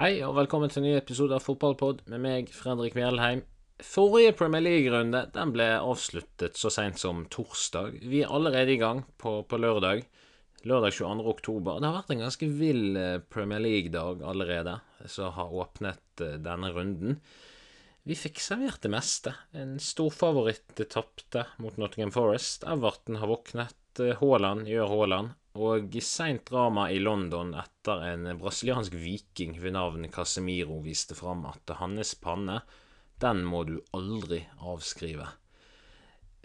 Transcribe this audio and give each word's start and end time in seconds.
Hei 0.00 0.22
og 0.24 0.32
velkommen 0.32 0.70
til 0.72 0.80
en 0.80 0.86
ny 0.88 0.92
episode 0.96 1.34
av 1.36 1.42
Fotballpod 1.44 1.98
med 2.08 2.22
meg, 2.24 2.46
Fredrik 2.56 2.94
Mjelheim. 2.96 3.42
Forrige 3.84 4.30
Premier 4.32 4.62
League-runde 4.64 5.26
den 5.34 5.50
ble 5.52 5.66
avsluttet 5.76 6.56
så 6.56 6.70
seint 6.72 6.96
som 6.96 7.26
torsdag. 7.28 7.98
Vi 8.08 8.22
er 8.24 8.32
allerede 8.32 8.72
i 8.72 8.78
gang 8.80 9.02
på, 9.20 9.34
på 9.44 9.58
lørdag. 9.60 10.06
Lørdag 10.64 10.96
22. 10.96 11.26
oktober. 11.34 11.82
Det 11.82 11.90
har 11.90 11.98
vært 11.98 12.14
en 12.14 12.24
ganske 12.24 12.48
vill 12.62 12.96
eh, 12.96 13.18
Premier 13.20 13.60
League-dag 13.60 14.24
allerede, 14.24 14.78
som 15.04 15.34
har 15.36 15.52
åpnet 15.66 16.24
eh, 16.24 16.38
denne 16.48 16.72
runden. 16.72 17.20
Vi 18.08 18.16
fikk 18.16 18.40
servert 18.40 18.80
det 18.80 18.94
meste. 18.96 19.34
En 19.52 19.76
storfavoritt 19.84 20.80
tapte 20.96 21.44
mot 21.60 21.76
Nottingham 21.76 22.16
Forest. 22.16 22.64
Everton 22.64 23.20
har 23.20 23.34
våknet. 23.36 23.76
Eh, 24.00 24.16
Haaland 24.24 24.64
gjør 24.64 24.94
Haaland. 24.96 25.36
Og 25.58 25.96
seint 26.06 26.44
drama 26.46 26.86
i 26.94 27.00
London 27.02 27.56
etter 27.58 28.04
en 28.12 28.28
brasiliansk 28.38 28.94
viking 28.94 29.56
ved 29.58 29.74
navn 29.74 30.06
Casemiro 30.14 30.78
viste 30.84 31.16
fram 31.18 31.42
at 31.50 31.74
hans 31.80 32.14
panne, 32.14 32.60
den 33.20 33.42
må 33.44 33.64
du 33.66 33.80
aldri 33.96 34.44
avskrive. 34.62 35.26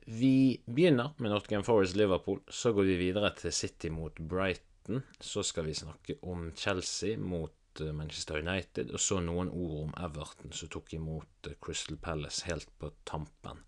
Vi 0.06 0.62
begynner 0.66 1.14
med 1.18 1.32
Nottingham 1.32 1.64
Forest 1.64 1.96
Liverpool. 1.96 2.42
Så 2.48 2.74
går 2.74 2.84
vi 2.84 2.96
videre 2.96 3.32
til 3.34 3.54
City 3.54 3.90
mot 3.90 4.20
Brighton. 4.20 5.02
Så 5.20 5.44
skal 5.44 5.66
vi 5.66 5.74
snakke 5.74 6.18
om 6.22 6.52
Chelsea 6.56 7.18
mot 7.18 7.82
eh, 7.82 7.94
Manchester 7.94 8.38
United, 8.38 8.92
og 8.94 9.02
så 9.02 9.18
noen 9.20 9.50
ord 9.50 9.80
om 9.88 9.96
Everton, 10.06 10.54
som 10.54 10.70
tok 10.70 10.94
imot 10.94 11.50
eh, 11.50 11.58
Crystal 11.62 11.98
Palace 11.98 12.46
helt 12.46 12.70
på 12.78 12.92
tampen. 13.04 13.64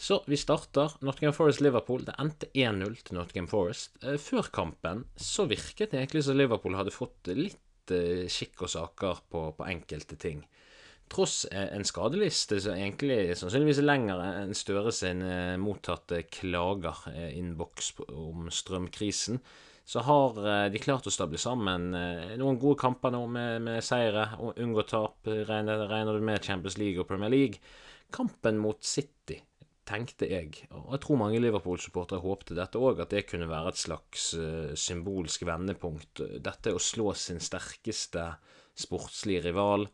Så 0.00 0.24
vi 0.26 0.36
starter. 0.36 0.92
Nottingham 1.00 1.34
Forest-Liverpool. 1.36 2.06
Det 2.06 2.14
endte 2.18 2.46
1-0 2.56 2.94
til 3.04 3.18
Nottingham 3.18 3.48
Forest. 3.50 3.98
Eh, 4.00 4.16
før 4.16 4.46
kampen 4.48 5.02
så 5.12 5.44
virket 5.44 5.92
det 5.92 5.98
egentlig 6.00 6.22
som 6.24 6.38
Liverpool 6.40 6.78
hadde 6.78 6.94
fått 6.94 7.28
litt 7.36 7.92
eh, 7.92 8.22
skikk 8.32 8.62
og 8.64 8.72
saker 8.72 9.20
på, 9.28 9.42
på 9.58 9.66
enkelte 9.68 10.16
ting. 10.16 10.38
Tross 11.12 11.42
eh, 11.50 11.66
en 11.76 11.84
skadeliste 11.84 12.62
som 12.64 12.78
egentlig 12.78 13.36
sannsynligvis 13.42 13.82
er 13.82 13.88
lenger 13.90 14.22
enn 14.24 14.56
Støre 14.56 14.94
sin 14.96 15.20
mottatte 15.60 16.22
klager 16.32 17.04
innboks 17.34 17.92
om 18.08 18.48
strømkrisen, 18.48 19.42
så 19.84 20.06
har 20.06 20.40
de 20.72 20.80
klart 20.80 21.10
å 21.10 21.12
stable 21.12 21.40
sammen 21.40 21.90
noen 21.90 22.58
gode 22.62 22.78
kamper 22.80 23.12
nå 23.12 23.24
med, 23.36 23.60
med 23.68 23.84
seire 23.84 24.30
og 24.38 24.56
unngå 24.62 24.86
tap. 24.88 25.28
Regner, 25.28 25.84
regner 25.92 26.16
du 26.16 26.24
med 26.24 26.40
Champions 26.46 26.80
League 26.80 27.02
og 27.02 27.10
Premier 27.10 27.32
League? 27.32 27.60
Kampen 28.14 28.60
mot 28.62 28.80
City 28.86 29.42
tenkte 29.90 30.28
jeg, 30.30 30.64
og 30.70 30.94
jeg 30.94 31.02
tror 31.04 31.18
mange 31.20 31.40
Liverpool-supportere 31.42 32.22
håpte 32.22 32.56
dette 32.58 32.80
òg, 32.80 33.02
at 33.02 33.12
det 33.14 33.26
kunne 33.28 33.50
være 33.50 33.72
et 33.72 33.80
slags 33.80 34.30
uh, 34.38 34.70
symbolsk 34.78 35.44
vendepunkt. 35.48 36.22
Dette 36.42 36.74
å 36.74 36.82
slå 36.82 37.10
sin 37.18 37.42
sterkeste 37.42 38.26
sportslige 38.78 39.48
rival. 39.50 39.88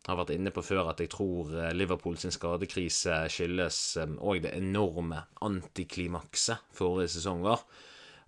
Jeg 0.00 0.08
har 0.08 0.18
vært 0.22 0.32
inne 0.36 0.52
på 0.54 0.64
før 0.64 0.92
at 0.92 1.02
jeg 1.02 1.12
tror 1.12 1.52
uh, 1.52 1.68
Liverpool 1.76 2.18
sin 2.20 2.34
skadekrise 2.34 3.22
skyldes 3.32 3.80
òg 4.00 4.40
um, 4.40 4.42
det 4.46 4.56
enorme 4.56 5.24
antiklimakset 5.46 6.70
forrige 6.76 7.16
sesong 7.18 7.44
var. 7.46 7.64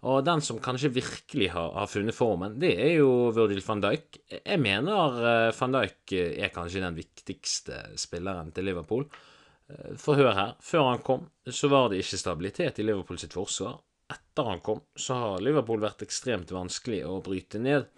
Og 0.02 0.24
den 0.26 0.40
som 0.42 0.58
kanskje 0.58 0.90
virkelig 0.96 1.52
har, 1.54 1.68
har, 1.76 1.86
funnet 1.86 2.16
formen, 2.16 2.56
det 2.58 2.72
er 2.74 2.96
jo 2.96 3.30
Virgil 3.36 3.62
van 3.62 3.84
Dijk. 3.84 4.18
Jeg 4.34 4.58
mener 4.58 5.52
van 5.54 5.76
Dijk 5.76 6.14
er 6.18 6.50
kanskje 6.50 6.82
den 6.82 6.98
viktigste 6.98 7.84
spilleren 8.02 8.50
til 8.50 8.66
Liverpool. 8.66 9.06
Eh, 9.78 9.96
for 9.96 10.18
hør 10.18 10.34
her. 10.36 10.54
Før 10.60 10.90
han 10.90 11.02
kom, 11.06 11.26
så 11.46 11.68
var 11.68 11.90
det 11.90 12.02
ikke 12.02 12.20
stabilitet 12.20 12.80
i 12.80 12.86
Liverpool 12.86 13.20
sitt 13.20 13.36
forsvar. 13.36 13.80
Etter 14.12 14.48
han 14.48 14.60
kom, 14.60 14.82
så 14.96 15.16
har 15.16 15.44
Liverpool 15.44 15.80
vært 15.82 16.04
ekstremt 16.04 16.52
vanskelig 16.52 17.02
å 17.08 17.20
bryte 17.24 17.60
ned. 17.62 17.88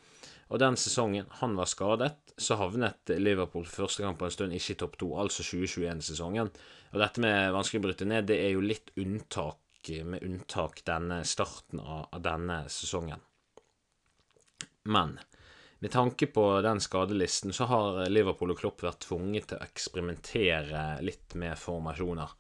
Og 0.53 0.61
den 0.61 0.77
sesongen 0.79 1.27
han 1.41 1.57
var 1.59 1.67
skadet, 1.71 2.13
så 2.37 2.59
havnet 2.61 3.11
Liverpool 3.19 3.67
første 3.67 4.05
gang 4.05 4.17
på 4.19 4.29
en 4.29 4.35
stund 4.35 4.55
ikke 4.55 4.75
i 4.75 4.79
topp 4.79 4.97
to, 5.01 5.11
altså 5.19 5.43
2021-sesongen. 5.47 6.51
Og 6.93 7.03
dette 7.03 7.23
med 7.23 7.55
vanskelig 7.55 7.81
å 7.81 7.87
bryte 7.89 8.09
ned, 8.09 8.29
det 8.31 8.39
er 8.45 8.55
jo 8.55 8.65
litt 8.65 8.93
unntak, 9.01 9.61
med 9.85 10.23
unntak 10.25 10.79
denne 10.87 11.19
starten 11.29 11.83
av 11.83 12.15
denne 12.25 12.63
sesongen. 12.73 13.21
Men 14.89 15.19
med 15.85 15.93
tanke 15.93 16.27
på 16.27 16.61
den 16.61 16.81
skadelisten 16.81 17.53
så 17.53 17.65
har 17.69 18.07
Liverpool 18.09 18.55
og 18.55 18.57
Klopp 18.57 18.81
vært 18.87 19.03
tvunget 19.05 19.51
til 19.51 19.59
å 19.59 19.67
eksperimentere 19.67 20.85
litt 21.05 21.35
med 21.37 21.59
formasjoner. 21.61 22.31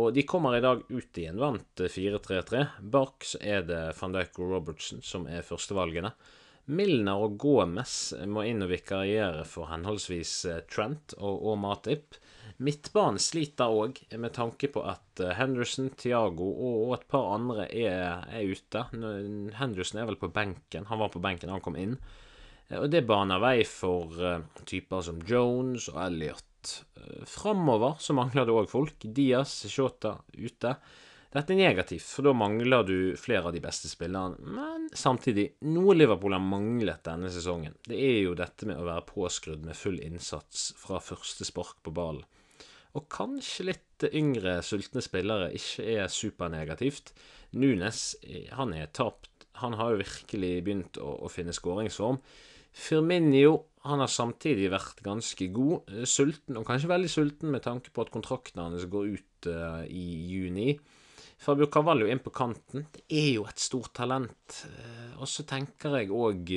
Og 0.00 0.14
de 0.16 0.22
kommer 0.24 0.56
i 0.56 0.62
dag 0.64 0.80
ut 0.88 1.18
i 1.20 1.26
en 1.28 1.36
vant 1.36 1.82
4-3-3. 1.84 2.62
Bak 2.80 3.26
så 3.28 3.42
er 3.44 3.66
det 3.68 3.82
van 3.98 4.14
Dijk 4.14 4.40
og 4.40 4.54
Robertson 4.54 5.02
som 5.04 5.26
er 5.28 5.44
førstevalgene. 5.44 6.14
Milner 6.72 7.20
og 7.26 7.36
Gomez 7.42 8.14
må 8.24 8.46
inn 8.48 8.64
og 8.64 8.72
vikariere 8.72 9.44
for 9.44 9.68
henholdsvis 9.68 10.32
eh, 10.48 10.62
Trent 10.72 11.12
og, 11.18 11.42
og 11.44 11.58
Matip. 11.60 12.16
Midtbanen 12.56 13.20
sliter 13.20 13.68
òg, 13.68 14.00
med 14.16 14.32
tanke 14.38 14.70
på 14.72 14.86
at 14.88 15.20
eh, 15.20 15.34
Henderson, 15.36 15.90
Tiago 15.92 16.48
og, 16.54 16.94
et 16.96 17.04
par 17.12 17.34
andre 17.34 17.68
er, 17.68 18.24
er 18.32 18.48
ute. 18.48 18.86
Henderson 19.60 20.00
er 20.00 20.08
vel 20.08 20.18
på 20.24 20.32
benken. 20.32 20.88
Han 20.88 21.04
var 21.04 21.12
på 21.12 21.20
benken 21.20 21.52
da 21.52 21.58
han 21.58 21.66
kom 21.68 21.76
inn. 21.76 21.98
Eh, 22.68 22.78
og 22.80 22.88
det 22.92 23.06
baner 23.08 23.42
vei 23.42 23.62
for 23.68 24.14
uh, 24.20 24.44
typer 24.68 25.04
som 25.04 25.20
Jones 25.26 25.88
og 25.92 26.00
Elliot. 26.06 26.72
Uh, 26.98 27.24
Framover 27.28 27.98
så 28.02 28.16
mangler 28.16 28.48
det 28.48 28.56
òg 28.56 28.70
folk. 28.70 29.04
Diaz, 29.04 29.60
Shota 29.72 30.18
ute. 30.36 30.74
Dette 31.28 31.52
er 31.52 31.60
negativt, 31.60 32.06
for 32.08 32.24
da 32.24 32.32
mangler 32.32 32.86
du 32.88 32.98
flere 33.20 33.50
av 33.50 33.52
de 33.52 33.60
beste 33.60 33.90
spillerne. 33.90 34.40
Men 34.40 34.86
samtidig, 34.96 35.50
noe 35.68 35.92
Liverpool 35.96 36.32
har 36.32 36.40
manglet 36.40 37.02
denne 37.04 37.28
sesongen, 37.32 37.76
det 37.84 37.98
er 38.00 38.22
jo 38.22 38.32
dette 38.38 38.64
med 38.68 38.80
å 38.80 38.86
være 38.86 39.04
påskrudd 39.10 39.66
med 39.68 39.76
full 39.76 40.00
innsats 40.00 40.70
fra 40.80 41.02
første 41.04 41.44
spark 41.44 41.82
på 41.84 41.92
ballen. 41.92 42.24
Og 42.96 43.04
kanskje 43.12 43.68
litt 43.68 44.08
yngre, 44.08 44.62
sultne 44.64 45.02
spillere 45.04 45.50
ikke 45.54 45.84
er 45.98 46.08
supernegativt. 46.08 47.12
Nunes, 47.60 48.14
han 48.56 48.72
er 48.72 48.88
tapt. 48.96 49.28
Han 49.60 49.76
har 49.76 49.92
jo 49.92 50.00
virkelig 50.00 50.54
begynt 50.64 50.96
å, 51.02 51.12
å 51.28 51.30
finne 51.32 51.52
skåringsform. 51.52 52.22
Firminio 52.72 53.56
han 53.88 54.02
har 54.02 54.10
samtidig 54.10 54.68
vært 54.72 55.02
ganske 55.04 55.48
god. 55.54 55.90
Eh, 55.92 56.06
sulten, 56.08 56.58
og 56.58 56.66
kanskje 56.68 56.90
veldig 56.90 57.10
sulten 57.12 57.52
med 57.54 57.64
tanke 57.64 57.92
på 57.94 58.04
at 58.04 58.12
kontrakten 58.14 58.62
hans 58.64 58.86
går 58.90 59.12
ut 59.14 59.48
uh, 59.50 59.84
i 59.86 60.06
juni. 60.32 60.72
Fabio 61.38 61.68
Cavallo 61.70 62.08
inn 62.10 62.20
på 62.22 62.34
kanten. 62.34 62.88
Det 62.92 63.04
er 63.06 63.30
jo 63.36 63.46
et 63.48 63.62
stort 63.62 63.94
talent. 63.96 64.58
Uh, 64.66 65.20
og 65.22 65.30
så 65.30 65.46
tenker 65.48 66.00
jeg 66.00 66.12
òg 66.12 66.52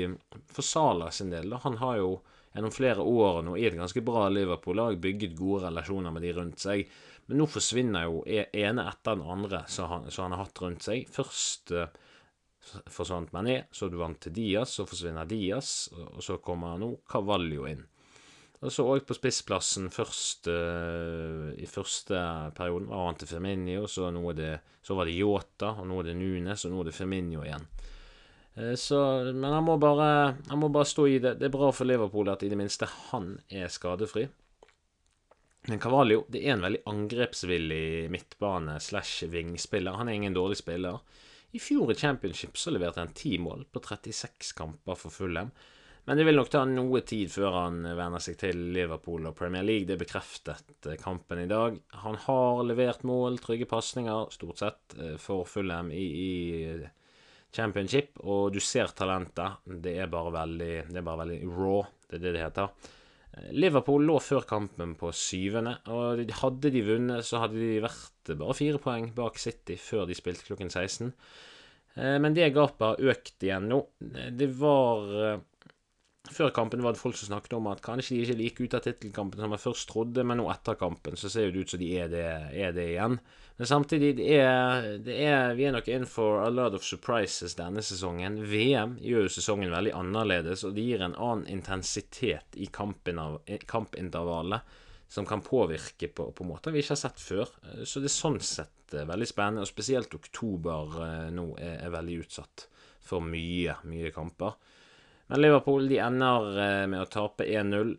for 0.49 0.65
Sala 0.65 1.11
sin 1.13 1.31
del. 1.33 1.53
Han 1.63 1.77
har 1.81 2.01
jo 2.01 2.15
gjennom 2.51 2.73
flere 2.75 3.05
år 3.05 3.41
nå 3.47 3.55
i 3.55 3.67
et 3.69 3.77
ganske 3.77 4.03
bra 4.03 4.25
Liverpool-lag 4.31 4.97
bygget 4.99 5.37
gode 5.37 5.69
relasjoner 5.69 6.11
med 6.11 6.25
de 6.25 6.33
rundt 6.35 6.65
seg. 6.65 6.83
Men 7.29 7.39
nå 7.39 7.47
forsvinner 7.47 8.09
jo 8.09 8.23
e-, 8.27 8.49
ene 8.59 8.89
etter 8.89 9.15
den 9.15 9.29
andre 9.29 9.63
som 9.71 9.87
han, 9.87 10.09
han, 10.09 10.33
har 10.35 10.43
hatt 10.43 10.63
rundt 10.65 10.83
seg. 10.83 11.05
Først 11.13 11.71
uh, 11.77 11.87
forsvant 12.91 13.31
Mané, 13.33 13.63
så 13.71 13.89
du 13.89 13.97
vant 13.99 14.19
til 14.21 14.33
Diaz, 14.35 14.75
så 14.77 14.85
forsvinner 14.87 15.29
Diaz, 15.29 15.89
og 15.93 16.21
så 16.23 16.37
kommer 16.43 16.77
nå 16.79 16.93
Cavallo 17.09 17.65
inn. 17.69 17.83
Og 18.61 18.69
så 18.69 18.83
òg 18.85 19.07
på 19.09 19.15
spissplassen 19.17 19.87
første, 19.89 20.53
i 21.57 21.65
første 21.65 22.19
perioden 22.57 22.91
var 22.91 23.07
han 23.07 23.17
til 23.17 23.31
Firminio, 23.31 23.87
så, 23.89 24.11
det, 24.37 24.51
så 24.85 24.97
var 24.97 25.09
det 25.09 25.15
Yota, 25.17 25.71
og 25.81 25.87
nå 25.89 25.97
er 26.01 26.11
det 26.11 26.19
Nunes, 26.19 26.65
og 26.67 26.75
nå 26.75 26.83
er 26.83 26.91
det 26.91 26.93
Firminio 26.93 27.41
igjen. 27.41 27.65
Uh, 28.53 28.75
så, 28.77 28.99
men 29.33 29.49
han 29.49 29.65
må, 29.65 29.79
bare, 29.81 30.35
han 30.51 30.61
må 30.61 30.69
bare 30.69 30.85
stå 30.85 31.07
i 31.09 31.17
det. 31.23 31.39
Det 31.39 31.49
er 31.49 31.55
bra 31.55 31.71
for 31.73 31.89
Liverpool 31.89 32.29
at 32.29 32.45
i 32.45 32.51
det 32.51 32.59
minste 32.59 32.89
han 33.09 33.33
er 33.49 33.71
skadefri. 33.73 34.27
Men 35.69 35.81
Cavallo 35.81 36.23
er 36.33 36.53
en 36.53 36.63
veldig 36.65 36.83
angrepsvillig 36.89 38.09
midtbane 38.13 38.77
slash 38.81 39.25
vingspiller. 39.29 39.97
Han 39.97 40.09
er 40.09 40.17
ingen 40.17 40.37
dårlig 40.37 40.57
spiller. 40.61 41.01
I 41.51 41.59
fjor 41.59 41.91
i 41.91 41.95
Championship 41.99 42.57
så 42.57 42.71
leverte 42.71 43.01
han 43.03 43.13
ti 43.15 43.35
mål 43.41 43.65
på 43.71 43.81
36 43.83 44.53
kamper 44.55 44.95
for 44.95 45.11
Fulham. 45.11 45.51
Men 46.07 46.17
det 46.17 46.23
vil 46.25 46.39
nok 46.39 46.49
ta 46.49 46.63
noe 46.65 47.03
tid 47.05 47.29
før 47.29 47.57
han 47.59 47.83
venner 47.85 48.23
seg 48.23 48.39
til 48.41 48.61
Liverpool 48.73 49.27
og 49.29 49.35
Premier 49.37 49.65
League. 49.65 49.85
Det 49.89 49.99
bekreftet 50.01 50.87
eh, 50.89 50.97
kampen 51.01 51.43
i 51.43 51.49
dag. 51.49 51.77
Han 52.05 52.17
har 52.23 52.63
levert 52.65 53.03
mål, 53.05 53.37
trygge 53.43 53.67
pasninger, 53.69 54.31
stort 54.33 54.63
sett, 54.63 54.95
eh, 54.97 55.13
for 55.21 55.45
Fulham 55.45 55.91
i, 55.93 56.07
i, 56.23 56.89
Championship. 57.53 58.15
Og 58.23 58.49
du 58.55 58.61
ser 58.63 58.95
talentet. 58.97 59.61
Det 59.83 59.93
er 59.99 60.09
bare 60.09 60.33
veldig, 60.39 60.73
det 60.89 61.03
er 61.03 61.05
bare 61.05 61.25
veldig 61.25 61.39
raw. 61.51 61.83
Det 62.07 62.17
er 62.17 62.25
det 62.25 62.35
det 62.37 62.43
heter. 62.47 62.89
Liverpool 63.55 64.03
lå 64.07 64.17
før 64.19 64.43
kampen 64.47 64.97
på 64.99 65.11
syvende, 65.15 65.77
og 65.91 66.19
hadde 66.41 66.71
de 66.73 66.81
vunnet, 66.83 67.23
så 67.23 67.39
hadde 67.45 67.61
de 67.61 67.77
vært 67.83 68.33
bare 68.35 68.55
fire 68.57 68.81
poeng 68.83 69.07
bak 69.15 69.39
City 69.39 69.77
før 69.79 70.03
de 70.09 70.17
spilte 70.17 70.43
klokken 70.49 70.71
16. 70.71 71.13
Eh, 71.95 72.17
men 72.23 72.35
det 72.37 72.53
gapet 72.55 72.87
har 72.87 73.13
økt 73.13 73.43
igjen 73.43 73.69
nå. 73.71 73.79
Det 74.37 74.49
var 74.59 75.15
eh, 75.25 75.39
før 76.31 76.49
kampen 76.55 76.83
var 76.85 76.93
det 76.93 77.01
folk 77.01 77.17
som 77.17 77.31
snakket 77.31 77.53
om 77.57 77.67
at 77.71 77.81
kanskje 77.83 78.15
de 78.15 78.21
ikke 78.23 78.33
er 78.35 78.39
like 78.39 78.63
ute 78.63 78.77
av 78.77 78.83
tittelkampen 78.85 79.41
som 79.41 79.53
jeg 79.55 79.63
først 79.63 79.89
trodde, 79.89 80.23
men 80.27 80.37
nå 80.39 80.45
etter 80.53 80.79
kampen 80.79 81.17
så 81.19 81.27
ser 81.31 81.51
det 81.51 81.59
ut 81.63 81.73
som 81.73 81.81
de 81.81 81.89
er 81.97 82.07
det, 82.11 82.27
er 82.53 82.71
det 82.75 82.87
igjen. 82.93 83.15
Men 83.57 83.69
samtidig, 83.69 84.15
det 84.17 84.27
er, 84.37 84.97
det 85.05 85.15
er, 85.25 85.55
vi 85.57 85.63
er 85.67 85.73
nok 85.75 85.87
in 85.91 86.05
for 86.09 86.41
a 86.41 86.49
lot 86.49 86.73
of 86.77 86.85
surprises 86.87 87.57
denne 87.59 87.81
sesongen. 87.85 88.39
VM 88.49 88.95
gjør 89.03 89.27
jo 89.27 89.33
sesongen 89.35 89.73
veldig 89.73 89.93
annerledes, 89.97 90.63
og 90.65 90.73
det 90.77 90.85
gir 90.87 91.01
en 91.05 91.17
annen 91.17 91.47
intensitet 91.51 92.57
i 92.57 92.67
kampintervallet 92.71 94.61
som 95.11 95.25
kan 95.25 95.41
påvirke 95.43 96.07
på, 96.07 96.31
på 96.31 96.45
måter 96.47 96.71
vi 96.71 96.79
ikke 96.79 96.95
har 96.95 97.01
sett 97.01 97.19
før. 97.19 97.49
Så 97.83 97.99
det 97.99 98.07
er 98.07 98.13
sånn 98.15 98.39
sett 98.39 98.93
eh, 98.95 99.07
veldig 99.07 99.27
spennende, 99.27 99.65
og 99.65 99.67
spesielt 99.67 100.13
oktober 100.15 100.99
eh, 101.03 101.25
nå 101.35 101.49
er, 101.59 101.81
er 101.83 101.91
veldig 101.91 102.21
utsatt 102.23 102.69
for 103.03 103.23
mye, 103.25 103.75
mye 103.91 104.13
kamper. 104.15 104.55
Men 105.27 105.43
Liverpool 105.43 105.89
de 105.91 105.97
ender 106.03 106.47
eh, 106.63 106.85
med 106.93 107.03
å 107.03 107.09
tape 107.11 107.43
1-0. 107.43 107.91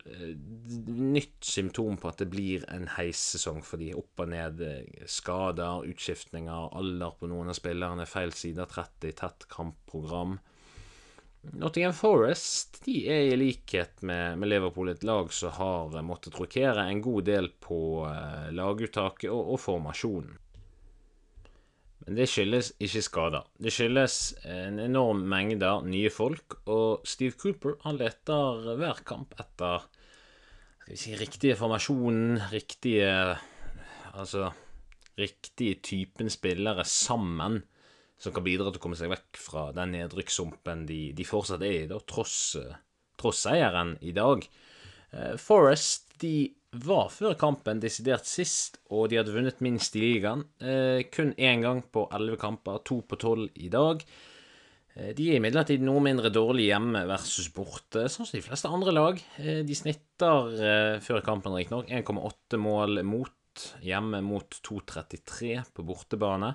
Nytt 0.88 1.44
symptom 1.44 2.00
på 2.00 2.09
at 2.09 2.25
det 2.25 2.31
blir 2.32 2.64
en 2.73 2.88
heissesong 2.94 3.61
for 3.67 3.82
de 3.82 3.93
Opp 3.99 4.25
og 4.25 4.32
ned. 4.32 4.64
Skader, 5.05 5.85
utskiftninger, 5.93 6.73
alder 6.81 7.12
på 7.20 7.29
noen 7.29 7.53
av 7.53 7.61
spillerne, 7.61 8.09
feil 8.09 8.32
side 8.32 8.64
av 8.64 8.73
30, 8.73 9.12
tett 9.20 9.49
kampprogram. 9.53 10.38
Nottingham 11.43 11.94
Forest 11.97 12.79
de 12.85 12.94
er 13.11 13.33
i 13.33 13.39
likhet 13.39 14.03
med, 14.06 14.39
med, 14.39 14.49
Liverpool 14.49 14.93
et 14.93 15.03
lag 15.06 15.33
som 15.35 15.50
har 15.56 15.97
måttet 16.06 16.39
rokere 16.39 16.85
en 16.87 17.03
god 17.03 17.27
del 17.27 17.50
på 17.62 17.81
uh, 18.06 18.49
laguttaket 18.55 19.31
og, 19.31 19.55
og, 19.55 19.59
formasjonen. 19.61 20.39
Men 22.03 22.19
det 22.19 22.29
skyldes 22.31 22.73
ikke 22.83 23.03
skader. 23.06 23.44
Det 23.62 23.71
skyldes 23.75 24.17
en 24.50 24.81
enorm 24.83 25.23
mengde 25.31 25.71
nye 25.87 26.11
folk, 26.11 26.59
og 26.67 27.06
Steve 27.06 27.39
Cooper 27.39 27.77
han 27.85 27.99
leter 28.00 28.73
hver 28.79 29.03
kamp 29.06 29.35
etter 29.38 29.87
skal 30.83 30.97
vi 30.97 30.99
si, 30.99 31.15
riktige 31.15 31.59
formasjonen, 31.59 32.41
riktige 32.50 33.11
Altså 34.12 34.50
riktige 35.19 35.79
typen 35.81 36.31
spillere 36.31 36.85
sammen 36.85 37.62
som 38.23 38.35
kan 38.35 38.45
bidra 38.47 38.71
til 38.71 38.79
å 38.79 38.83
komme 38.85 38.99
seg 38.99 39.11
vekk 39.11 39.39
fra 39.43 39.69
den 39.75 39.97
nedrykkssumpen 39.97 40.87
de, 40.87 41.01
de, 41.17 41.27
fortsatt 41.27 41.65
er 41.67 41.79
i, 41.81 41.87
da, 41.91 41.99
tross, 42.07 42.55
eh, 42.61 42.77
tross 43.19 43.43
seieren 43.49 43.97
i 44.01 44.15
dag. 44.15 44.45
Eh, 45.11 45.35
Forest 45.43 46.15
de 46.23 46.53
var 46.87 47.11
før 47.13 47.35
kampen 47.37 47.83
desidert 47.83 48.29
sist, 48.31 48.79
og 48.95 49.11
de 49.11 49.19
hadde 49.19 49.35
vunnet 49.35 49.59
minst 49.65 49.99
i 49.99 50.05
ligaen. 50.05 50.45
Eh, 50.63 51.03
kun 51.13 51.35
én 51.35 51.65
gang 51.65 51.83
på 51.83 52.07
elleve 52.15 52.39
kamper, 52.41 52.79
to 52.87 53.01
på 53.03 53.19
tolv 53.21 53.59
i 53.59 53.73
dag. 53.73 54.05
De 54.93 55.25
er 55.33 55.39
imidlertid 55.39 55.81
noe 55.81 56.03
mindre 56.05 56.29
dårlig 56.29 56.67
hjemme 56.67 57.01
versus 57.09 57.47
borte, 57.57 58.03
sånn 58.13 58.27
som 58.29 58.37
de 58.37 58.43
fleste 58.45 58.69
andre 58.69 58.93
lag. 58.93 59.23
De 59.41 59.77
snitter 59.79 60.99
før 61.01 61.23
kampen 61.25 61.57
riktignok 61.57 61.89
1,8 61.89 62.61
mål 62.61 63.01
mot 63.09 63.65
hjemme 63.81 64.21
mot 64.21 64.59
2,33 64.69 65.55
på 65.73 65.87
bortebane. 65.89 66.53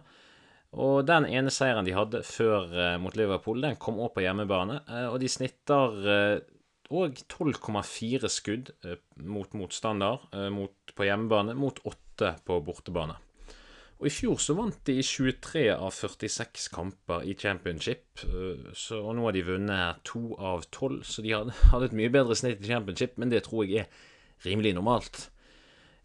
Og 0.75 1.05
den 1.07 1.27
ene 1.31 1.51
seieren 1.53 1.87
de 1.87 1.95
hadde 1.95 2.23
før 2.27 2.67
uh, 2.73 2.95
mot 2.99 3.15
Liverpool, 3.15 3.61
den 3.63 3.79
kom 3.79 4.01
òg 4.03 4.13
på 4.17 4.25
hjemmebane. 4.25 4.81
Uh, 4.89 5.07
og 5.13 5.21
de 5.23 5.29
snitter 5.31 6.01
òg 6.91 7.21
uh, 7.21 7.23
12,4 7.31 8.31
skudd 8.31 8.73
mot 9.27 9.55
motstander 9.59 10.21
mot, 10.55 10.75
på 10.95 11.07
hjemmebane, 11.07 11.55
mot 11.59 11.79
8 11.83 12.37
på 12.47 12.59
bortebane. 12.63 13.17
Og 13.97 14.07
I 14.07 14.13
fjor 14.13 14.37
så 14.39 14.53
vant 14.55 14.77
de 14.85 14.99
i 15.01 15.03
23 15.03 15.65
av 15.73 15.89
46 15.91 16.67
kamper 16.71 17.25
i 17.25 17.33
championship. 17.35 18.21
Så, 18.77 19.01
og 19.01 19.17
nå 19.17 19.25
har 19.25 19.35
de 19.35 19.43
vunnet 19.47 20.03
2 20.07 20.21
av 20.37 20.67
tolv, 20.71 21.01
så 21.01 21.25
de 21.25 21.33
hadde, 21.33 21.55
et 21.87 21.97
mye 21.97 22.13
bedre 22.13 22.37
snitt 22.37 22.61
i 22.61 22.69
championship, 22.69 23.17
men 23.17 23.33
det 23.33 23.41
tror 23.47 23.65
jeg 23.65 23.87
er 23.87 24.45
rimelig 24.45 24.75
normalt. 24.77 25.25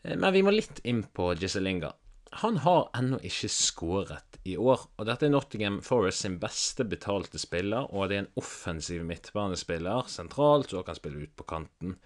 Men 0.08 0.32
vi 0.34 0.42
må 0.42 0.56
litt 0.56 0.80
inn 0.88 1.04
på 1.04 1.34
Gisselinga. 1.36 1.92
Han 2.40 2.56
har 2.64 2.86
ennå 2.96 3.18
ikke 3.28 3.48
skåret 3.52 4.38
i 4.48 4.54
år, 4.56 4.86
og 4.96 5.04
dette 5.04 5.26
er 5.28 5.32
Nottingham 5.34 5.82
Forest 5.84 6.24
sin 6.24 6.38
beste 6.40 6.86
betalte 6.88 7.36
spiller, 7.38 7.90
og 7.92 8.08
det 8.08 8.16
er 8.16 8.22
en 8.22 8.40
offensiv 8.40 9.02
midtbanespiller 9.04 10.08
sentralt, 10.08 10.72
og 10.72 10.86
kan 10.86 10.96
spille 10.96 11.26
ut 11.26 11.34
på 11.36 11.44
kanten. 11.44 11.98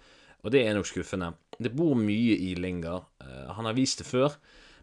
Og 0.43 0.51
det 0.51 0.65
er 0.65 0.75
nok 0.75 0.89
skuffende. 0.89 1.31
Det 1.55 1.71
bor 1.71 1.95
mye 1.95 2.35
i 2.43 2.49
Lingard. 2.59 3.07
Uh, 3.23 3.53
han 3.55 3.69
har 3.69 3.77
vist 3.77 4.03
det 4.03 4.07
før, 4.09 4.35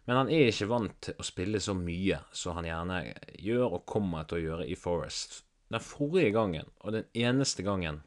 men 0.09 0.17
han 0.17 0.31
er 0.33 0.49
ikke 0.49 0.69
vant 0.71 0.97
til 1.05 1.21
å 1.21 1.25
spille 1.27 1.61
så 1.61 1.75
mye 1.77 2.17
som 2.33 2.57
han 2.57 2.69
gjerne 2.69 2.97
gjør 3.45 3.77
og 3.77 3.85
kommer 3.89 4.25
til 4.25 4.39
å 4.39 4.45
gjøre 4.45 4.65
i 4.65 4.77
Forest. 4.79 5.43
Den 5.69 5.83
forrige 5.83 6.31
gangen, 6.33 6.71
og 6.81 6.97
den 6.97 7.05
eneste 7.13 7.65
gangen, 7.65 8.01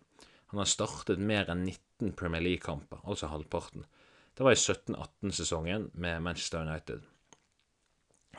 han 0.50 0.62
har 0.62 0.70
startet 0.70 1.22
mer 1.22 1.46
enn 1.54 1.62
19 1.68 2.16
Premier 2.18 2.42
League-kamper, 2.42 2.98
altså 3.06 3.30
halvparten, 3.30 3.86
det 4.34 4.46
var 4.46 4.54
i 4.54 4.58
17-18-sesongen 4.58 5.88
med 5.98 6.22
Manchester 6.22 6.66
United 6.66 7.06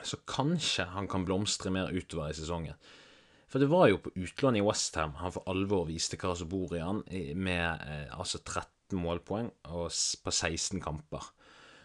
så 0.06 0.18
kanskje 0.28 0.88
han 0.94 1.08
kan 1.10 1.24
blomstre 1.28 1.72
mer 1.74 1.92
utover 1.92 2.30
i 2.30 2.36
sesongen. 2.36 2.78
For 3.50 3.58
det 3.58 3.70
var 3.70 3.88
jo 3.90 3.98
på 3.98 4.12
utlån 4.14 4.60
i 4.60 4.62
Westham 4.62 5.16
han 5.18 5.32
for 5.34 5.48
alvor 5.50 5.88
viste 5.88 6.18
hva 6.20 6.36
som 6.38 6.50
bor 6.50 6.70
i 6.76 6.82
han, 6.84 7.02
med 7.34 7.82
eh, 7.82 8.06
altså 8.14 8.38
13 8.38 8.98
målpoeng 9.00 9.50
og 9.74 9.90
på 9.90 10.34
16 10.34 10.78
kamper. 10.82 11.26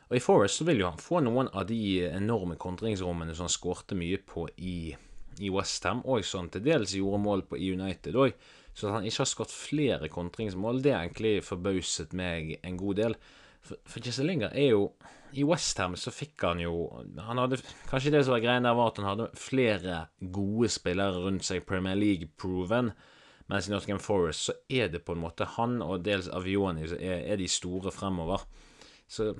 Og 0.05 0.19
I 0.19 0.21
Forest 0.21 0.61
så 0.61 0.67
vil 0.67 0.83
jo 0.83 0.91
han 0.91 1.01
få 1.01 1.23
noen 1.25 1.49
av 1.49 1.65
de 1.69 1.79
enorme 2.05 2.59
kontringsrommene 2.61 3.33
som 3.33 3.47
han 3.47 3.55
skårte 3.55 3.97
mye 3.97 4.19
på 4.21 4.45
i, 4.61 4.93
i 5.41 5.49
Westham, 5.49 6.03
og 6.05 6.21
som 6.25 6.51
til 6.53 6.61
dels 6.67 6.93
gjorde 6.93 7.23
mål 7.23 7.47
på 7.49 7.57
i 7.57 7.71
United 7.73 8.19
òg. 8.21 8.37
Så 8.75 8.89
at 8.89 8.99
han 8.99 9.07
ikke 9.07 9.23
har 9.23 9.31
skåret 9.31 9.55
flere 9.55 10.11
kontringsmål, 10.11 10.83
det 10.83 10.93
har 10.93 11.07
egentlig 11.07 11.39
forbauset 11.47 12.13
meg 12.13 12.59
en 12.61 12.77
god 12.77 13.01
del. 13.01 13.17
For, 13.65 13.81
for 13.87 14.05
Jesse 14.05 14.25
Linger 14.27 14.53
er 14.53 14.75
jo 14.75 14.89
I 15.35 15.43
Westham 15.43 15.97
så 15.99 16.13
fikk 16.15 16.45
han 16.47 16.61
jo 16.63 16.87
han 17.19 17.41
hadde, 17.41 17.59
Kanskje 17.89 18.13
det 18.13 18.23
som 18.23 18.35
var 18.35 18.43
greia 18.43 18.61
der, 18.63 18.77
var 18.77 18.91
at 18.91 19.01
han 19.01 19.09
hadde 19.09 19.27
flere 19.39 19.99
gode 20.19 20.69
spillere 20.71 21.25
rundt 21.25 21.45
seg, 21.47 21.65
Premier 21.67 21.97
League-proven. 21.99 22.93
Mens 23.51 23.67
i 23.67 23.73
Nottingham 23.73 24.01
Forest 24.01 24.47
så 24.47 24.55
er 24.71 24.89
det 24.93 25.03
på 25.05 25.13
en 25.13 25.21
måte 25.21 25.47
han 25.57 25.77
og 25.85 26.05
dels 26.05 26.29
Avioni 26.33 26.87
er, 26.87 27.19
er, 27.19 27.35
de 27.37 27.49
store 27.51 27.93
fremover. 27.93 28.47
Så 29.07 29.33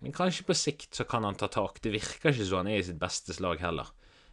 Men 0.00 0.14
kanskje 0.16 0.46
på 0.48 0.56
sikt 0.56 0.96
så 0.96 1.04
kan 1.04 1.26
han 1.28 1.36
ta 1.36 1.50
tak. 1.52 1.82
Det 1.82 1.92
virker 1.92 2.32
ikke 2.32 2.46
som 2.46 2.62
han 2.62 2.70
er 2.72 2.80
i 2.80 2.86
sitt 2.86 3.00
beste 3.02 3.36
slag 3.36 3.60
heller. 3.60 3.90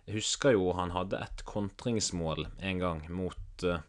Jeg 0.07 0.21
husker 0.21 0.55
jo 0.55 0.71
han 0.77 0.93
hadde 0.95 1.19
et 1.19 1.43
kontringsmål 1.43 2.45
en 2.63 2.79
gang 2.79 3.01
mot 3.11 3.65
uh, 3.67 3.81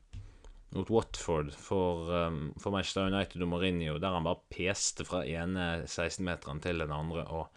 mot 0.70 0.90
Watford 0.90 1.52
for, 1.54 2.10
um, 2.12 2.54
for, 2.60 2.72
Manchester 2.74 3.06
United 3.06 3.42
og 3.42 3.48
Mourinho, 3.48 3.96
der 3.98 4.12
han 4.12 4.26
bare 4.26 4.42
peste 4.52 5.06
fra 5.08 5.22
ene 5.24 5.84
16-meteren 5.86 6.60
til 6.64 6.84
den 6.84 6.92
andre 6.92 7.24
og, 7.24 7.48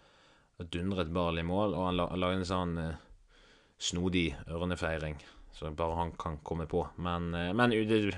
og 0.58 0.70
dundret 0.72 1.12
ball 1.12 1.40
i 1.40 1.46
mål. 1.46 1.76
Og 1.76 1.86
han 1.90 1.98
la, 2.00 2.08
lagde 2.16 2.40
en 2.40 2.48
sånn 2.48 2.74
uh, 2.80 2.94
snodig 3.82 4.30
ørnefeiring 4.48 5.20
som 5.52 5.76
bare 5.76 5.98
han 5.98 6.14
kan 6.16 6.40
komme 6.46 6.66
på. 6.70 6.86
Men, 7.04 7.32
uh, 7.36 7.50
men 7.56 7.76
det, 7.88 8.16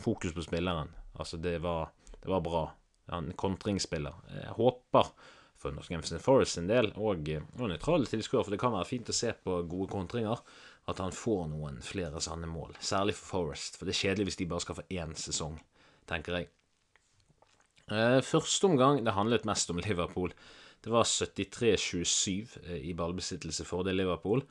fokus 0.00 0.32
på 0.36 0.46
spilleren. 0.48 0.94
Altså, 1.12 1.36
det 1.36 1.58
var, 1.64 1.92
det 2.16 2.32
var 2.32 2.44
bra. 2.44 2.66
Han 3.12 3.34
kontringsspiller. 3.36 4.16
Jeg 4.32 4.56
håper 4.56 5.12
for 5.62 5.74
Norsk 5.76 5.92
Games 5.92 6.14
Forest 6.24 6.56
sin 6.56 6.66
del, 6.70 6.88
og, 6.96 7.28
og 7.60 7.68
nøytrale 7.70 8.08
tilskuere, 8.08 8.42
for 8.46 8.54
det 8.54 8.60
kan 8.62 8.74
være 8.74 8.88
fint 8.88 9.10
å 9.12 9.14
se 9.14 9.30
på 9.44 9.60
gode 9.70 9.90
kontringer 9.92 10.40
at 10.90 10.98
han 10.98 11.14
får 11.14 11.46
noen 11.52 11.78
flere 11.84 12.20
sanne 12.24 12.48
mål. 12.50 12.74
Særlig 12.82 13.14
for 13.18 13.46
Forest, 13.46 13.78
for 13.78 13.86
det 13.86 13.94
er 13.94 14.00
kjedelig 14.00 14.30
hvis 14.30 14.40
de 14.40 14.48
bare 14.50 14.64
skal 14.64 14.78
få 14.80 14.88
én 14.90 15.14
sesong, 15.18 15.60
tenker 16.10 16.40
jeg. 16.40 16.50
Eh, 17.92 18.18
første 18.24 18.68
omgang 18.68 19.02
det 19.04 19.14
handlet 19.16 19.46
mest 19.48 19.70
om 19.70 19.80
Liverpool. 19.82 20.34
Det 20.82 20.90
var 20.90 21.06
73-27 21.06 22.58
eh, 22.66 22.82
i 22.90 22.94
ballbesittelse 22.98 23.66
for 23.68 23.86
det 23.86 23.94
Liverpool. 23.94 24.42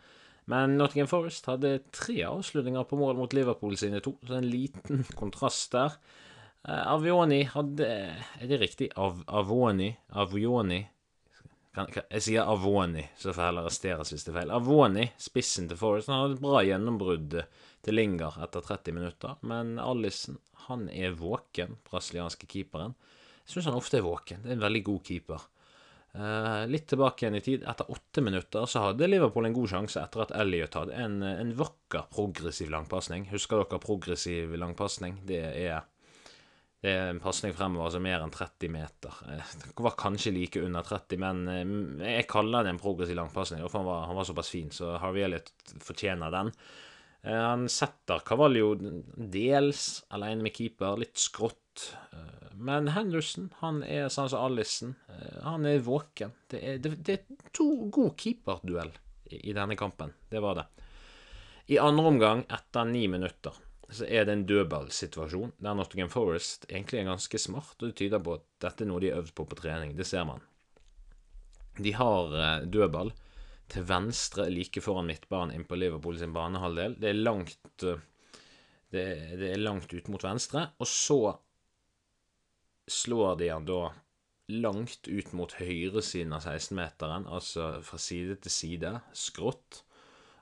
Men 0.52 0.78
Nottingham 0.80 1.10
Forest 1.12 1.48
hadde 1.52 1.82
tre 1.94 2.22
avslutninger 2.28 2.88
på 2.88 2.98
mål 3.00 3.20
mot 3.20 3.34
Liverpool 3.36 3.76
sine 3.78 4.02
to, 4.04 4.16
så 4.28 4.40
en 4.40 4.50
liten 4.52 5.06
kontrast 5.22 5.76
der. 5.76 6.00
Eh, 6.68 6.88
Avioni 6.94 7.44
hadde 7.50 7.88
Er 7.88 8.48
det 8.48 8.62
riktig? 8.62 8.92
Av, 8.96 9.24
Avoni? 9.28 9.92
Avioni? 10.16 10.86
Kan, 11.76 11.88
kan, 11.88 12.08
Jeg 12.12 12.26
sier 12.26 12.50
Avoni, 12.52 13.04
så 13.16 13.32
får 13.32 13.42
jeg 13.42 13.50
heller 13.52 13.68
arresteres 13.68 14.12
hvis 14.14 14.26
det 14.28 14.34
er 14.34 14.40
feil. 14.42 14.54
Avoni, 14.56 15.06
spissen 15.22 15.70
til 15.72 15.80
Forest, 15.80 16.12
han 16.12 16.20
har 16.20 16.36
et 16.36 16.44
bra 16.44 16.64
gjennombrudd 16.68 17.38
til 17.86 17.98
Linger 17.98 18.38
etter 18.44 18.66
30 18.68 18.98
minutter. 18.98 19.40
Men 19.48 19.78
Allison, 19.82 20.38
han 20.68 20.90
er 20.92 21.16
våken, 21.18 21.78
brasilianske 21.88 22.50
keeperen. 22.52 22.96
Jeg 23.46 23.56
syns 23.56 23.72
han 23.72 23.80
ofte 23.80 24.00
er 24.02 24.06
våken. 24.06 24.44
Det 24.44 24.52
er 24.52 24.60
en 24.60 24.68
veldig 24.68 24.84
god 24.92 25.04
keeper. 25.08 25.48
Uh, 26.12 26.68
litt 26.68 26.90
tilbake 26.92 27.24
igjen 27.24 27.40
i 27.40 27.44
tid. 27.46 27.64
Etter 27.72 27.92
åtte 27.92 28.24
minutter 28.24 28.68
så 28.68 28.84
hadde 28.90 29.08
Liverpool 29.08 29.48
en 29.48 29.56
god 29.56 29.72
sjanse 29.72 30.02
etter 30.02 30.26
at 30.26 30.34
Elliot 30.44 30.76
hadde 30.76 30.98
en, 31.00 31.22
en 31.24 31.54
vakker 31.56 32.10
progressiv 32.12 32.72
langpasning. 32.74 33.30
Husker 33.32 33.64
dere 33.64 33.80
progressiv 33.84 34.58
langpasning? 34.60 35.22
Det 35.28 35.40
er 35.40 35.88
det 36.82 36.90
er 36.90 37.12
en 37.12 37.22
pasning 37.22 37.54
fremover 37.54 37.92
altså 37.92 38.00
mer 38.02 38.24
enn 38.24 38.32
30 38.34 38.72
meter. 38.74 39.18
Eh, 39.30 39.50
det 39.62 39.84
var 39.86 39.94
kanskje 40.00 40.34
like 40.34 40.64
under 40.66 40.86
30, 40.86 41.20
men 41.22 41.42
eh, 41.54 42.16
jeg 42.18 42.30
kaller 42.32 42.66
det 42.66 42.74
en 42.74 42.82
progressiv 42.82 43.20
langpasning. 43.20 43.62
Han 43.62 43.86
var, 43.86 44.08
han 44.10 44.18
var 44.18 44.26
såpass 44.26 44.50
fin, 44.50 44.72
så 44.74 44.96
Harvey 45.02 45.28
Elliot 45.28 45.52
fortjener 45.78 46.34
den. 46.34 46.50
Eh, 47.22 47.38
han 47.38 47.68
setter 47.70 48.26
Cavallo 48.26 48.74
dels 48.82 50.02
alene 50.10 50.48
med 50.48 50.58
keeper, 50.58 50.98
litt 51.04 51.22
skrått. 51.22 51.92
Eh, 52.18 52.50
men 52.58 52.90
Henderson 52.98 53.52
han 53.62 53.84
er 53.86 54.10
sånn 54.10 54.34
som 54.34 54.50
Alison. 54.50 54.98
Han 55.46 55.70
er 55.70 55.86
våken. 55.86 56.34
Det 56.50 56.66
er, 56.66 56.82
det, 56.82 56.98
det 57.06 57.20
er 57.20 57.50
to 57.54 57.70
god 57.94 58.18
keeperduell 58.18 58.94
i, 59.30 59.38
i 59.38 59.54
denne 59.54 59.78
kampen. 59.78 60.18
Det 60.34 60.42
var 60.42 60.64
det. 60.64 60.70
I 61.72 61.78
andre 61.78 62.10
omgang, 62.10 62.42
etter 62.50 62.90
ni 62.90 63.06
minutter, 63.08 63.54
så 63.92 64.08
er 64.08 64.26
det 64.26 64.36
en 64.36 64.46
dødballsituasjon 64.48 65.52
der 65.60 65.76
Nottingham 65.76 66.12
Forest 66.12 66.66
egentlig 66.70 67.02
er 67.02 67.10
ganske 67.10 67.40
smart, 67.42 67.76
og 67.80 67.90
det 67.90 67.98
tyder 68.00 68.24
på 68.24 68.38
at 68.38 68.46
dette 68.64 68.86
er 68.86 68.90
noe 68.92 69.02
de 69.04 69.12
har 69.12 69.20
øvd 69.20 69.34
på 69.36 69.46
på 69.52 69.58
trening. 69.60 69.98
Det 69.98 70.08
ser 70.08 70.24
man. 70.28 70.44
De 71.78 71.92
har 71.96 72.38
eh, 72.38 72.68
dødball 72.72 73.12
til 73.72 73.86
venstre 73.88 74.48
like 74.52 74.84
foran 74.84 75.08
midtbanen 75.08 75.56
inn 75.56 75.68
på 75.68 75.80
Liverpool 75.80 76.18
sin 76.20 76.34
banehalvdel. 76.36 76.98
Det 77.00 77.12
er 77.12 77.20
langt 77.20 77.86
eh, 77.88 78.00
det, 78.92 79.06
det 79.40 79.54
er 79.54 79.64
langt 79.64 79.94
ut 79.94 80.12
mot 80.12 80.24
venstre, 80.24 80.66
og 80.80 80.88
så 80.88 81.20
slår 82.92 83.38
de 83.40 83.52
han 83.52 83.68
da 83.68 83.86
langt 84.52 85.08
ut 85.08 85.32
mot 85.38 85.54
høyresiden 85.56 86.34
av 86.36 86.44
16-meteren, 86.44 87.28
altså 87.32 87.78
fra 87.88 88.00
side 88.02 88.36
til 88.44 88.52
side, 88.52 88.92
skrått. 89.16 89.84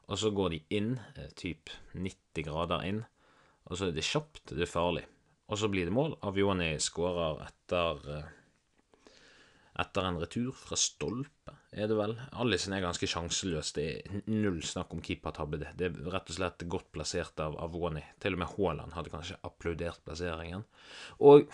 Og 0.10 0.18
så 0.18 0.32
går 0.34 0.56
de 0.56 0.60
inn, 0.74 0.96
eh, 1.16 1.30
typ 1.38 1.70
90 1.94 2.46
grader 2.48 2.86
inn. 2.88 3.04
Og 3.68 3.78
så 3.78 3.90
er 3.90 3.96
det 3.96 4.06
kjapt, 4.08 4.54
det 4.54 4.66
er 4.66 4.72
farlig. 4.72 5.06
Og 5.50 5.58
så 5.60 5.70
blir 5.72 5.90
det 5.90 5.94
mål. 5.96 6.16
Avioni 6.26 6.76
skårer 6.82 7.42
etter 7.48 8.12
eh, 8.16 8.28
etter 9.80 10.04
en 10.04 10.20
retur 10.20 10.52
fra 10.56 10.76
stolpe, 10.80 11.54
er 11.72 11.88
det 11.88 11.96
vel. 11.96 12.16
Allison 12.42 12.74
er 12.76 12.84
ganske 12.84 13.08
sjanseløs. 13.08 13.72
Det 13.78 13.86
er 13.88 14.24
null 14.28 14.60
snakk 14.66 14.92
om 14.96 15.02
keepertabbe. 15.06 15.62
Det. 15.62 15.72
er 15.88 16.12
rett 16.12 16.32
og 16.32 16.36
slett 16.36 16.66
godt 16.68 16.90
plassert 16.96 17.40
av 17.44 17.56
Avoni. 17.64 18.04
Til 18.20 18.36
og 18.36 18.42
med 18.42 18.52
Haaland 18.58 18.98
hadde 18.98 19.14
kanskje 19.14 19.40
applaudert 19.48 20.04
plasseringen. 20.04 20.66
Og 21.24 21.48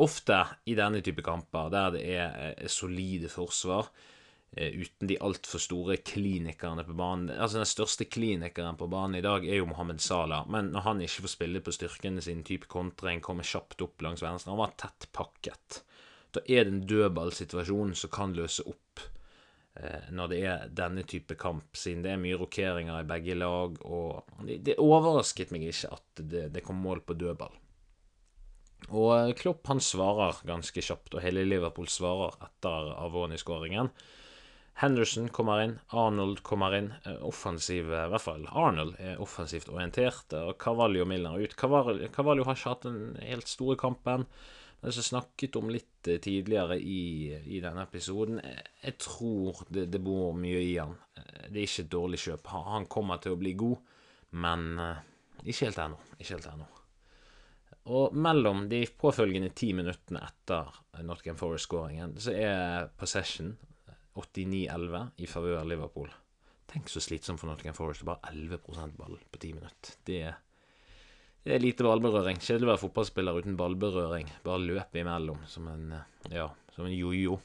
ofte 0.00 0.44
i 0.70 0.76
denne 0.78 1.02
type 1.04 1.24
kamper, 1.26 1.72
der 1.74 1.96
det 1.96 2.04
er, 2.14 2.36
er 2.52 2.70
solide 2.72 3.32
forsvar, 3.32 3.90
Eh, 3.90 4.11
uten 4.56 5.08
de 5.08 5.16
altfor 5.24 5.62
store 5.62 5.96
klinikerne 6.04 6.84
på 6.84 6.92
banen. 6.96 7.30
Altså 7.32 7.62
Den 7.62 7.68
største 7.68 8.04
klinikeren 8.04 8.76
på 8.76 8.88
banen 8.92 9.16
i 9.16 9.24
dag 9.24 9.46
er 9.48 9.62
jo 9.62 9.68
Mohammed 9.70 10.00
Salah, 10.04 10.44
men 10.50 10.72
når 10.74 10.84
han 10.88 11.00
ikke 11.00 11.24
får 11.24 11.34
spille 11.36 11.62
på 11.64 11.72
styrkene 11.72 12.24
sine, 12.24 12.44
type 12.44 12.68
kontring, 12.68 13.22
kommer 13.24 13.48
kjapt 13.48 13.80
opp 13.84 14.04
langs 14.04 14.24
venstre 14.24 14.52
Han 14.52 14.60
var 14.60 14.76
tett 14.76 15.08
pakket. 15.16 15.80
Da 16.32 16.44
er 16.48 16.66
det 16.66 16.74
en 16.74 16.84
dødballsituasjon 16.88 17.96
som 17.96 18.12
kan 18.12 18.36
løse 18.36 18.64
opp 18.68 19.00
eh, 19.80 20.12
når 20.12 20.32
det 20.32 20.44
er 20.44 20.68
denne 20.68 21.04
type 21.08 21.36
kamp, 21.40 21.72
siden 21.76 22.04
det 22.04 22.12
er 22.12 22.20
mye 22.20 22.38
rokeringer 22.40 23.00
i 23.00 23.08
begge 23.08 23.36
lag. 23.40 23.80
og 23.84 24.38
Det, 24.44 24.60
det 24.68 24.78
overrasket 24.80 25.52
meg 25.52 25.68
ikke 25.72 25.92
at 25.96 26.24
det, 26.24 26.46
det 26.52 26.64
kom 26.64 26.80
mål 26.80 27.04
på 27.08 27.16
dødball. 27.16 27.56
Og 28.90 29.12
eh, 29.16 29.34
Klopp 29.38 29.68
han 29.72 29.80
svarer 29.80 30.44
ganske 30.48 30.84
kjapt, 30.84 31.14
og 31.14 31.24
hele 31.24 31.44
Liverpool 31.48 31.88
svarer 31.88 32.36
etter 32.44 32.92
Avoni-skåringen. 33.00 33.92
Henderson 34.74 35.28
kommer 35.28 35.62
inn, 35.62 35.78
Arnold 35.88 36.42
kommer 36.42 36.74
inn. 36.74 36.92
Eh, 37.04 37.20
offensiv, 37.26 37.92
i 37.92 38.08
hvert 38.10 38.24
fall 38.24 38.46
Arnold 38.48 38.96
er 38.98 39.20
offensivt 39.22 39.70
orientert. 39.70 40.32
Og 40.38 40.56
Carvalho 40.60 41.04
Milner 41.06 41.38
ut. 41.38 41.54
Carvalho, 41.56 42.44
har 42.46 42.56
ikke 42.56 42.72
hatt 42.72 42.88
den 42.88 43.14
helt 43.22 43.50
store 43.50 43.76
kampen. 43.78 44.26
Men 44.80 44.90
det 44.90 44.98
er 44.98 45.06
snakket 45.06 45.58
om 45.60 45.70
litt 45.70 46.10
eh, 46.10 46.18
tidligere 46.24 46.80
i, 46.80 47.30
i 47.30 47.62
denne 47.62 47.84
episoden. 47.86 48.40
Jeg 48.82 48.98
tror 49.02 49.62
det, 49.68 49.86
det, 49.92 50.02
bor 50.02 50.34
mye 50.34 50.64
i 50.64 50.76
han. 50.80 50.96
Eh, 51.20 51.48
det 51.50 51.62
er 51.62 51.68
ikke 51.68 51.86
et 51.86 51.94
dårlig 51.94 52.22
kjøp. 52.24 52.54
Han 52.56 52.90
kommer 52.90 53.22
til 53.22 53.36
å 53.36 53.40
bli 53.40 53.54
god, 53.58 53.98
men 54.42 54.70
ikke 55.44 55.68
helt 55.68 55.82
ennå. 55.84 56.00
Ikke 56.16 56.38
helt 56.38 56.48
ennå. 56.48 56.70
Og 57.92 58.14
mellom 58.14 58.68
de 58.70 58.84
påfølgende 58.86 59.50
ti 59.58 59.72
minuttene 59.74 60.22
etter 60.22 60.70
Nottingham 61.02 61.38
Forest-skåringen, 61.38 62.14
så 62.22 62.34
er 62.38 62.90
possession 62.98 63.56
89-11 64.18 65.06
i 65.24 65.28
favør 65.30 65.64
Liverpool. 65.68 66.10
Tenk 66.72 66.88
så 66.88 67.02
slitsomt 67.04 67.40
for 67.40 67.50
Nottingham 67.50 67.76
Forest. 67.76 68.04
Bare 68.08 68.32
11% 68.32 68.96
ball 68.96 69.18
på 69.30 69.40
ti 69.40 69.52
minutter. 69.52 69.96
Det 70.08 70.18
er, 70.28 70.36
det 71.44 71.54
er 71.56 71.64
lite 71.64 71.84
ballberøring. 71.86 72.40
Kjedelig 72.40 72.68
å 72.68 72.72
være 72.72 72.82
fotballspiller 72.86 73.40
uten 73.42 73.56
ballberøring. 73.60 74.30
Bare 74.44 74.64
løpe 74.64 75.02
imellom 75.02 75.42
som 75.50 75.68
en 75.72 75.96
ja, 76.32 76.48
som 76.76 76.88
en 76.88 76.96
jojo. 76.96 77.38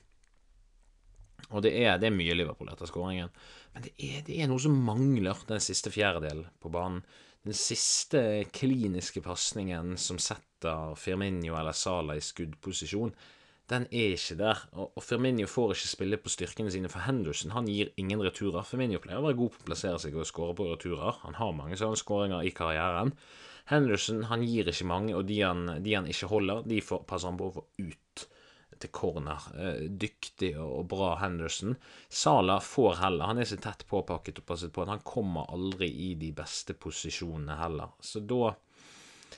Og 1.52 1.64
det 1.64 1.74
er, 1.80 1.96
det 2.02 2.10
er, 2.10 2.16
mye 2.16 2.36
Liverpool 2.36 2.72
etter 2.72 2.90
skåringen. 2.90 3.32
Men 3.74 3.86
det 3.86 3.94
er, 3.96 4.22
det 4.28 4.40
er, 4.42 4.50
noe 4.52 4.62
som 4.62 4.76
mangler 4.88 5.46
den 5.48 5.64
siste 5.64 5.92
fjerdedelen 5.94 6.48
på 6.64 6.72
banen. 6.74 7.04
Den 7.48 7.56
siste 7.56 8.22
kliniske 8.52 9.22
pasningen 9.24 9.94
som 10.02 10.20
setter 10.20 10.98
Firminio 11.00 11.56
eller 11.56 11.76
Sala 11.78 12.18
i 12.18 12.24
skuddposisjon 12.24 13.14
den 13.72 13.88
er 13.92 14.16
ikke 14.16 14.38
der. 14.40 14.62
Og, 14.80 15.02
Firminio 15.04 15.48
får 15.52 15.76
ikke 15.76 15.90
spille 15.92 16.20
på 16.22 16.32
styrkene 16.32 16.72
sine, 16.72 16.92
for 16.92 17.04
Henderson 17.04 17.52
han 17.56 17.68
gir 17.68 17.92
ingen 18.00 18.24
returer. 18.24 18.64
Firminio 18.68 19.02
pleier 19.04 19.20
å 19.20 19.28
være 19.28 19.40
god 19.42 19.54
på 19.56 19.64
å 19.64 19.68
plassere 19.72 20.00
seg 20.02 20.16
og 20.16 20.30
skåre 20.30 20.56
på 20.56 20.70
returer. 20.70 21.20
Han 21.26 21.36
har 21.40 21.56
mange 21.58 21.80
sånne 21.80 22.00
skåringer 22.00 22.48
i 22.48 22.54
karrieren. 22.56 23.14
Henderson 23.68 24.24
han 24.30 24.46
gir 24.48 24.70
ikke 24.72 24.88
mange, 24.88 25.16
og 25.18 25.28
de 25.28 25.42
han, 25.44 25.68
de 25.84 25.96
han 25.98 26.08
ikke 26.08 26.32
holder, 26.32 26.64
de 26.72 26.80
får, 26.80 27.04
passer 27.10 27.32
han 27.32 27.40
på 27.40 27.50
å 27.50 27.56
få 27.58 27.66
ut 27.84 28.28
til 28.80 28.94
corner. 28.94 29.50
Eh, 29.58 29.82
dyktig 29.90 30.54
og 30.62 30.86
bra 30.92 31.16
Henderson. 31.22 31.76
Sala 32.08 32.60
får 32.64 33.02
heller. 33.02 33.32
Han 33.32 33.42
er 33.42 33.50
så 33.50 33.58
tett 33.62 33.84
påpakket 33.90 34.42
og 34.42 34.48
passet 34.48 34.74
på 34.74 34.86
at 34.86 34.94
han 34.94 35.04
kommer 35.08 35.50
aldri 35.54 35.90
i 36.08 36.14
de 36.20 36.32
beste 36.36 36.78
posisjonene 36.78 37.58
heller. 37.60 37.96
Så 38.00 38.24
da 38.24 38.54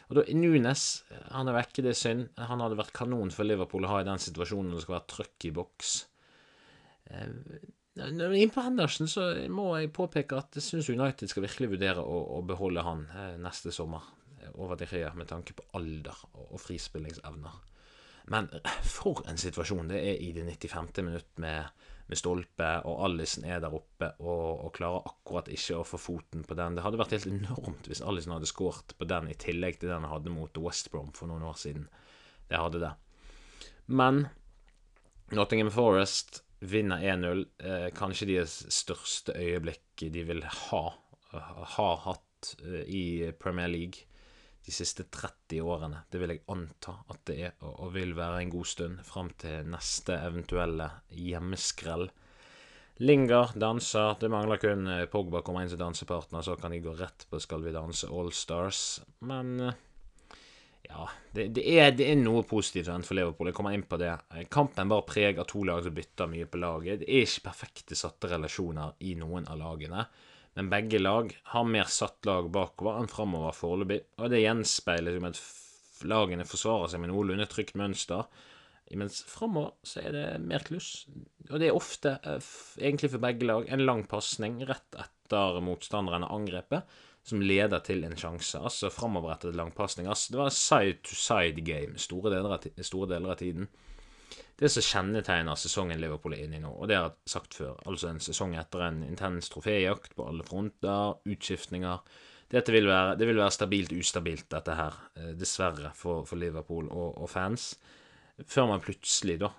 og 0.09 0.17
da, 0.17 0.23
Nunes 0.33 0.85
han 1.33 1.49
er 1.49 1.57
vekke, 1.59 1.83
det 1.85 1.93
er 1.93 1.97
synd. 1.97 2.29
Han 2.49 2.63
hadde 2.63 2.77
vært 2.79 2.95
kanon 2.97 3.33
for 3.33 3.45
Liverpool 3.45 3.85
å 3.85 3.91
ha 3.93 3.99
i 4.01 4.07
den 4.07 4.21
situasjonen 4.21 4.71
når 4.71 4.79
det 4.79 4.85
skal 4.85 4.97
være 4.97 5.11
trøkk 5.13 5.45
i 5.49 5.51
boks. 5.57 5.91
Eh, 7.09 7.67
Inn 7.99 8.53
på 8.53 8.63
Henderson 8.63 9.09
så 9.11 9.25
må 9.51 9.73
jeg 9.75 9.91
påpeke 9.95 10.37
at 10.39 10.55
jeg 10.55 10.63
syns 10.63 10.89
United 10.93 11.31
skal 11.31 11.43
virkelig 11.43 11.73
vurdere 11.73 12.03
å, 12.03 12.19
å 12.37 12.43
beholde 12.47 12.85
han 12.85 13.03
eh, 13.11 13.35
neste 13.41 13.73
sommer 13.75 14.05
eh, 14.39 14.51
over 14.55 14.79
de 14.79 14.87
Gea 14.87 15.11
med 15.17 15.27
tanke 15.29 15.55
på 15.57 15.65
alder 15.77 16.21
og, 16.31 16.55
frispillingsevner. 16.63 17.57
Men 18.31 18.47
for 18.85 19.23
en 19.27 19.41
situasjon 19.41 19.89
det 19.91 19.99
er 20.05 20.21
i 20.23 20.31
det 20.35 20.45
95. 20.47 20.91
minutt 21.03 21.41
med 21.41 21.88
med 22.09 22.17
stolpe, 22.17 22.67
og 22.89 23.03
Alison 23.05 23.45
er 23.45 23.61
der 23.61 23.75
oppe 23.77 24.09
og, 24.17 24.65
og, 24.65 24.71
klarer 24.73 25.05
akkurat 25.11 25.49
ikke 25.53 25.77
å 25.77 25.85
få 25.85 25.99
foten 26.01 26.43
på 26.47 26.57
den. 26.57 26.75
Det 26.77 26.83
hadde 26.85 26.99
vært 27.01 27.13
helt 27.13 27.29
enormt 27.29 27.89
hvis 27.89 28.01
Alison 28.01 28.33
hadde 28.35 28.49
skåret 28.49 28.95
på 28.97 29.07
den 29.09 29.29
i 29.29 29.37
tillegg 29.37 29.77
til 29.77 29.91
den 29.91 30.07
han 30.07 30.15
hadde 30.15 30.33
mot 30.33 30.61
West 30.63 30.89
Brom 30.93 31.13
for 31.15 31.29
noen 31.29 31.45
år 31.45 31.59
siden. 31.61 31.85
Det 32.49 32.57
hadde 32.57 32.81
det. 32.81 32.91
Men 33.93 34.25
Nottingham 35.37 35.69
Forest 35.73 36.41
vinner 36.65 37.05
1-0. 37.05 37.45
Eh, 37.61 37.87
kanskje 37.95 38.31
deres 38.33 38.57
største 38.73 39.37
øyeblikk 39.37 40.09
de 40.09 40.25
vil 40.27 40.41
ha, 40.43 40.83
har 41.77 42.03
hatt 42.07 42.55
eh, 42.65 42.83
i 42.89 43.05
Premier 43.37 43.69
League 43.69 44.08
de 44.69 44.75
siste 44.75 45.07
30 45.09 45.65
årene. 45.65 46.03
Det 46.11 46.21
vil 46.21 46.35
jeg 46.35 46.45
anta 46.53 46.93
at 47.09 47.23
det 47.25 47.37
er, 47.47 47.53
og 47.65 47.89
vil 47.95 48.13
være 48.17 48.43
en 48.43 48.53
god 48.53 48.69
stund 48.69 49.01
fram 49.07 49.31
til 49.41 49.65
neste 49.71 50.19
eventuelle 50.21 50.89
hjemmeskrell. 51.17 52.05
Linger 53.01 53.55
danser. 53.57 54.17
Det 54.21 54.29
mangler 54.29 54.61
kun 54.61 54.87
eh, 54.91 55.05
Pogba 55.09 55.41
kommer 55.41 55.63
inn 55.63 55.71
som 55.71 55.79
dansepartner, 55.81 56.43
så 56.45 56.57
kan 56.59 56.75
de 56.75 56.81
gå 56.83 56.93
rett 56.99 57.25
på 57.29 57.39
Skal 57.41 57.63
vi 57.63 57.73
danse 57.73 58.11
All 58.11 58.29
Stars. 58.35 58.99
Men 59.25 59.53
eh, 59.63 59.77
ja, 60.89 61.07
det, 61.31 61.47
det, 61.55 61.63
er, 61.63 61.93
det, 61.95 62.11
er, 62.11 62.19
noe 62.19 62.43
positivt 62.45 62.91
for 63.07 63.17
Liverpool. 63.17 63.49
Jeg 63.49 63.57
kommer 63.57 63.73
inn 63.73 63.87
på 63.89 63.97
det. 64.01 64.11
Kampen 64.53 64.91
bare 64.91 65.07
preg 65.07 65.39
av 65.41 65.49
to 65.49 65.63
lag 65.65 65.81
som 65.85 65.95
bytter 65.95 66.29
mye 66.29 66.49
på 66.51 66.61
laget. 66.61 67.01
Det 67.01 67.09
er 67.09 67.25
ikke 67.25 67.47
perfekte 67.47 67.97
satte 67.97 68.29
relasjoner 68.35 68.99
i 69.07 69.15
noen 69.17 69.47
av 69.49 69.63
lagene 69.63 70.05
men 70.57 70.69
begge 70.71 70.99
lag 70.99 71.31
har 71.53 71.67
mer 71.67 71.89
satt 71.91 72.25
lag 72.27 72.49
bakover 72.53 72.99
enn 72.99 73.11
framover 73.11 73.55
foreløpig, 73.55 73.99
og 74.19 74.31
det 74.33 74.43
gjenspeiles 74.43 75.17
jo 75.17 75.23
med 75.23 75.37
at 75.37 76.07
lagene 76.09 76.47
forsvarer 76.47 76.91
seg 76.91 77.03
med 77.03 77.11
noenlunde 77.11 77.47
trygt 77.51 77.77
mønster, 77.79 78.25
mens 78.97 79.21
framover 79.29 79.75
så 79.85 80.01
er 80.01 80.15
det 80.15 80.25
mer 80.41 80.63
kluss. 80.65 81.05
Og 81.49 81.59
det 81.61 81.69
er 81.69 81.77
ofte, 81.77 82.15
eh, 82.23 82.47
egentlig 82.81 83.11
for 83.13 83.21
begge 83.21 83.45
lag, 83.45 83.67
en 83.69 83.85
lang 83.85 84.01
pasning 84.09 84.57
rett 84.65 84.97
etter 84.97 85.59
motstanderen 85.61 86.25
har 86.25 86.33
angrepet, 86.33 86.97
som 87.21 87.43
leder 87.43 87.83
til 87.85 88.01
en 88.07 88.17
sjanse. 88.17 88.57
Altså 88.57 88.89
framoverrettet 88.89 89.51
en 89.51 89.59
lang 89.61 89.71
pasning. 89.75 90.07
Altså, 90.09 90.33
det 90.33 90.39
var 90.39 90.49
side 90.55 90.97
to 91.03 91.15
side 91.15 91.61
game 91.67 91.99
store 92.01 92.33
deler 92.33 92.55
av, 92.55 92.65
store 92.81 93.11
deler 93.13 93.35
av 93.35 93.37
tiden 93.43 93.69
det 94.59 94.69
som 94.73 94.83
kjennetegner 94.83 95.55
sesongen 95.55 96.01
Liverpool 96.01 96.35
er 96.35 96.43
inne 96.43 96.57
i 96.57 96.63
nå, 96.63 96.71
og 96.75 96.89
det 96.91 96.97
har 96.97 97.07
jeg 97.07 97.31
sagt 97.31 97.55
før, 97.55 97.77
altså 97.87 98.09
en 98.09 98.19
sesong 98.23 98.57
etter 98.59 98.83
en 98.83 98.99
intens 99.05 99.47
troféjakt 99.53 100.17
på 100.17 100.25
alle 100.27 100.43
fronter, 100.47 101.15
utskiftninger 101.29 102.03
Dette 102.49 102.73
vil 102.73 102.87
være, 102.89 103.13
det 103.19 103.27
vil 103.29 103.37
være 103.37 103.53
stabilt 103.53 103.91
ustabilt, 103.93 104.47
dette 104.49 104.73
her, 104.73 104.95
eh, 105.21 105.33
dessverre, 105.37 105.91
for, 105.93 106.23
for 106.25 106.41
Liverpool 106.41 106.87
og, 106.89 107.19
og, 107.21 107.29
fans. 107.29 107.75
Før 108.41 108.71
man 108.71 108.81
plutselig, 108.81 109.35
da, 109.43 109.51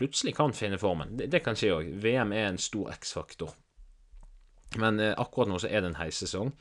plutselig 0.00 0.32
kan 0.38 0.54
finne 0.56 0.78
formen. 0.80 1.12
Det, 1.18 1.26
det 1.28 1.42
kan 1.44 1.58
skje 1.58 1.74
òg. 1.74 1.90
VM 2.00 2.32
er 2.32 2.46
en 2.48 2.60
stor 2.62 2.88
X-faktor. 2.94 3.52
Men 4.80 5.00
eh, 5.00 5.12
akkurat 5.12 5.50
nå 5.50 5.60
så 5.60 5.68
er 5.68 5.84
det 5.84 5.92
en 5.92 5.98
heissesong. 6.00 6.54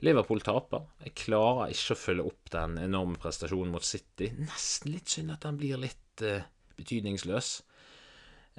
Liverpool 0.00 0.40
taper. 0.40 0.88
Jeg 1.04 1.12
klarer 1.26 1.74
ikke 1.74 1.98
å 1.98 2.00
følge 2.00 2.26
opp 2.30 2.52
den 2.54 2.78
enorme 2.80 3.20
prestasjonen 3.20 3.74
mot 3.74 3.84
City. 3.84 4.30
Nesten 4.40 4.94
litt 4.94 5.12
synd 5.12 5.34
at 5.34 5.44
den 5.44 5.60
blir 5.60 5.80
litt 5.82 6.24
uh, 6.24 6.40
betydningsløs. 6.80 7.52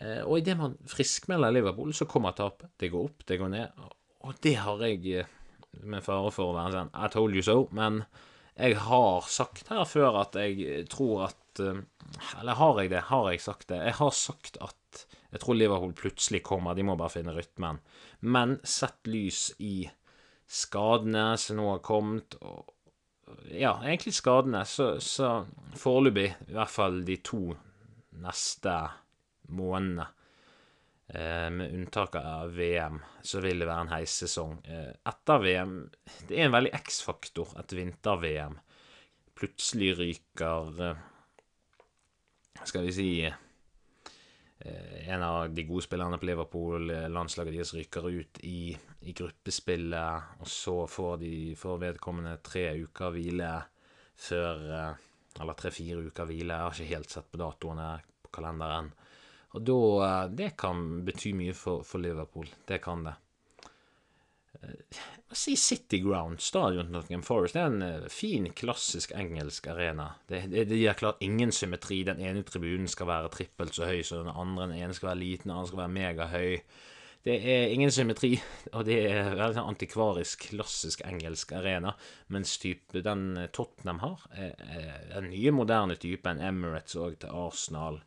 Uh, 0.02 0.22
og 0.24 0.40
idet 0.40 0.58
man 0.60 0.78
friskmelder 0.90 1.54
Liverpool, 1.54 1.94
så 1.94 2.08
kommer 2.10 2.36
tapet. 2.38 2.72
Det 2.80 2.92
går 2.94 3.10
opp, 3.10 3.26
det 3.28 3.40
går 3.42 3.54
ned. 3.54 3.86
Og 4.22 4.38
det 4.44 4.56
har 4.64 4.84
jeg, 4.86 5.26
med 5.82 6.06
fare 6.06 6.34
for 6.34 6.52
å 6.52 6.58
være 6.58 6.76
sånn 6.76 6.90
I 7.00 7.08
told 7.14 7.38
you 7.38 7.44
so, 7.46 7.64
men 7.76 8.04
jeg 8.58 8.76
har 8.84 9.28
sagt 9.32 9.72
her 9.72 9.86
før 9.88 10.20
at 10.20 10.36
jeg 10.36 10.84
tror 10.92 11.30
at 11.30 11.62
Eller 11.62 12.58
har 12.60 12.82
jeg 12.82 12.92
det? 12.92 13.06
Har 13.08 13.30
jeg 13.32 13.42
sagt 13.44 13.70
det? 13.72 13.80
Jeg 13.88 13.96
har 13.98 14.12
sagt 14.16 14.60
at 14.62 15.06
jeg 15.32 15.40
tror 15.40 15.56
Liverpool 15.56 15.94
plutselig 15.96 16.44
kommer, 16.44 16.76
de 16.76 16.84
må 16.84 16.98
bare 17.00 17.14
finne 17.14 17.34
rytmen. 17.36 17.80
Men 18.20 18.58
sett 18.68 19.08
lys 19.08 19.54
i 19.64 19.88
skadene 20.52 21.38
som 21.40 21.62
nå 21.62 21.70
har 21.70 21.84
kommet, 21.86 22.36
og 22.44 22.74
ja, 23.56 23.78
egentlig 23.86 24.14
skadene, 24.18 24.66
så, 24.68 24.94
så 25.00 25.46
foreløpig, 25.80 26.28
i 26.52 26.58
hvert 26.58 26.74
fall 26.74 27.00
de 27.08 27.18
to 27.24 27.46
neste 28.22 28.76
månedene, 29.52 30.08
eh, 31.08 31.50
med 31.50 31.74
unntak 31.74 32.16
av 32.16 32.56
VM, 32.56 33.00
så 33.22 33.42
vil 33.42 33.60
det 33.60 33.68
være 33.68 33.86
en 33.86 33.94
heissesong. 33.96 34.58
Eh, 34.66 34.94
etter 35.06 35.40
VM 35.40 35.92
Det 36.28 36.38
er 36.38 36.46
en 36.46 36.58
veldig 36.58 36.74
X-faktor 36.74 37.56
at 37.58 37.74
vinter-VM. 37.74 38.60
Plutselig 39.36 39.98
ryker 39.98 40.84
eh, 40.90 41.08
Skal 42.64 42.84
vi 42.86 42.92
si 42.94 43.34
en 44.62 45.24
av 45.24 45.50
de 45.50 45.64
gode 45.66 45.82
spillerne 45.82 46.20
på 46.22 46.28
Liverpool, 46.30 46.92
landslaget 47.10 47.56
deres, 47.56 47.72
ryker 47.74 48.06
ut 48.06 48.38
i, 48.46 48.78
i 49.02 49.14
gruppespillet, 49.18 50.36
og 50.38 50.48
så 50.48 50.76
får 50.86 51.16
de 51.18 51.32
får 51.58 51.80
vedkommende 51.82 52.36
tre 52.46 52.68
uker 52.78 53.10
hvile 53.16 53.50
før 54.14 54.62
Eller 55.42 55.58
tre-fire 55.58 56.06
uker 56.06 56.30
hvile. 56.30 56.54
Jeg 56.54 56.62
har 56.62 56.78
ikke 56.78 56.94
helt 56.94 57.10
sett 57.10 57.32
på 57.32 57.42
datoene 57.42 57.90
kalenderen. 58.34 58.92
Og 59.52 59.66
da 59.68 60.28
Det 60.32 60.54
kan 60.58 61.04
bety 61.06 61.34
mye 61.36 61.54
for, 61.58 61.84
for 61.84 62.00
Liverpool. 62.00 62.48
Det 62.68 62.80
kan 62.84 63.04
det. 63.04 63.18
Jeg 64.62 65.38
si 65.40 65.56
City 65.56 65.98
Ground, 66.04 66.42
stadion 66.44 66.86
til 66.86 66.94
Nottingham 66.94 67.24
Forest. 67.24 67.56
Det 67.56 67.62
er 67.62 67.72
en 67.72 68.10
fin, 68.12 68.50
klassisk 68.54 69.14
engelsk 69.16 69.68
arena. 69.72 70.12
Det, 70.30 70.44
det, 70.52 70.68
det 70.70 70.80
gir 70.82 70.98
klart 71.00 71.24
ingen 71.24 71.54
symmetri. 71.56 72.02
Den 72.08 72.20
ene 72.20 72.44
tribunen 72.46 72.90
skal 72.92 73.10
være 73.10 73.32
trippelt 73.34 73.78
så 73.78 73.88
høy 73.90 74.04
som 74.06 74.26
den 74.26 74.34
andre. 74.36 74.68
Den 74.70 74.84
ene 74.84 74.98
skal 74.98 75.14
være 75.14 75.22
liten, 75.24 75.50
den 75.50 75.56
andre 75.56 75.72
skal 75.72 75.84
være 75.86 75.96
megahøy. 75.98 76.58
Det 77.24 77.38
er 77.54 77.72
ingen 77.72 77.92
symmetri, 77.94 78.32
og 78.76 78.86
det 78.88 78.98
er 79.06 79.36
veldig 79.38 79.58
sånn 79.60 79.72
antikvarisk, 79.72 80.48
klassisk 80.52 81.04
engelsk 81.06 81.54
arena. 81.58 81.96
Mens 82.34 82.56
type 82.62 83.04
den 83.06 83.28
Tottenham 83.54 84.02
har, 84.04 84.26
er, 84.36 84.56
er 84.68 85.20
den 85.20 85.32
nye, 85.34 85.54
moderne 85.56 85.98
typen 86.02 86.42
Emirates 86.42 86.98
og 87.00 87.20
til 87.22 87.34
Arsenal. 87.46 88.02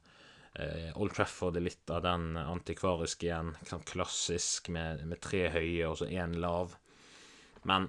Uh, 0.54 0.90
Old 1.02 1.16
Trafford 1.16 1.58
er 1.58 1.66
litt 1.66 1.90
av 1.90 2.04
den 2.06 2.37
antikvariske 2.38 3.26
igjen. 3.26 3.54
Sånn 3.66 3.87
klassisk 3.88 4.70
med, 4.75 5.02
med 5.11 5.23
tre 5.25 5.49
høye 5.54 5.88
og 5.88 5.99
så 6.00 6.11
én 6.11 6.37
lav. 6.42 6.76
Men 7.66 7.88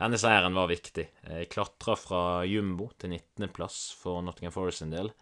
denne 0.00 0.18
seieren 0.18 0.56
var 0.56 0.70
viktig. 0.70 1.06
Jeg 1.28 1.50
klatra 1.52 1.96
fra 1.98 2.22
jumbo 2.48 2.88
til 2.98 3.12
19.-plass 3.18 3.82
for 4.00 4.24
Nottingham 4.24 4.54
Forest 4.54 4.86
en 4.86 4.94
del. 4.94 5.12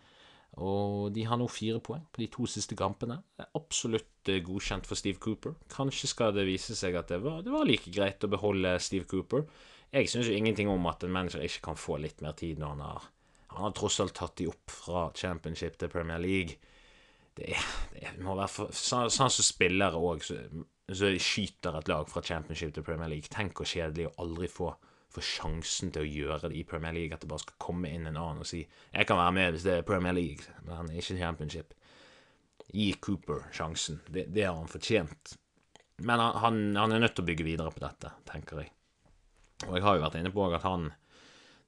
Og 0.58 1.10
de 1.14 1.24
har 1.28 1.38
nå 1.38 1.46
fire 1.50 1.80
poeng 1.84 2.04
på 2.14 2.22
de 2.22 2.28
to 2.32 2.46
siste 2.50 2.78
kampene. 2.78 3.18
Er 3.38 3.50
absolutt 3.58 4.30
godkjent 4.46 4.88
for 4.88 4.98
Steve 4.98 5.20
Cooper. 5.22 5.56
Kanskje 5.74 6.10
skal 6.10 6.32
det 6.36 6.46
vise 6.48 6.76
seg 6.78 6.96
at 6.98 7.10
det 7.12 7.20
var, 7.24 7.42
det 7.44 7.52
var 7.52 7.66
like 7.68 7.92
greit 7.94 8.24
å 8.24 8.30
beholde 8.30 8.76
Steve 8.82 9.06
Cooper. 9.10 9.44
Jeg 9.94 10.10
syns 10.10 10.30
jo 10.30 10.36
ingenting 10.36 10.70
om 10.70 10.86
at 10.90 11.04
en 11.04 11.14
manager 11.14 11.44
ikke 11.44 11.64
kan 11.70 11.78
få 11.80 12.00
litt 12.02 12.22
mer 12.24 12.34
tid 12.38 12.60
når 12.60 12.74
han 12.74 12.84
har 12.86 13.06
Han 13.58 13.68
har 13.68 13.76
tross 13.76 14.00
alt 14.02 14.16
tatt 14.16 14.36
de 14.40 14.48
opp 14.50 14.72
fra 14.72 15.08
championship 15.18 15.78
til 15.80 15.90
Premier 15.92 16.22
League. 16.22 16.58
Det, 17.38 17.54
det 17.94 18.16
må 18.22 18.34
være 18.38 18.50
for, 18.50 18.74
Sånn 18.74 19.10
som 19.14 19.30
så 19.30 19.44
spillere 19.46 19.98
òg, 19.98 20.22
så, 20.26 20.38
så 20.88 21.10
skyter 21.22 21.78
et 21.78 21.90
lag 21.90 22.10
fra 22.10 22.22
championship 22.24 22.74
til 22.76 22.86
Premier 22.86 23.10
League. 23.10 23.30
Tenk 23.32 23.58
hvor 23.58 23.68
kjedelig 23.68 24.10
å 24.10 24.14
aldri 24.24 24.50
få 24.52 24.72
få 25.14 25.24
sjansen 25.24 25.92
til 25.92 26.04
å 26.04 26.08
gjøre 26.08 26.50
det 26.50 26.60
i 26.60 26.64
Premier 26.68 26.94
League. 26.94 27.14
At 27.14 27.24
det 27.24 27.30
bare 27.30 27.44
skal 27.44 27.58
komme 27.62 27.90
inn 27.90 28.06
en 28.06 28.16
annen 28.16 28.44
og 28.44 28.48
si 28.48 28.66
'Jeg 28.92 29.06
kan 29.06 29.16
være 29.16 29.32
med 29.32 29.52
hvis 29.52 29.64
det 29.64 29.74
er 29.78 29.82
Premier 29.82 30.12
League', 30.12 30.48
men 30.64 30.90
ikke 30.90 31.18
Championship. 31.18 31.74
Gi 32.72 32.92
Cooper 33.00 33.48
sjansen. 33.52 34.00
Det, 34.10 34.26
det 34.34 34.44
har 34.44 34.54
han 34.54 34.68
fortjent. 34.68 35.36
Men 35.98 36.20
han, 36.20 36.76
han, 36.76 36.92
er 36.92 36.98
nødt 36.98 37.14
til 37.14 37.24
å 37.24 37.26
bygge 37.26 37.44
videre 37.44 37.70
på 37.72 37.80
dette, 37.80 38.12
tenker 38.26 38.60
jeg. 38.60 38.72
Og 39.66 39.74
jeg 39.74 39.82
har 39.82 39.96
jo 39.96 40.02
vært 40.02 40.18
inne 40.20 40.30
på 40.30 40.44
at 40.54 40.62
han 40.62 40.92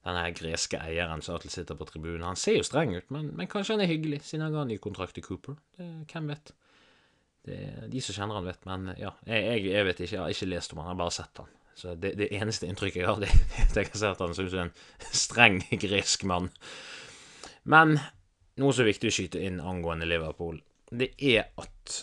denne 0.05 0.23
greske 0.33 0.79
eieren 0.81 1.21
som 1.21 1.35
alltid 1.35 1.53
sitter 1.53 1.77
på 1.77 1.85
tribunen, 1.89 2.25
han 2.25 2.39
ser 2.39 2.57
jo 2.57 2.65
streng 2.65 2.95
ut, 2.95 3.07
men, 3.13 3.29
men 3.37 3.49
kanskje 3.49 3.75
han 3.75 3.83
er 3.85 3.91
hyggelig, 3.91 4.23
siden 4.25 4.47
han 4.47 4.55
ga 4.55 4.65
ny 4.65 4.79
kontrakt 4.81 5.13
til 5.17 5.25
Cooper. 5.25 5.59
Det, 5.77 5.89
hvem 6.09 6.31
vet? 6.33 6.53
Det, 7.45 7.57
de 7.91 8.01
som 8.01 8.17
kjenner 8.17 8.39
han, 8.39 8.49
vet. 8.49 8.65
Men 8.69 8.91
ja, 8.97 9.13
jeg, 9.29 9.65
jeg, 9.67 9.85
vet 9.87 10.01
ikke. 10.01 10.15
Jeg 10.15 10.23
har 10.23 10.35
ikke 10.35 10.49
lest 10.49 10.73
om 10.73 10.81
han, 10.81 10.89
jeg 10.89 10.95
har 10.95 11.01
bare 11.03 11.17
sett 11.17 11.43
han. 11.43 11.53
Så 11.81 11.93
det, 11.97 12.13
det, 12.19 12.29
eneste 12.37 12.67
inntrykket 12.69 13.01
jeg 13.01 13.09
har, 13.09 13.21
det 13.21 13.29
er 13.33 13.67
at 13.67 13.77
jeg 13.79 13.91
har 13.93 14.01
sett 14.03 14.25
han 14.25 14.35
ser 14.37 14.49
ut 14.49 14.55
som 14.55 14.65
en 14.65 15.13
streng 15.23 15.61
gresk 15.85 16.25
mann. 16.29 16.49
Men 17.69 17.97
noe 18.61 18.73
som 18.73 18.85
er 18.85 18.91
viktig 18.91 19.09
å 19.09 19.15
skyte 19.15 19.41
inn 19.41 19.61
angående 19.61 20.09
Liverpool, 20.09 20.59
det 20.91 21.13
er 21.21 21.53
at 21.61 22.01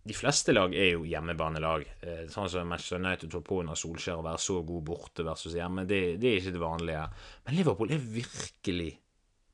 de 0.00 0.16
fleste 0.16 0.54
lag 0.54 0.72
er 0.72 0.94
jo 0.94 1.04
hjemmebanelag. 1.04 1.84
Eh, 2.00 2.22
sånn 2.32 2.48
som 2.48 2.68
Manchester 2.68 3.00
United 3.02 3.32
tok 3.32 3.44
på 3.46 3.60
under 3.60 3.76
Solskjær 3.76 4.22
å 4.22 4.24
være 4.24 4.40
så 4.40 4.60
god 4.64 4.86
borte 4.86 5.26
versus 5.26 5.56
hjemme. 5.58 5.84
Det, 5.88 6.00
det, 6.22 6.30
er 6.30 6.40
ikke 6.40 6.54
det 6.56 6.62
vanlige. 6.62 7.04
Men 7.44 7.58
Liverpool 7.58 7.92
er 7.92 8.10
virkelig 8.16 8.90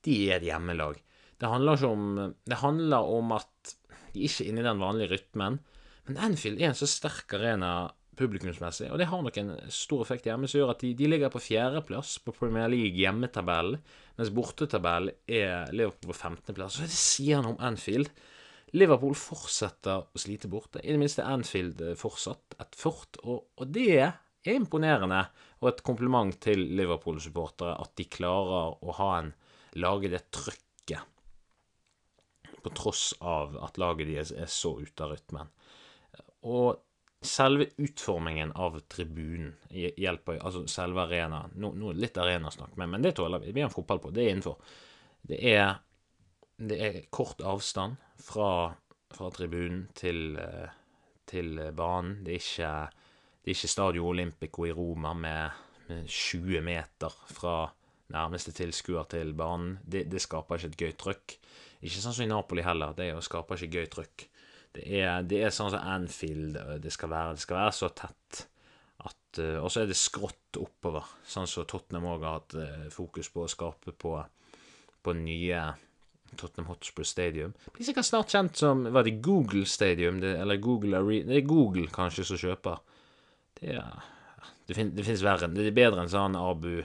De 0.06 0.16
er 0.28 0.36
et 0.36 0.46
hjemmelag. 0.46 1.00
Det 1.36 1.48
handler, 1.50 1.76
ikke 1.76 1.88
om, 1.90 2.34
det 2.46 2.60
handler 2.60 3.08
om 3.10 3.32
at 3.34 3.72
de 4.14 4.22
ikke 4.24 4.44
er 4.44 4.50
inne 4.52 4.62
i 4.62 4.68
den 4.68 4.80
vanlige 4.80 5.16
rytmen. 5.16 5.58
Men 6.06 6.20
Anfield 6.28 6.62
er 6.62 6.70
en 6.70 6.78
så 6.78 6.86
sterk 6.88 7.34
arena 7.34 7.72
publikumsmessig, 8.16 8.86
og 8.88 9.00
det 9.00 9.10
har 9.10 9.20
nok 9.20 9.36
en 9.42 9.50
stor 9.68 10.06
effekt 10.06 10.24
hjemme, 10.28 10.48
som 10.48 10.62
gjør 10.62 10.70
at 10.72 10.80
de, 10.80 10.94
de 10.96 11.08
ligger 11.10 11.32
på 11.34 11.42
fjerdeplass 11.42 12.14
på 12.24 12.32
Premier 12.38 12.70
League 12.72 12.96
hjemmetabellen, 12.96 13.82
mens 14.16 14.32
bortetabellen 14.32 15.12
er 15.28 15.68
Liverpool 15.74 16.14
på 16.14 16.20
femtendeplass. 16.22 16.78
Så 16.78 16.86
det 16.86 16.96
sier 16.96 17.44
noe 17.44 17.56
om 17.56 17.66
Anfield. 17.68 18.08
Liverpool 18.74 19.14
fortsetter 19.14 20.02
å 20.10 20.20
slite 20.20 20.50
borte. 20.50 20.82
I 20.82 20.94
det 20.94 21.00
minste 21.00 21.24
Anfield 21.24 21.82
fortsatt 22.00 22.56
et 22.60 22.78
fort, 22.78 23.20
og, 23.22 23.52
og 23.54 23.70
det 23.72 23.90
er 24.00 24.56
imponerende, 24.56 25.22
og 25.62 25.70
et 25.70 25.82
kompliment 25.86 26.34
til 26.42 26.64
Liverpool-supportere 26.78 27.76
at 27.82 27.94
de 27.98 28.08
klarer 28.10 28.76
å 28.82 28.96
ha 28.98 29.10
en 29.20 29.32
lage 29.78 30.10
det 30.12 30.24
trøkket 30.34 30.64
på 32.66 32.72
tross 32.74 33.12
av 33.20 33.54
at 33.62 33.78
laget 33.78 34.10
deres 34.10 34.32
er 34.34 34.50
så 34.50 34.72
ute 34.80 35.04
av 35.04 35.12
rytmen. 35.14 35.50
Og 36.50 36.80
selve 37.26 37.68
utformingen 37.82 38.52
av 38.58 38.80
tribunen 38.90 39.54
hjelper 39.70 40.40
Altså 40.40 40.64
selve 40.70 41.04
arenaen. 41.06 41.54
Nå, 41.62 41.72
nå 41.78 41.94
litt 41.94 42.18
arenasnakk, 42.18 42.74
men, 42.78 42.90
men 42.90 43.06
det 43.06 43.16
tåler 43.18 43.42
vi. 43.42 43.54
Vi 43.54 43.62
har 43.62 43.70
en 43.70 43.74
fotball 43.74 44.02
på. 44.02 44.12
Det 44.14 44.24
er 44.24 44.34
innenfor. 44.34 44.58
Det 45.26 45.38
er, 45.52 45.78
det 46.56 46.76
er 46.80 47.00
kort 47.12 47.42
avstand 47.44 47.98
fra, 48.22 48.72
fra 49.12 49.30
tribunen 49.34 49.86
til, 49.96 50.38
til, 51.28 51.60
banen. 51.76 52.22
Det 52.24 52.36
er 52.36 52.40
ikke, 52.40 52.70
det 53.42 53.50
er 53.50 53.58
ikke 53.58 53.72
Stadio 53.72 54.06
Olympico 54.08 54.64
i 54.66 54.72
Roma 54.72 55.12
med, 55.14 55.58
med 55.88 56.08
20 56.08 56.62
meter 56.64 57.12
fra 57.32 57.58
nærmeste 58.12 58.54
tilskuer 58.56 59.04
til 59.10 59.34
banen. 59.36 59.76
Det, 59.84 60.06
det, 60.10 60.22
skaper 60.22 60.56
ikke 60.56 60.72
et 60.72 60.80
gøy 60.80 60.96
trøkk. 60.96 61.36
Ikke 61.84 62.00
sånn 62.00 62.16
som 62.16 62.24
i 62.24 62.32
Napoli 62.32 62.64
heller. 62.64 62.96
Det 62.96 63.12
skaper 63.26 63.60
ikke 63.60 63.82
gøy 63.82 63.92
trøkk. 63.92 64.28
Det 64.76 64.84
er, 65.00 65.22
det 65.28 65.44
er 65.44 65.54
sånn 65.54 65.72
som 65.72 65.84
Anfield 65.84 66.56
det 66.80 66.92
skal 66.92 67.12
være. 67.12 67.36
Det 67.36 67.44
skal 67.44 67.60
være 67.60 67.76
så 67.76 67.92
tett 67.96 68.44
uh, 69.40 69.58
Og 69.60 69.68
så 69.72 69.82
er 69.82 69.90
det 69.90 69.96
skrått 70.00 70.56
oppover, 70.56 71.04
sånn 71.28 71.48
som 71.50 71.66
Tottenham 71.68 72.08
òg 72.14 72.22
har 72.24 72.38
hatt 72.38 72.54
fokus 72.94 73.28
på 73.28 73.42
å 73.44 73.50
skape 73.52 73.92
på, 73.92 74.14
på 75.04 75.12
nye 75.18 75.60
Tottenham 76.34 76.70
Hotspur 76.72 77.06
Stadium. 77.06 77.54
Blir 77.74 77.86
sikkert 77.86 78.08
snart 78.08 78.32
kjent 78.34 78.58
som 78.58 78.84
Var 78.92 79.06
det 79.06 79.18
Google 79.24 79.66
Stadium? 79.66 80.20
Det, 80.20 80.34
eller 80.40 80.56
Google 80.56 80.98
Arena 80.98 81.32
Det 81.32 81.42
er 81.42 81.48
Google 81.48 81.86
kanskje 81.92 82.26
som 82.28 82.40
kjøper. 82.40 82.82
Det, 83.60 83.76
er, 83.76 84.02
det, 84.66 84.74
fin, 84.74 84.92
det 84.96 85.06
finnes 85.06 85.24
verre. 85.24 85.48
Det 85.52 85.68
er 85.68 85.76
bedre 85.76 86.02
enn 86.02 86.12
sånn 86.12 86.36
Abu, 86.40 86.82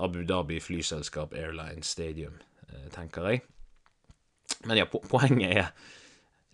Abu 0.00 0.20
Dhabi 0.26 0.60
flyselskap 0.60 1.32
Airline 1.36 1.86
Stadium, 1.86 2.36
uh, 2.68 2.90
tenker 2.92 3.30
jeg. 3.30 3.46
Men 4.66 4.82
ja, 4.82 4.88
po 4.90 5.00
poenget 5.08 5.56
er 5.56 5.72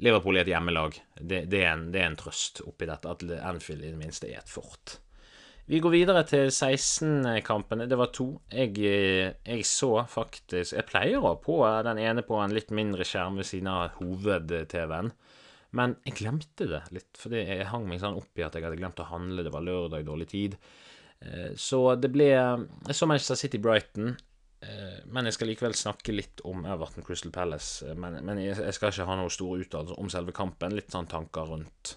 Liverpool 0.04 0.36
er 0.36 0.44
et 0.44 0.52
hjemmelag. 0.52 0.98
Det, 1.16 1.46
det, 1.50 1.62
er 1.64 1.72
en, 1.72 1.88
det, 1.92 2.02
er 2.02 2.10
en, 2.10 2.18
trøst 2.20 2.60
oppi 2.66 2.88
dette, 2.88 3.08
at 3.08 3.24
Anfield 3.48 3.84
i 3.84 3.92
det 3.94 4.00
minste 4.00 4.28
er 4.28 4.42
et 4.42 4.52
fort. 4.52 4.98
Vi 5.66 5.80
går 5.82 5.90
videre 5.90 6.20
til 6.22 6.46
16-kampene. 6.46 7.88
Det 7.90 7.96
var 7.98 8.12
to. 8.14 8.28
Jeg, 8.54 8.76
jeg, 8.78 9.64
så 9.66 10.04
faktisk 10.06 10.76
Jeg 10.76 10.86
pleier 10.86 11.24
å 11.26 11.32
på 11.42 11.56
den 11.82 11.98
ene 11.98 12.22
på 12.22 12.38
en 12.38 12.54
litt 12.54 12.70
mindre 12.70 13.02
skjerm 13.06 13.40
ved 13.40 13.48
siden 13.48 13.72
av 13.72 13.96
hoved-TV-en. 13.98 15.10
Men 15.76 15.96
jeg 16.06 16.20
glemte 16.20 16.68
det 16.70 16.84
litt, 16.94 17.10
fordi 17.18 17.42
jeg 17.42 17.66
hang 17.72 17.88
meg 17.90 17.98
sånn 17.98 18.14
opp 18.20 18.38
i 18.38 18.44
at 18.46 18.54
jeg 18.54 18.62
hadde 18.62 18.78
glemt 18.78 19.02
å 19.02 19.08
handle. 19.10 19.42
Det 19.42 19.52
var 19.52 19.66
lørdag, 19.66 20.06
dårlig 20.06 20.28
tid. 20.30 20.54
Eh, 21.18 21.50
så 21.58 21.82
det 21.98 22.12
ble 22.14 22.30
Jeg 22.30 22.94
så 22.94 23.10
Manchester 23.10 23.42
City 23.42 23.58
Brighton. 23.58 24.14
Eh, 24.62 25.02
men 25.10 25.26
jeg 25.26 25.34
skal 25.34 25.50
likevel 25.50 25.74
snakke 25.76 26.14
litt 26.14 26.46
om 26.46 26.62
Everton 26.62 27.02
Crystal 27.02 27.34
Palace. 27.34 27.90
Eh, 27.90 27.98
men, 27.98 28.20
men 28.22 28.38
jeg 28.44 28.78
skal 28.78 28.94
ikke 28.94 29.10
ha 29.10 29.18
noen 29.18 29.34
store 29.34 29.66
uttalelser 29.66 29.98
om 29.98 30.14
selve 30.14 30.34
kampen. 30.36 30.78
Litt 30.78 30.94
sånn 30.94 31.10
tanker 31.10 31.50
rundt. 31.50 31.96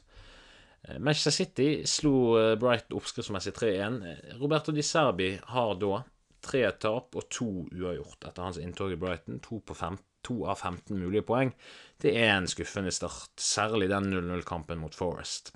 Manchester 0.99 1.31
City 1.31 1.69
slo 1.85 2.55
Bright 2.59 2.93
oppskriftsmessig 2.95 3.53
3-1. 3.53 3.99
Roberto 4.39 4.71
Di 4.71 4.83
Serbi 4.83 5.33
har 5.51 5.73
da 5.81 5.99
tre 6.43 6.63
tap 6.79 7.17
og 7.19 7.27
to 7.31 7.49
uavgjort 7.67 8.29
etter 8.29 8.45
hans 8.45 8.59
inntog 8.61 8.93
i 8.95 8.99
Brighton. 8.99 9.41
To, 9.43 9.59
fem, 9.75 9.97
to 10.25 10.41
av 10.47 10.61
15 10.63 10.95
mulige 10.97 11.25
poeng. 11.27 11.51
Det 11.99 12.13
er 12.15 12.31
en 12.37 12.47
skuffende 12.49 12.93
start, 12.95 13.33
særlig 13.39 13.89
den 13.91 14.11
0-0-kampen 14.13 14.79
mot 14.79 14.95
Forest. 14.95 15.53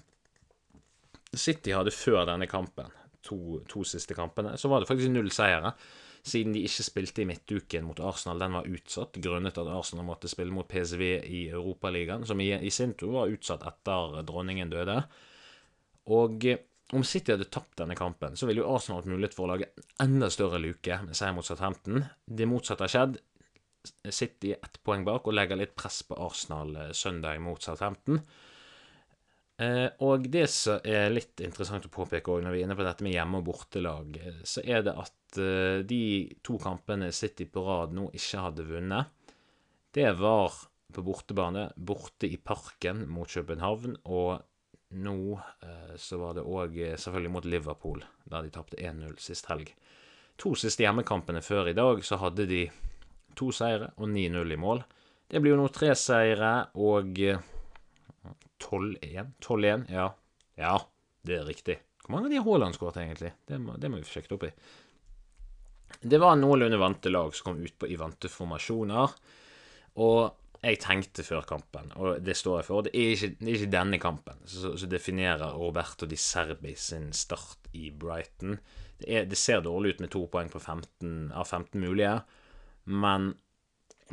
City 1.34 1.74
hadde 1.74 1.96
før 1.96 2.28
denne 2.30 2.48
kampen, 2.52 2.92
to, 3.26 3.64
to 3.72 3.86
siste 3.88 4.14
kampene, 4.18 4.58
så 4.60 4.70
var 4.70 4.84
det 4.84 4.90
faktisk 4.92 5.10
null 5.14 5.32
seire 5.34 5.74
siden 6.24 6.54
de 6.56 6.64
ikke 6.64 6.86
spilte 6.86 7.24
i 7.24 7.28
midtuken 7.28 7.84
mot 7.88 8.00
Arsenal. 8.00 8.40
Den 8.40 8.56
var 8.56 8.68
utsatt 8.70 9.18
grunnet 9.24 9.58
at 9.60 9.70
Arsenal 9.70 10.08
måtte 10.08 10.32
spille 10.32 10.56
mot 10.56 10.68
PSV 10.70 11.02
i 11.28 11.42
Europaligaen, 11.52 12.24
som 12.28 12.40
i, 12.40 12.54
i 12.56 12.72
sin 12.72 12.96
tur 13.00 13.18
var 13.18 13.34
utsatt 13.34 13.66
etter 13.68 14.22
dronningen 14.28 14.72
døde. 14.72 15.02
Og 16.16 16.48
eh, 16.48 16.64
om 16.94 17.04
City 17.08 17.34
hadde 17.34 17.50
tapt 17.52 17.76
denne 17.80 17.98
kampen, 17.98 18.38
så 18.40 18.48
ville 18.48 18.64
jo 18.64 18.72
Arsenal 18.72 19.02
hatt 19.02 19.12
mulighet 19.12 19.36
for 19.36 19.48
å 19.48 19.54
lage 19.54 19.72
enda 20.04 20.30
større 20.32 20.62
luke 20.62 21.00
med 21.04 21.18
seier 21.18 21.36
mot 21.36 21.48
Southampton. 21.48 22.04
Det 22.26 22.48
motsatte 22.48 22.88
har 22.88 22.94
skjedd. 22.94 23.20
City 24.16 24.54
ett 24.56 24.80
poeng 24.88 25.04
bak 25.04 25.26
og 25.28 25.36
legger 25.36 25.60
litt 25.60 25.76
press 25.76 26.04
på 26.08 26.16
Arsenal 26.24 26.76
eh, 26.80 26.92
søndag 26.96 27.42
mot 27.44 27.60
Southampton. 27.64 28.22
Eh, 29.64 29.90
og 30.04 30.28
det 30.32 30.46
som 30.52 30.82
er 30.88 31.12
litt 31.14 31.42
interessant 31.46 31.86
å 31.88 31.94
påpeke 31.94 32.32
òg, 32.34 32.44
når 32.44 32.56
vi 32.56 32.62
er 32.62 32.68
inne 32.68 32.78
på 32.78 32.86
dette 32.86 33.06
med 33.06 33.14
hjemme- 33.16 33.40
og 33.40 33.48
bortelag, 33.48 34.18
eh, 34.18 34.40
så 34.44 34.64
er 34.66 34.84
det 34.86 34.96
at 34.98 35.40
eh, 35.40 35.84
de 35.88 36.04
to 36.44 36.58
kampene 36.62 37.12
City 37.14 37.46
på 37.46 37.64
rad 37.66 37.94
nå 37.96 38.10
ikke 38.18 38.46
hadde 38.48 38.68
vunnet, 38.68 39.12
det 39.94 40.10
var 40.18 40.56
på 40.94 41.04
bortebane, 41.06 41.68
borte 41.78 42.30
i 42.30 42.38
Parken 42.38 43.06
mot 43.10 43.30
København, 43.30 43.96
og 44.06 44.42
nå 44.94 45.40
så 45.98 46.20
var 46.22 46.36
det 46.38 46.44
òg 46.46 46.76
selvfølgelig 47.02 47.32
mot 47.34 47.46
Liverpool, 47.50 48.04
der 48.30 48.46
de 48.46 48.52
tapte 48.54 48.78
1-0 48.78 49.16
sist 49.22 49.50
helg. 49.50 49.72
To 50.42 50.54
siste 50.58 50.86
hjemmekampene 50.86 51.42
før 51.42 51.72
i 51.72 51.76
dag 51.78 52.02
så 52.06 52.20
hadde 52.22 52.46
de 52.50 52.62
to 53.38 53.50
seire 53.54 53.90
og 53.98 54.06
9-0 54.14 54.54
i 54.54 54.60
mål. 54.62 54.84
Det 55.30 55.42
blir 55.42 55.56
jo 55.56 55.62
nå 55.64 55.70
tre 55.74 55.96
seire 55.98 56.54
og 56.78 57.22
12-1? 58.64 59.34
12-1, 59.44 59.88
ja. 59.94 60.08
Ja, 60.60 60.76
det 61.28 61.40
er 61.40 61.50
riktig. 61.50 61.80
Hvor 62.04 62.16
mange 62.16 62.28
av 62.28 62.34
de 62.34 62.40
har 62.42 62.48
Haaland 62.48 62.78
skåret, 62.78 63.00
egentlig? 63.04 63.34
Det 63.48 63.60
må, 63.62 63.78
det 63.80 63.92
må 63.92 64.00
vi 64.02 64.10
sjekke 64.10 64.36
opp 64.36 64.48
i. 64.48 64.54
Det 66.04 66.20
var 66.20 66.36
noenlunde 66.40 66.80
vante 66.82 67.12
lag 67.12 67.34
som 67.36 67.52
kom 67.52 67.62
ut 67.64 67.76
på 67.80 67.90
i 67.92 67.98
vante 68.00 68.32
formasjoner. 68.32 69.14
Og 70.04 70.64
jeg 70.64 70.80
tenkte 70.80 71.26
før 71.28 71.44
kampen, 71.48 71.92
og 72.00 72.22
det 72.24 72.38
står 72.40 72.62
jeg 72.62 72.68
for, 72.70 72.86
det 72.86 72.94
er 72.96 73.14
ikke, 73.14 73.30
det 73.40 73.50
er 73.50 73.58
ikke 73.58 73.74
denne 73.74 74.00
kampen 74.00 74.46
som 74.48 74.92
definerer 74.92 75.58
Roberto 75.60 76.08
Di 76.08 76.16
Serbi 76.20 76.72
sin 76.80 77.10
start 77.16 77.68
i 77.76 77.90
Brighton. 77.92 78.56
Det, 79.02 79.08
er, 79.10 79.28
det, 79.28 79.40
ser 79.40 79.64
dårlig 79.66 79.96
ut 79.96 80.04
med 80.06 80.14
to 80.14 80.24
poeng 80.32 80.52
på 80.54 80.62
15, 80.62 81.34
av 81.36 81.50
15 81.50 81.76
mulige, 81.84 82.16
men 82.88 83.34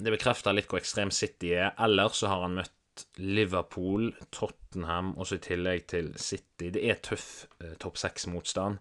det 0.00 0.14
bekrefter 0.16 0.56
litt 0.56 0.66
hvor 0.70 0.80
ekstrem 0.82 1.12
City 1.14 1.52
er. 1.54 1.70
Ellers 1.78 2.18
så 2.18 2.32
har 2.32 2.42
han 2.42 2.58
møtt 2.58 2.74
Liverpool, 3.20 4.10
Tottenham 4.30 5.14
og 5.16 5.28
så 5.28 5.38
i 5.38 5.44
tillegg 5.44 5.86
til 5.92 6.12
City. 6.20 6.70
Det 6.74 6.82
er 6.86 7.00
tøff 7.04 7.46
eh, 7.60 7.76
topp 7.80 8.00
seks-motstand. 8.00 8.80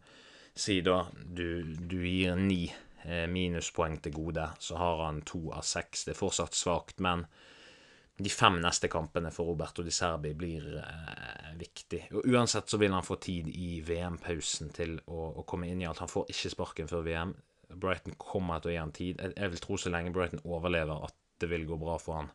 Si 0.60 0.80
da 0.86 1.04
du, 1.14 1.64
du 1.64 2.00
gir 2.04 2.36
ni 2.40 2.66
eh, 3.06 3.28
minuspoeng 3.32 4.00
til 4.04 4.16
gode, 4.16 4.50
så 4.60 4.80
har 4.80 5.06
han 5.06 5.22
to 5.28 5.50
av 5.56 5.66
seks. 5.68 6.06
Det 6.06 6.16
er 6.16 6.20
fortsatt 6.20 6.58
svakt, 6.58 7.00
men 7.04 7.26
de 8.20 8.32
fem 8.32 8.58
neste 8.60 8.90
kampene 8.92 9.32
for 9.32 9.48
Roberto 9.48 9.84
Di 9.86 9.94
Serbi 9.96 10.34
blir 10.36 10.66
eh, 10.82 11.52
viktig. 11.60 12.02
Og 12.20 12.28
Uansett 12.28 12.72
så 12.72 12.80
vil 12.82 12.92
han 12.92 13.06
få 13.06 13.16
tid 13.24 13.48
i 13.54 13.80
VM-pausen 13.86 14.74
til 14.76 14.98
å, 15.08 15.30
å, 15.40 15.46
komme 15.48 15.70
inn 15.72 15.84
i 15.84 15.88
alt. 15.88 16.02
Han 16.04 16.12
får 16.12 16.28
ikke 16.34 16.52
sparken 16.56 16.92
før 16.92 17.06
VM. 17.08 17.32
Brighton 17.80 18.18
kommer 18.20 18.60
til 18.60 18.72
å 18.72 18.76
gi 18.76 18.82
han 18.82 18.96
tid. 18.96 19.22
Jeg, 19.22 19.38
jeg 19.38 19.54
vil 19.54 19.64
tro 19.64 19.80
så 19.80 19.94
lenge 19.94 20.12
Brighton 20.16 20.44
overlever, 20.44 21.08
at 21.08 21.16
det 21.40 21.48
vil 21.54 21.64
gå 21.70 21.80
bra 21.80 21.96
for 22.02 22.20
han. 22.20 22.34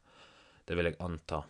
Det 0.64 0.78
vil 0.78 0.88
jeg 0.88 1.00
anta. 1.04 1.42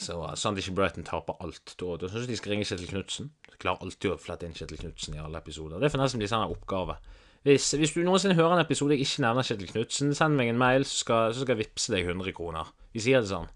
Så 0.00 0.16
sånn 0.40 0.56
at 0.56 0.62
ikke 0.62 0.74
Brighton 0.78 1.06
taper 1.06 1.36
alt. 1.44 1.74
Da, 1.78 1.96
da 2.00 2.08
syns 2.10 2.24
jeg 2.24 2.32
de 2.32 2.38
skal 2.40 2.54
ringe 2.54 2.66
Kjetil 2.68 2.90
Knutsen. 2.90 3.28
Klarer 3.62 3.84
alltid 3.84 4.14
å 4.14 4.20
flette 4.20 4.48
inn 4.48 4.56
Kjetil 4.56 4.80
Knutsen 4.80 5.16
i 5.16 5.20
alle 5.22 5.38
episoder. 5.38 5.78
Det 5.82 5.90
får 5.92 6.02
nesten 6.02 6.22
bli 6.22 6.30
sånn 6.30 6.46
oppgave. 6.48 6.96
Hvis, 7.44 7.68
hvis, 7.76 7.92
du 7.92 8.00
noensinne 8.06 8.36
hører 8.38 8.56
en 8.56 8.64
episode 8.64 8.96
jeg 8.96 9.04
ikke 9.04 9.26
nevner 9.26 9.46
Kjetil 9.46 9.70
Knutsen, 9.70 10.14
send 10.16 10.38
meg 10.38 10.50
en 10.50 10.60
mail, 10.60 10.86
så 10.88 11.02
skal, 11.02 11.34
så 11.34 11.44
skal 11.44 11.54
jeg 11.54 11.66
vippse 11.66 11.92
deg 11.92 12.08
100 12.08 12.34
kroner. 12.36 12.72
Vi 12.96 13.04
sier 13.04 13.20
det 13.20 13.30
sånn. 13.30 13.50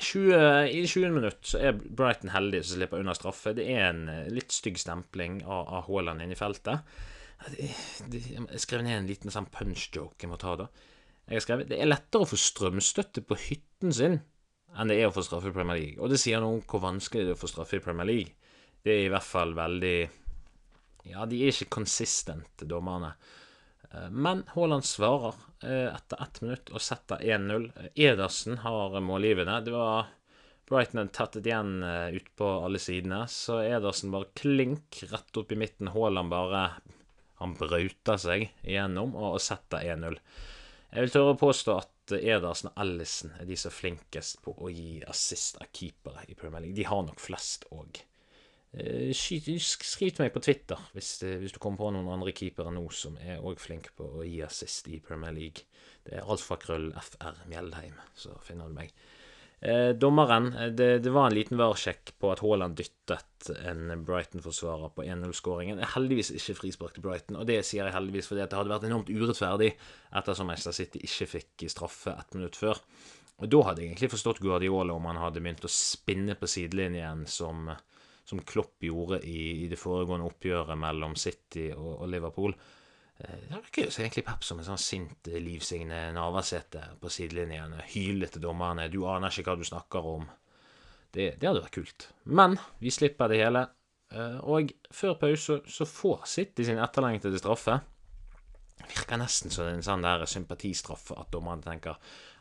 20, 0.00 0.34
I 0.72 0.84
20 0.88 1.12
minutter 1.16 1.50
så 1.52 1.60
er 1.60 1.76
Brighton 1.76 2.32
heldig 2.32 2.62
som 2.64 2.78
slipper 2.78 3.02
unna 3.02 3.14
straffe. 3.16 3.54
Det 3.56 3.66
er 3.68 3.90
en 3.90 4.06
eh, 4.12 4.28
litt 4.32 4.52
stygg 4.54 4.78
stempling 4.80 5.40
av, 5.44 5.66
av 5.66 5.88
Haaland 5.88 6.24
inne 6.24 6.36
i 6.36 6.38
feltet. 6.38 6.84
Jeg 7.56 8.60
skrev 8.60 8.84
ned 8.84 8.98
en 8.98 9.08
liten 9.08 9.32
sånn 9.32 9.48
punch-joke 9.52 10.20
jeg 10.20 10.30
må 10.30 10.36
ta, 10.40 10.58
da. 10.60 10.68
Jeg 11.30 11.38
har 11.38 11.44
skrevet 11.44 11.70
det 11.70 11.78
er 11.80 11.88
lettere 11.88 12.26
å 12.26 12.28
få 12.28 12.36
strømstøtte 12.40 13.22
på 13.24 13.38
hytten 13.38 13.94
sin 13.94 14.20
enn 14.78 14.90
det 14.90 15.00
er 15.00 15.08
å 15.08 15.14
få 15.14 15.24
straffe 15.26 15.50
i 15.50 15.54
Premier 15.54 15.80
League. 15.80 15.98
Og 15.98 16.12
det 16.12 16.20
sier 16.22 16.42
noe 16.42 16.58
om 16.58 16.64
hvor 16.68 16.84
vanskelig 16.84 17.26
det 17.26 17.34
er 17.34 17.38
å 17.38 17.42
få 17.42 17.50
straffe 17.50 17.80
i 17.80 17.84
Premier 17.84 18.08
League. 18.08 18.54
Det 18.84 18.94
er 18.94 19.04
i 19.06 19.12
hvert 19.12 19.26
fall 19.26 19.54
veldig 19.56 19.98
Ja, 21.10 21.24
de 21.26 21.40
er 21.40 21.52
ikke 21.52 21.80
konsistente, 21.80 22.68
dommerne. 22.68 23.14
Eh, 23.90 24.08
men 24.10 24.44
Haaland 24.54 24.84
svarer 24.86 25.34
eh, 25.64 25.88
etter 25.88 26.22
ett 26.22 26.40
minutt 26.44 26.72
og 26.74 26.84
setter 26.84 27.24
1-0. 27.24 27.70
Edersen 27.94 28.60
har 28.64 29.00
målgivende. 29.04 29.60
Det 29.64 29.74
var 29.74 30.10
Brighton 30.70 31.00
hadde 31.00 31.16
tettet 31.16 31.48
igjen 31.50 31.82
eh, 31.82 32.14
ut 32.14 32.28
på 32.38 32.48
alle 32.62 32.78
sidene, 32.78 33.24
så 33.26 33.58
Edersen 33.64 34.12
bare 34.14 34.30
klink 34.38 35.00
rett 35.10 35.40
opp 35.40 35.50
i 35.50 35.58
midten. 35.58 35.90
Haaland 35.96 36.30
bare 36.30 36.68
Han 37.40 37.54
brauter 37.56 38.18
seg 38.20 38.50
igjennom 38.60 39.14
og 39.16 39.40
setter 39.40 39.80
1-0. 39.80 40.18
Jeg 40.90 41.06
vil 41.06 41.12
tørre 41.14 41.32
å 41.32 41.40
påstå 41.40 41.76
at 41.80 41.90
Edersen 42.18 42.70
og 42.72 42.78
Ellison 42.82 43.32
er 43.38 43.46
de 43.46 43.56
som 43.58 43.70
er 43.70 43.76
flinkest 43.76 44.40
på 44.44 44.54
å 44.58 44.70
gi 44.72 45.00
assist 45.08 45.60
av 45.62 45.70
keepere 45.76 46.24
i 46.28 46.36
Premier 46.38 46.64
League. 46.64 46.78
De 46.78 46.88
har 46.88 47.04
nok 47.06 47.22
flest 47.22 47.68
òg. 47.70 48.02
Eh, 48.70 49.10
skriv 49.14 50.12
til 50.14 50.22
meg 50.22 50.30
på 50.30 50.42
Twitter 50.46 50.78
hvis, 50.94 51.16
eh, 51.26 51.38
hvis, 51.42 51.50
du 51.50 51.58
kommer 51.58 51.80
på 51.80 51.88
noen 51.90 52.12
andre 52.14 52.30
keepere 52.30 52.70
nå 52.70 52.84
som 52.94 53.16
er 53.18 53.42
òg 53.42 53.58
flinke 53.58 53.90
på 53.98 54.06
å 54.20 54.26
gi 54.26 54.38
assist 54.46 54.86
i 54.86 55.00
Premier 55.02 55.34
League. 55.34 55.66
Det 56.06 56.18
er 56.18 56.28
alfakrøll 56.30 56.92
FR 56.94 57.42
Mjeldheim, 57.50 57.98
så 58.14 58.36
finner 58.46 58.70
du 58.70 58.78
meg. 58.78 58.94
Eh, 59.60 59.90
dommeren 59.92 60.52
eh, 60.56 60.70
det, 60.72 60.98
det, 61.04 61.10
var 61.12 61.26
en 61.28 61.34
liten 61.36 61.58
varsjekk 61.60 62.14
på 62.18 62.30
at 62.32 62.40
Haaland 62.40 62.78
dyttet 62.80 63.50
en 63.68 64.04
Brighton-forsvarer 64.08 64.94
på 64.96 65.04
1-0-skåringen. 65.04 65.82
Heldigvis 65.94 66.32
ikke 66.32 66.56
frispark 66.62 66.96
til 66.96 67.04
Brighton, 67.04 67.36
og 67.36 67.44
det 67.50 67.58
sier 67.68 67.84
jeg 67.84 67.96
heldigvis 67.96 68.30
fordi 68.30 68.46
det 68.46 68.56
hadde 68.56 68.72
vært 68.72 68.88
enormt 68.88 69.12
urettferdig 69.12 69.74
ettersom 70.16 70.48
Manchester 70.48 70.76
City 70.78 71.04
ikke 71.04 71.28
fikk 71.34 71.66
straffe 71.72 72.16
ett 72.16 72.38
minutt 72.38 72.56
før. 72.56 72.80
Og 73.40 73.48
Da 73.52 73.60
hadde 73.68 73.82
jeg 73.82 73.92
egentlig 73.92 74.12
forstått 74.12 74.40
Guardiola 74.44 74.96
om 74.96 75.06
han 75.08 75.20
hadde 75.20 75.40
begynt 75.44 75.64
å 75.64 75.72
spinne 75.72 76.36
på 76.36 76.48
sidelinjen 76.48 77.26
som, 77.28 77.68
som 78.24 78.40
Klopp 78.44 78.84
gjorde 78.84 79.22
i, 79.24 79.64
i, 79.64 79.68
det 79.68 79.80
foregående 79.80 80.28
oppgjøret 80.28 80.76
mellom 80.80 81.16
City 81.20 81.70
og, 81.72 82.02
og 82.02 82.10
Liverpool. 82.12 82.56
Eh, 83.20 83.40
det 83.48 83.56
virker 83.56 83.86
jo 83.86 83.92
egentlig 84.02 84.24
Pep 84.26 84.44
som 84.46 84.60
en 84.60 84.68
sånn 84.70 84.80
sint 84.80 85.28
eh, 85.28 85.40
Liv 85.42 85.64
Signe 85.64 86.06
Navarsete 86.16 86.82
på 87.00 87.12
sidelinjen. 87.12 87.76
Hyler 87.92 88.32
til 88.32 88.44
dommerne. 88.44 88.88
'Du 88.88 89.04
aner 89.08 89.32
ikke 89.32 89.52
hva 89.52 89.60
du 89.60 89.66
snakker 89.68 90.08
om'. 90.14 90.26
Det, 91.10 91.34
det, 91.40 91.46
hadde 91.48 91.62
vært 91.64 91.76
kult. 91.76 92.08
Men 92.24 92.56
vi 92.78 92.92
slipper 92.94 93.30
det 93.32 93.42
hele. 93.42 93.66
Eh, 94.14 94.38
og 94.40 94.72
før 94.94 95.18
pause 95.20 95.60
så 95.66 95.86
får 95.86 96.26
City 96.30 96.66
sin 96.66 96.80
etterlengtede 96.82 97.40
straffe. 97.42 97.80
Virker 98.80 99.20
nesten 99.20 99.52
som 99.52 99.68
en 99.68 99.84
sånn 99.84 100.06
der 100.06 100.24
sympatistraffe 100.30 101.18
at 101.20 101.32
dommerne 101.34 101.66
tenker 101.66 101.98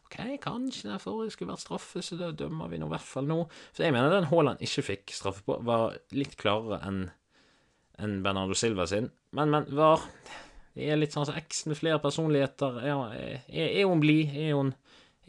OK, 0.10 0.16
kanskje 0.42 0.88
den 0.90 1.02
forrige 1.02 1.36
skulle 1.36 1.52
vært 1.52 1.62
straffe, 1.62 2.02
så 2.02 2.16
da 2.18 2.32
dømmer 2.34 2.72
vi 2.72 2.80
nå 2.82 2.88
i 2.88 2.94
hvert 2.96 3.06
fall 3.06 3.28
nå. 3.30 3.44
For 3.76 3.86
jeg 3.86 3.94
mener 3.94 4.10
den 4.10 4.30
Haaland 4.32 4.64
ikke 4.66 4.86
fikk 4.88 5.14
straffe 5.14 5.44
på, 5.46 5.60
var 5.68 6.00
litt 6.16 6.38
klarere 6.40 6.80
enn 6.88 7.04
enn 8.00 8.22
Bernardo 8.24 8.56
Silva 8.56 8.86
sin. 8.88 9.10
Men, 9.36 9.52
men 9.52 9.68
var 9.76 10.06
det 10.80 10.88
er 10.94 11.00
litt 11.00 11.16
sånn 11.16 11.28
som 11.28 11.36
X 11.36 11.66
med 11.68 11.76
flere 11.76 12.00
personligheter. 12.00 12.78
Er, 12.88 13.16
er, 13.52 13.66
er 13.68 13.88
hun 13.90 14.00
blid? 14.00 14.32
Er 14.32 14.54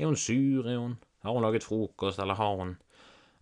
er 0.01 0.07
hun 0.07 0.17
sur? 0.17 0.65
Hun, 0.65 0.97
har 1.23 1.35
hun 1.35 1.43
laget 1.43 1.67
frokost, 1.67 2.19
eller 2.23 2.39
har 2.39 2.57
hun, 2.57 2.77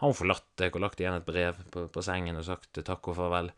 har 0.01 0.11
hun 0.11 0.17
forlatt 0.17 0.49
deg 0.59 0.75
og 0.75 0.83
lagt 0.83 1.03
igjen 1.03 1.19
et 1.19 1.27
brev 1.27 1.59
på, 1.71 1.85
på 1.93 2.03
sengen 2.03 2.41
og 2.41 2.47
sagt 2.49 2.81
takk 2.81 3.13
og 3.13 3.19
farvel? 3.19 3.53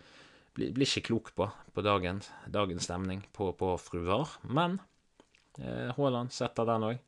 Blir, 0.56 0.72
bli 0.74 0.88
ikke 0.88 1.06
klok 1.12 1.30
på, 1.38 1.46
på 1.72 1.84
dagens, 1.86 2.28
dagens 2.50 2.88
stemning 2.88 3.22
på, 3.32 3.52
på 3.56 3.76
fru 3.80 4.02
Var. 4.08 4.34
Men 4.50 4.80
eh, 5.62 5.94
Haaland 5.96 6.34
setter 6.34 6.68
den 6.68 6.88
òg. 6.90 6.98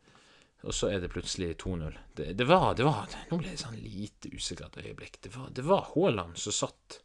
Og 0.63 0.77
så 0.79 0.93
er 0.95 1.03
det 1.03 1.11
plutselig 1.11 1.57
2-0. 1.59 1.99
Det, 2.15 2.29
det, 2.39 2.47
var, 2.47 2.69
det 2.79 2.87
var 2.87 3.11
Nå 3.33 3.41
ble 3.41 3.51
det 3.51 3.59
sånn 3.59 3.81
lite 3.83 4.31
usikkert 4.31 4.79
øyeblikk. 4.79 5.19
Det 5.27 5.35
var, 5.35 5.51
det 5.51 5.67
var 5.67 5.91
Haaland 5.91 6.39
som 6.39 6.55
satt 6.55 7.01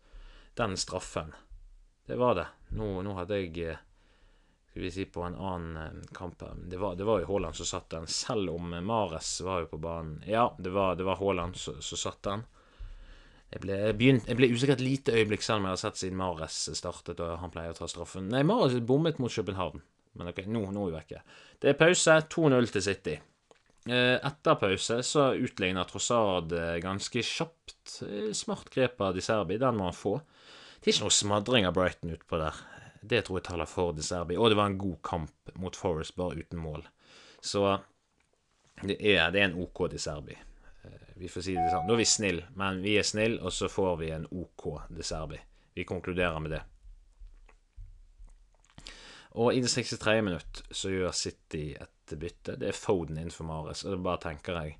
den 0.61 0.77
straffen. 0.77 1.33
Det 2.07 2.15
var 2.21 2.37
det. 2.37 2.45
Nå, 2.77 3.01
nå 3.03 3.17
hadde 3.17 3.41
jeg 3.41 3.57
eh, 3.65 3.81
Skal 4.77 4.83
vi 4.83 4.91
si 4.91 5.05
på 5.05 5.21
en 5.25 5.35
annen 5.35 5.77
eh, 5.77 5.93
kamp 6.13 6.43
Det 6.55 6.77
var, 6.77 6.95
det 6.95 7.03
var 7.03 7.19
jo 7.19 7.25
Haaland 7.25 7.55
som 7.55 7.65
satt 7.65 7.89
den, 7.89 8.03
selv 8.07 8.51
om 8.53 8.75
Mares 8.85 9.41
var 9.41 9.63
jo 9.63 9.71
på 9.71 9.79
banen. 9.81 10.19
Ja, 10.27 10.55
det 10.59 10.69
var, 10.69 10.95
det 10.95 11.07
var 11.07 11.17
Haaland 11.17 11.57
som, 11.57 11.81
satt 11.81 12.21
den. 12.27 12.43
Jeg 13.49 13.63
ble, 13.63 13.77
begynt, 13.97 14.29
jeg 14.29 14.37
ble 14.37 14.51
usikker 14.53 14.77
et 14.77 14.83
lite 14.85 15.15
øyeblikk, 15.17 15.41
selv 15.41 15.63
om 15.63 15.65
jeg 15.65 15.73
har 15.73 15.81
sett 15.81 16.03
siden 16.03 16.21
Mares 16.21 16.59
startet 16.77 17.25
og 17.25 17.39
han 17.41 17.55
pleier 17.55 17.73
å 17.73 17.79
ta 17.79 17.89
straffen. 17.89 18.29
Nei, 18.29 18.43
Mares 18.45 18.77
bommet 18.85 19.17
mot 19.17 19.33
København. 19.33 19.81
Men 20.21 20.29
ok, 20.29 20.43
nå, 20.45 20.61
nå 20.69 20.85
er 20.85 20.93
vi 20.93 20.97
vekke. 20.99 21.25
Det 21.57 21.73
er 21.73 21.81
pause. 21.81 22.21
2-0 22.37 22.71
til 22.77 22.87
City. 22.91 23.17
Etter 23.89 24.61
pause 24.61 25.01
så 25.09 25.27
utligner 25.41 25.89
Trossard 25.89 26.53
ganske 26.85 27.25
kjapt. 27.25 27.97
Smart 28.37 28.69
grep 28.77 29.01
av 29.01 29.17
Di 29.17 29.25
Serbi, 29.25 29.57
den 29.57 29.81
må 29.81 29.89
han 29.89 30.01
få. 30.05 30.19
Det 30.77 30.91
er 30.91 30.99
ikke 30.99 31.09
noe 31.09 31.21
smadring 31.23 31.65
av 31.65 31.73
Brighton 31.81 32.13
utpå 32.13 32.45
der. 32.45 32.65
Det 33.07 33.23
tror 33.25 33.39
jeg 33.39 33.47
taler 33.47 33.69
for 33.69 33.95
De 33.95 34.03
Serbi. 34.03 34.37
Og 34.37 34.51
det 34.51 34.59
var 34.59 34.71
en 34.71 34.79
god 34.81 34.97
kamp 35.05 35.53
mot 35.55 35.75
Forest, 35.75 36.15
bare 36.19 36.41
uten 36.41 36.59
mål. 36.59 36.83
Så 37.39 37.63
det 38.83 38.97
er, 38.99 39.31
det 39.31 39.41
er 39.41 39.49
en 39.49 39.59
OK 39.63 39.87
De 39.91 39.99
Serbi. 40.01 40.37
Vi 41.17 41.29
får 41.33 41.45
si 41.47 41.55
det 41.57 41.69
sånn. 41.71 41.87
Nå 41.87 41.95
er 41.95 42.01
vi 42.03 42.07
snille, 42.07 42.49
men 42.59 42.81
vi 42.83 42.97
er 42.99 43.05
snille, 43.07 43.39
og 43.41 43.53
så 43.53 43.69
får 43.71 43.95
vi 44.03 44.11
en 44.13 44.27
OK 44.29 44.67
De 44.93 45.05
Serbi. 45.05 45.39
Vi 45.77 45.85
konkluderer 45.87 46.41
med 46.43 46.53
det. 46.53 46.63
Og 49.37 49.53
i 49.53 49.61
det 49.61 49.69
63. 49.69 50.21
minutt 50.25 50.63
så 50.73 50.89
gjør 50.89 51.13
City 51.13 51.71
et 51.77 52.13
bytte. 52.17 52.55
Det 52.57 52.71
er 52.71 52.77
Foden 52.77 53.19
innenfor 53.19 53.45
Mares, 53.45 53.83
og 53.85 53.93
da 53.93 54.03
bare 54.09 54.23
tenker 54.29 54.61
jeg 54.61 54.77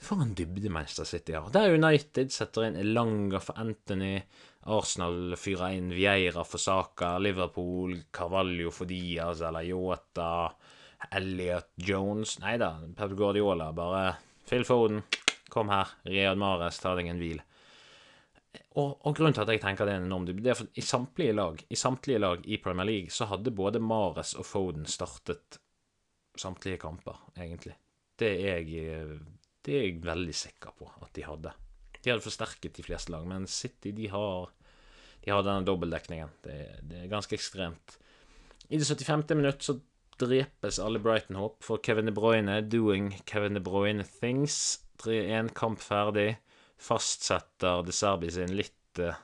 For 0.00 0.22
en 0.24 0.32
dybde 0.32 0.70
Manchester 0.72 1.04
City 1.04 1.34
har. 1.36 1.50
Der 1.52 1.74
United 1.76 2.32
setter 2.32 2.64
inn 2.64 2.78
Elanga 2.80 3.36
for 3.44 3.58
Anthony. 3.60 4.22
Arsenal 4.60 5.36
fyrer 5.40 5.76
inn 5.76 5.92
Vieira 5.94 6.44
for 6.44 6.58
Saka. 6.58 7.18
Liverpool 7.18 7.96
Carvalho 8.12 8.70
for 8.70 8.90
Diaz 8.90 9.40
eller 9.40 9.62
Yota. 9.62 10.50
Elliot 11.16 11.70
Jones 11.80 12.38
Nei 12.42 12.58
da, 12.60 12.74
Pep 12.96 13.14
Guardiola 13.16 13.70
bare 13.72 14.18
Phil 14.44 14.66
Foden, 14.68 15.02
kom 15.48 15.70
her. 15.72 15.88
Riyad 16.04 16.38
Mares, 16.38 16.80
ta 16.82 16.92
deg 16.98 17.08
en 17.08 17.22
hvil. 17.22 17.40
Og, 18.74 18.96
og, 19.06 19.14
grunnen 19.14 19.34
til 19.34 19.44
at 19.44 19.52
jeg 19.54 19.62
tenker 19.62 19.86
det 19.86 19.94
er 19.94 20.00
en 20.00 20.08
enorm 20.08 20.26
dybde, 20.26 20.50
er 20.50 20.58
for 20.58 20.70
i 20.74 20.82
samtlige 20.82 21.34
lag 21.38 21.60
i 21.70 21.78
samtlige 21.78 22.18
lag 22.18 22.42
i 22.50 22.58
Premier 22.62 22.88
League 22.88 23.14
så 23.14 23.28
hadde 23.30 23.54
både 23.54 23.82
Mares 23.82 24.34
og 24.34 24.46
Foden 24.46 24.88
startet 24.90 25.60
samtlige 26.38 26.80
kamper, 26.82 27.18
egentlig. 27.38 27.76
Det 28.18 28.30
er 28.42 28.58
jeg 28.66 29.20
det 29.64 29.76
er 29.76 29.84
jeg 29.86 30.00
veldig 30.02 30.34
sikker 30.34 30.74
på 30.78 30.88
at 31.04 31.12
de 31.14 31.26
hadde. 31.26 31.52
De 32.00 32.12
hadde 32.12 32.24
forsterket 32.24 32.76
de 32.76 32.84
fleste 32.84 33.12
lag, 33.12 33.26
men 33.28 33.46
City 33.50 33.92
de 33.96 34.08
har, 34.12 34.50
de 35.24 35.32
har 35.32 35.44
denne 35.46 35.66
dobbeltdekningen. 35.68 36.32
Det, 36.44 36.58
det, 36.82 37.04
er 37.04 37.12
ganske 37.12 37.36
ekstremt. 37.36 37.96
I 38.70 38.80
det 38.80 38.86
75. 38.88 39.24
minutt 39.34 39.64
så 39.66 39.76
drepes 40.20 40.78
alle 40.82 41.00
Brighton-håp 41.02 41.64
for 41.64 41.82
Kevin 41.84 42.08
De 42.08 42.14
Bruyne 42.14 42.60
doing 42.62 43.12
Kevin 43.26 43.56
De 43.56 43.64
Bruyne 43.64 44.04
things. 44.20 44.80
3-1, 45.02 45.52
kamp 45.56 45.80
ferdig. 45.80 46.34
Fastsetter 46.80 47.82
De 47.84 47.92
Serbi 47.92 48.30
sin 48.32 48.54
litt 48.56 49.00
uh, 49.00 49.16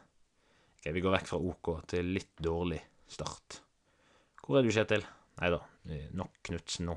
Ok, 0.87 0.93
vi 0.95 1.03
går 1.03 1.17
vekk 1.17 1.31
fra 1.31 1.39
OK 1.43 1.71
til 1.91 2.13
litt 2.15 2.37
dårlig 2.43 2.79
start. 3.11 3.61
Hvor 4.45 4.61
er 4.61 4.67
du, 4.67 4.71
Kjetil? 4.71 5.03
Nei 5.41 5.49
da, 5.51 5.59
nok 6.15 6.37
Knutsen 6.47 6.87
nå. 6.87 6.95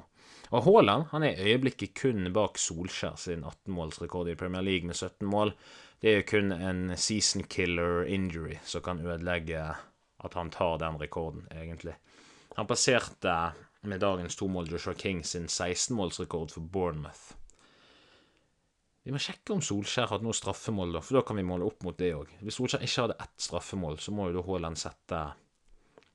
Og 0.50 0.64
Haaland 0.66 1.10
han 1.12 1.24
er 1.24 1.38
i 1.38 1.52
øyeblikket 1.52 1.94
kun 2.02 2.32
bak 2.34 2.58
Solskjær 2.58 3.20
sin 3.22 3.44
18-målsrekord 3.46 4.32
i 4.32 4.38
Premier 4.40 4.66
League 4.66 4.88
med 4.88 4.98
17 4.98 5.28
mål. 5.30 5.54
Det 6.02 6.16
er 6.16 6.26
kun 6.26 6.52
en 6.52 6.98
season 6.98 7.44
killer 7.46 8.08
injury 8.10 8.58
som 8.66 8.82
kan 8.82 9.02
ødelegge 9.06 9.62
at 10.20 10.34
han 10.34 10.50
tar 10.52 10.80
den 10.82 10.98
rekorden, 11.02 11.46
egentlig. 11.52 11.94
Han 12.58 12.68
passerte 12.68 13.36
med 13.82 14.02
dagens 14.02 14.36
tomål 14.36 14.72
Joshua 14.72 14.94
King 14.94 15.22
sin 15.26 15.46
16-målsrekord 15.46 16.52
for 16.52 16.62
Bournemouth. 16.62 17.36
Vi 19.04 19.14
må 19.14 19.22
sjekke 19.22 19.54
om 19.56 19.62
Solskjær 19.64 20.10
hadde 20.12 20.26
noe 20.28 20.36
straffemål, 20.36 20.98
da, 20.98 21.04
for 21.06 21.20
da 21.20 21.24
kan 21.28 21.40
vi 21.40 21.46
måle 21.48 21.70
opp 21.70 21.86
mot 21.86 21.98
det 21.98 22.12
òg. 22.18 22.34
Hvis 22.44 22.60
Solskjær 22.60 22.84
ikke 22.84 23.06
hadde 23.06 23.22
ett 23.24 23.46
straffemål, 23.46 24.02
så 24.02 24.12
må 24.16 24.28
jo 24.28 24.40
da 24.40 24.46
Haaland 24.50 24.82
sette 24.82 25.24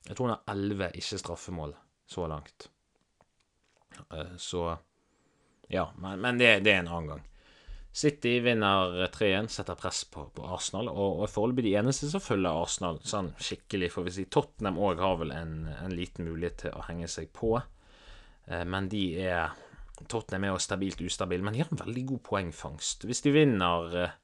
Jeg 0.05 0.17
tror 0.19 0.29
han 0.29 0.37
har 0.37 0.55
elleve 0.57 0.91
ikke-straffemål 0.99 1.73
så 2.11 2.27
langt. 2.29 2.69
Eh, 4.11 4.35
så 4.37 4.79
Ja, 5.69 5.93
men, 5.97 6.21
men 6.21 6.39
det, 6.39 6.59
det, 6.61 6.73
er 6.73 6.83
en 6.83 6.91
annen 6.93 7.09
gang. 7.15 7.23
City 7.95 8.41
vinner 8.43 9.07
3-1, 9.15 9.49
setter 9.55 9.79
press 9.79 10.03
på, 10.11 10.27
på 10.35 10.47
Arsenal, 10.51 10.91
og, 10.91 11.23
og 11.23 11.31
foreløpig 11.31 11.65
de 11.69 11.77
eneste 11.79 12.11
som 12.11 12.23
følger 12.23 12.51
Arsenal 12.51 12.99
sånn 13.07 13.31
skikkelig. 13.39 13.93
For 13.95 14.07
vi 14.07 14.13
si 14.17 14.27
Tottenham 14.27 14.81
òg 14.83 15.01
har 15.01 15.21
vel 15.23 15.33
en, 15.33 15.55
en, 15.73 15.95
liten 15.95 16.27
mulighet 16.29 16.67
til 16.67 16.75
å 16.75 16.85
henge 16.89 17.09
seg 17.11 17.31
på, 17.33 17.55
eh, 18.51 18.67
men 18.69 18.91
de 18.93 19.05
er 19.25 19.55
Tottenham 20.11 20.49
er 20.49 20.53
jo 20.53 20.61
stabilt 20.61 21.01
ustabil, 21.07 21.45
men 21.47 21.55
de 21.55 21.63
har 21.63 21.71
en 21.71 21.85
veldig 21.85 22.05
god 22.11 22.23
poengfangst. 22.29 23.07
Hvis 23.09 23.23
de 23.25 23.33
vinner 23.39 23.99
eh, 24.03 24.19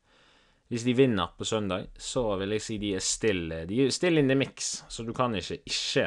hvis 0.70 0.84
de 0.86 0.92
vinner 0.94 1.32
på 1.38 1.44
søndag, 1.44 1.88
så 1.98 2.36
vil 2.38 2.52
jeg 2.54 2.62
si 2.62 2.76
de 2.78 2.92
er 2.94 3.02
still, 3.02 3.48
de 3.66 3.78
er 3.82 3.88
still 3.90 4.20
in 4.20 4.30
the 4.30 4.36
mix, 4.38 4.84
så 4.86 5.02
du 5.02 5.10
kan 5.16 5.34
ikke 5.34 5.56
ikke 5.66 6.04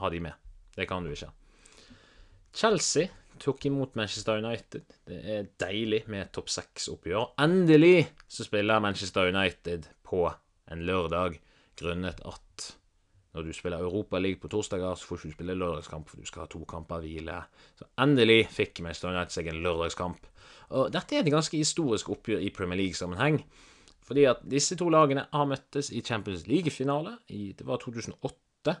ha 0.00 0.10
de 0.12 0.20
med. 0.24 0.32
Det 0.72 0.86
kan 0.88 1.04
du 1.04 1.10
ikke. 1.12 1.28
Chelsea 2.56 3.10
tok 3.38 3.66
imot 3.68 3.94
Manchester 3.94 4.38
United. 4.40 4.86
Det 5.04 5.18
er 5.20 5.48
deilig 5.60 6.06
med 6.08 6.30
topp 6.32 6.48
seks-oppgjør. 6.48 7.34
Endelig 7.44 8.06
så 8.32 8.46
spiller 8.46 8.80
Manchester 8.80 9.28
United 9.28 9.90
på 10.06 10.22
en 10.72 10.84
lørdag, 10.88 11.36
grunnet 11.76 12.22
at 12.24 12.70
når 13.36 13.44
du 13.44 13.52
spiller 13.52 13.84
Europa 13.84 14.16
League 14.18 14.40
på 14.40 14.48
torsdager, 14.48 14.96
så 14.96 15.04
får 15.04 15.18
du 15.18 15.26
ikke 15.28 15.36
spille 15.36 15.58
lørdagskamp, 15.60 16.08
for 16.08 16.16
du 16.16 16.24
skal 16.24 16.46
ha 16.46 16.48
to 16.48 16.62
kamper 16.64 17.02
hvile. 17.04 17.36
Så 17.76 17.84
endelig 18.00 18.46
fikk 18.48 18.80
Manchester 18.80 19.12
United 19.12 19.36
seg 19.36 19.50
en 19.52 19.60
lørdagskamp. 19.66 20.24
Og 20.80 20.88
dette 20.94 21.18
er 21.18 21.26
et 21.26 21.34
ganske 21.34 21.60
historisk 21.60 22.08
oppgjør 22.16 22.40
i 22.40 22.48
Premier 22.56 22.80
League-sammenheng. 22.80 23.42
Fordi 24.08 24.24
at 24.30 24.40
disse 24.48 24.78
to 24.80 24.88
lagene 24.88 25.26
har 25.28 25.50
møttes 25.50 25.92
i 25.92 26.00
Champions 26.00 26.46
League-finale. 26.48 27.18
Det 27.28 27.68
var 27.68 27.84
2008. 27.84 28.78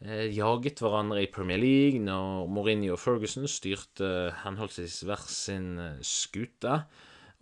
Eh, 0.00 0.30
jaget 0.32 0.80
hverandre 0.80 1.20
i 1.20 1.28
Premier 1.28 1.60
League 1.60 2.00
når 2.00 2.46
Mourinho 2.48 2.94
og 2.94 3.00
Ferguson 3.02 3.44
styrte 3.50 4.30
henholdsvis 4.46 5.02
hver 5.04 5.26
sin 5.28 5.74
eh, 5.76 5.98
skute. 6.00 6.78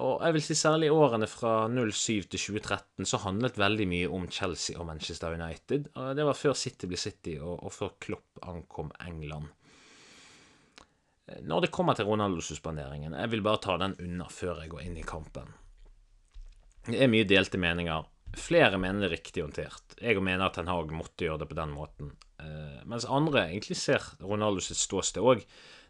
Og 0.03 0.23
jeg 0.23 0.35
vil 0.35 0.43
si 0.43 0.57
særlig 0.59 0.89
i 0.89 0.95
årene 0.95 1.27
fra 1.31 1.53
07 1.71 2.27
til 2.31 2.39
2013 2.39 3.07
så 3.07 3.21
handlet 3.23 3.59
veldig 3.59 3.87
mye 3.91 4.11
om 4.15 4.27
Chelsea 4.31 4.79
og 4.79 4.87
Manchester 4.91 5.35
United. 5.35 5.89
Det 6.15 6.27
var 6.27 6.39
før 6.39 6.55
City 6.59 6.91
ble 6.91 6.99
City, 6.99 7.35
og, 7.39 7.65
og 7.67 7.75
før 7.75 7.97
Klopp 8.03 8.43
ankom 8.47 8.93
England. 9.07 9.51
Eh, 11.31 11.41
når 11.47 11.67
det 11.67 11.75
kommer 11.75 11.95
til 11.95 12.11
Ronaldo-suspenderingen, 12.11 13.15
jeg 13.15 13.35
vil 13.37 13.47
bare 13.47 13.63
ta 13.63 13.79
den 13.79 13.95
unna 14.03 14.27
før 14.35 14.65
jeg 14.65 14.75
går 14.75 14.87
inn 14.87 14.99
i 14.99 15.07
kampen. 15.07 15.55
Det 16.91 16.99
er 17.05 17.11
mye 17.11 17.27
delte 17.29 17.59
meninger. 17.61 18.07
Flere 18.39 18.79
mener 18.83 19.05
det 19.05 19.13
er 19.13 19.19
riktig 19.21 19.47
håndtert. 19.47 19.99
Jeg 20.03 20.19
mener 20.19 20.49
at 20.49 20.59
Ten 20.59 20.71
Hag 20.71 20.91
måtte 20.91 21.27
gjøre 21.27 21.45
det 21.45 21.51
på 21.51 21.59
den 21.59 21.71
måten. 21.75 22.17
Uh, 22.39 22.83
mens 22.87 23.07
andre 23.09 23.49
egentlig 23.49 23.79
ser 23.81 24.05
Ronaldo 24.23 24.63
sitt 24.63 24.79
ståsted 24.79 25.25
òg. 25.25 25.43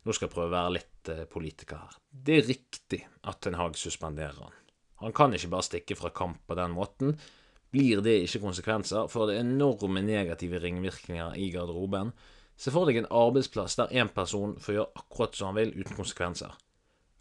Nå 0.04 0.14
skal 0.14 0.28
jeg 0.28 0.34
prøve 0.34 0.48
å 0.48 0.56
være 0.56 0.76
litt 0.78 1.10
uh, 1.12 1.24
politiker 1.30 1.82
her. 1.82 1.98
Det 2.08 2.38
er 2.38 2.48
riktig 2.48 3.02
at 3.28 3.42
Ten 3.44 3.58
Hag 3.58 3.76
suspenderer 3.76 4.46
han. 4.46 4.56
Han 5.02 5.14
kan 5.14 5.34
ikke 5.34 5.52
bare 5.52 5.66
stikke 5.66 5.98
fra 5.98 6.10
kamp 6.14 6.40
på 6.48 6.56
den 6.58 6.72
måten. 6.74 7.18
Blir 7.70 8.00
det 8.02 8.16
ikke 8.24 8.40
konsekvenser, 8.46 9.10
får 9.12 9.28
det 9.28 9.40
enorme 9.42 10.00
negative 10.02 10.58
ringvirkninger 10.62 11.36
i 11.36 11.50
garderoben. 11.54 12.14
Se 12.58 12.72
for 12.74 12.88
deg 12.88 13.02
en 13.02 13.12
arbeidsplass 13.14 13.76
der 13.78 13.92
én 14.00 14.08
person 14.10 14.56
får 14.58 14.74
gjøre 14.74 15.02
akkurat 15.02 15.36
som 15.36 15.52
han 15.52 15.60
vil, 15.60 15.74
uten 15.76 15.98
konsekvenser. 15.98 16.56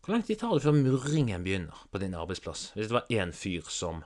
Hvor 0.02 0.16
lang 0.16 0.24
tid 0.24 0.40
tar 0.40 0.56
det 0.56 0.64
før 0.64 0.78
murringen 0.80 1.44
begynner 1.44 1.84
på 1.92 2.00
din 2.02 2.16
arbeidsplass? 2.16 2.72
Hvis 2.74 2.88
det 2.88 2.96
var 2.96 3.12
én 3.12 3.34
fyr 3.36 3.68
som 3.70 4.06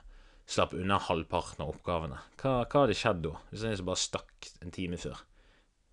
slapp 0.52 0.74
unna 0.76 0.98
halvparten 1.00 1.64
av 1.64 1.72
oppgavene. 1.72 2.18
Hva, 2.40 2.62
hva 2.66 2.84
hadde 2.84 2.96
skjedd 2.98 3.22
da, 3.24 3.36
hvis 3.50 3.64
en 3.68 3.86
bare 3.88 4.00
stakk 4.00 4.50
en 4.64 4.74
time 4.74 4.98
før? 5.00 5.22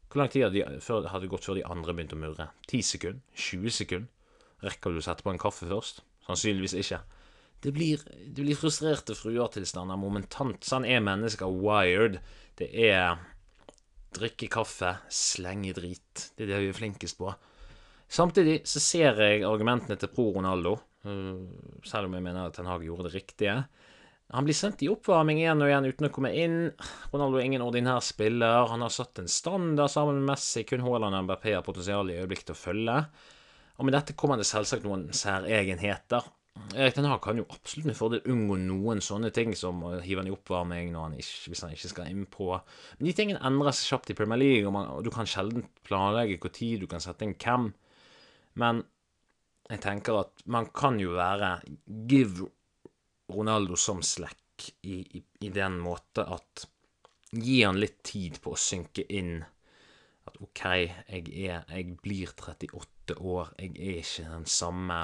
Hvor 0.09 0.23
lang 0.23 0.31
tid 0.33 0.47
hadde, 0.47 0.57
de, 0.57 0.81
før, 0.81 1.05
hadde 1.07 1.27
det 1.27 1.31
gått 1.31 1.45
før 1.45 1.59
de 1.59 1.67
andre 1.69 1.93
begynte 1.95 2.17
å 2.17 2.21
murre? 2.23 2.49
10 2.67 2.85
sekunder? 2.87 3.21
20 3.37 3.75
sekunder? 3.75 4.09
Rekker 4.65 4.91
du 4.91 4.99
å 4.99 5.05
sette 5.05 5.23
på 5.23 5.31
en 5.31 5.41
kaffe 5.41 5.69
først? 5.69 6.01
Sannsynligvis 6.25 6.75
ikke. 6.81 6.99
Det 7.63 7.71
blir, 7.75 8.01
det 8.25 8.41
blir 8.41 8.57
frustrerte 8.57 9.15
fruer-tilstander 9.17 9.99
momentant. 9.99 10.63
Sånn 10.65 10.87
er 10.87 11.03
mennesker 11.03 11.51
wired. 11.51 12.19
Det 12.59 12.69
er 12.89 13.19
drikke 14.15 14.49
kaffe, 14.51 14.95
slenge 15.13 15.75
drit. 15.77 16.29
Det 16.35 16.45
er 16.45 16.53
det 16.53 16.61
vi 16.63 16.71
er 16.71 16.77
flinkest 16.77 17.19
på. 17.19 17.31
Samtidig 18.09 18.63
så 18.67 18.81
ser 18.81 19.19
jeg 19.21 19.45
argumentene 19.45 19.99
til 19.99 20.09
pro 20.09 20.31
Ronaldo, 20.33 20.73
øh, 21.05 21.43
selv 21.85 22.09
om 22.09 22.15
jeg 22.17 22.25
mener 22.25 22.47
at 22.47 22.57
Ten 22.57 22.69
Hag 22.69 22.83
gjorde 22.87 23.05
det 23.05 23.13
riktige. 23.19 23.59
Han 24.31 24.45
blir 24.45 24.53
sendt 24.53 24.83
i 24.85 24.89
oppvarming 24.91 25.39
igjen 25.41 25.61
og 25.63 25.71
igjen 25.71 25.87
uten 25.89 26.05
å 26.05 26.11
komme 26.13 26.29
inn. 26.37 26.57
Ronaldo 27.09 27.39
er 27.39 27.47
ingen 27.47 27.63
ordinær 27.65 28.03
spiller. 28.05 28.67
Han 28.69 28.83
har 28.85 28.91
satt 28.93 29.23
en 29.23 29.31
standard 29.31 29.89
sammen 29.89 30.19
med 30.19 30.35
Messi. 30.35 30.61
Kun 30.69 30.83
Haaland 30.85 31.17
og 31.17 31.25
MBP 31.25 31.47
har 31.55 31.65
potensial 31.65 32.11
i 32.13 32.19
øyeblikket 32.19 32.51
til 32.51 32.57
å 32.57 32.59
følge. 32.59 32.97
Og 33.79 33.87
med 33.87 33.95
dette 33.97 34.13
kommer 34.19 34.37
det 34.37 34.45
selvsagt 34.45 34.85
noen 34.85 35.07
særegenheter. 35.17 36.27
Erik 36.75 36.99
Den 36.99 37.07
Haag 37.09 37.23
kan 37.23 37.39
jo 37.39 37.47
absolutt 37.49 37.87
med 37.87 37.97
fordel 37.97 38.21
unngå 38.29 38.59
noen 38.61 39.01
sånne 39.01 39.31
ting 39.33 39.55
som 39.57 39.81
å 39.87 39.95
hive 40.03 40.21
han 40.21 40.29
i 40.29 40.33
oppvarming 40.35 40.91
han 40.97 41.15
ikke, 41.17 41.49
hvis 41.49 41.63
han 41.65 41.73
ikke 41.73 41.91
skal 41.95 42.11
inn 42.11 42.27
på. 42.29 42.51
Men 42.99 43.09
de 43.09 43.15
tingene 43.17 43.41
endrer 43.49 43.73
seg 43.73 43.95
kjapt 43.95 44.13
i 44.13 44.17
Premier 44.19 44.41
League, 44.41 44.67
og, 44.67 44.73
man, 44.75 44.91
og 44.93 45.07
du 45.07 45.09
kan 45.13 45.29
sjelden 45.29 45.65
planlegge 45.87 46.37
hvor 46.43 46.53
tid 46.53 46.83
du 46.83 46.89
kan 46.91 47.01
sette 47.01 47.25
inn 47.25 47.37
hvem. 47.39 47.71
Men 48.61 48.83
jeg 49.69 49.81
tenker 49.85 50.21
at 50.21 50.45
man 50.49 50.69
kan 50.75 50.99
jo 51.01 51.15
være 51.17 51.55
Give 52.09 52.51
Ronaldo 53.29 53.77
som 53.79 54.03
slack 54.05 54.69
i, 54.81 54.99
i, 55.17 55.23
i 55.45 55.49
den 55.53 55.79
måte 55.81 56.25
at 56.25 56.67
Gi 57.29 57.59
han 57.61 57.77
litt 57.77 57.99
tid 58.03 58.39
på 58.41 58.55
å 58.55 58.59
synke 58.59 59.03
inn 59.13 59.43
at 60.25 60.37
OK, 60.41 60.63
jeg 60.65 61.27
er 61.45 61.67
Jeg 61.69 61.97
blir 62.01 62.31
38 62.33 63.17
år, 63.21 63.51
jeg 63.61 63.75
er 63.77 63.99
ikke 64.01 64.29
den 64.31 64.47
samme 64.49 65.03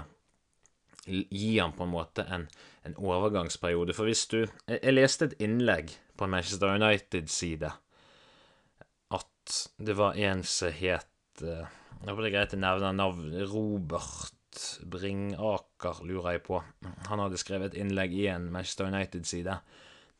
gi 1.05 1.59
han 1.59 1.73
på 1.77 1.85
en 1.85 1.91
måte 1.93 2.23
en, 2.33 2.47
en 2.81 2.95
overgangsperiode. 2.97 3.93
For 3.93 4.09
hvis 4.09 4.25
du 4.31 4.39
jeg, 4.39 4.79
jeg, 4.79 4.93
leste 4.95 5.27
et 5.29 5.35
innlegg 5.45 5.93
på 6.17 6.25
Manchester 6.29 6.73
United-side 6.79 7.69
at 9.13 9.57
det 9.77 9.93
var 9.99 10.17
en 10.17 10.41
som 10.49 10.73
het 10.73 11.43
uh, 11.45 11.67
Det 12.01 12.09
er 12.09 12.33
greit 12.33 12.55
å 12.57 12.61
nevne 12.61 12.95
navn 12.97 13.35
Robert 13.51 14.34
Bringaker, 14.91 16.01
lurer 16.07 16.37
jeg 16.37 16.45
på. 16.45 16.61
Han 17.09 17.23
hadde 17.23 17.39
skrevet 17.41 17.73
et 17.73 17.81
innlegg 17.81 18.13
i 18.15 18.27
en 18.31 18.51
Manchester 18.53 18.89
United-side 18.91 19.59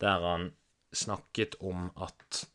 der 0.03 0.25
han 0.27 0.49
snakket 0.95 1.55
om 1.63 1.87
at 2.03 2.45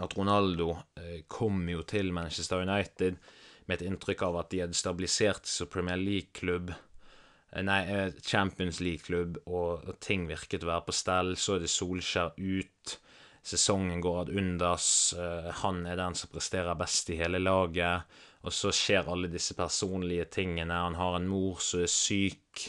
at 0.00 0.16
Ronaldo 0.16 0.70
eh, 0.96 1.22
kom 1.28 1.68
jo 1.68 1.82
til 1.88 2.12
Manchester 2.12 2.62
United 2.64 3.18
med 3.66 3.76
et 3.78 3.86
inntrykk 3.86 4.24
av 4.28 4.38
at 4.40 4.52
de 4.52 4.62
hadde 4.64 4.78
stabilisert 4.78 5.44
seg 5.44 5.66
som 5.66 5.70
Premier 5.72 6.00
League-klubb. 6.00 6.72
Eh, 6.72 7.62
nei, 7.66 7.80
eh, 7.90 8.16
Champions 8.24 8.80
League-klubb, 8.80 9.42
og, 9.46 9.92
ting 10.00 10.26
virket 10.30 10.64
å 10.64 10.72
være 10.72 10.86
på 10.88 10.96
stell. 10.96 11.34
Så 11.36 11.56
er 11.56 11.64
det 11.64 11.72
Solskjær 11.72 12.38
ut. 12.38 12.96
Sesongen 13.44 14.02
går 14.04 14.18
ad 14.22 14.32
undas. 14.36 15.14
Han 15.62 15.86
er 15.88 15.96
den 15.96 16.16
som 16.18 16.28
presterer 16.28 16.76
best 16.76 17.08
i 17.08 17.16
hele 17.16 17.38
laget. 17.40 18.04
Og 18.40 18.54
så 18.56 18.72
skjer 18.72 19.08
alle 19.12 19.28
disse 19.28 19.54
personlige 19.56 20.26
tingene. 20.32 20.76
Han 20.86 20.96
har 20.96 21.18
en 21.18 21.28
mor 21.28 21.60
som 21.60 21.82
er 21.84 21.92
syk. 21.92 22.62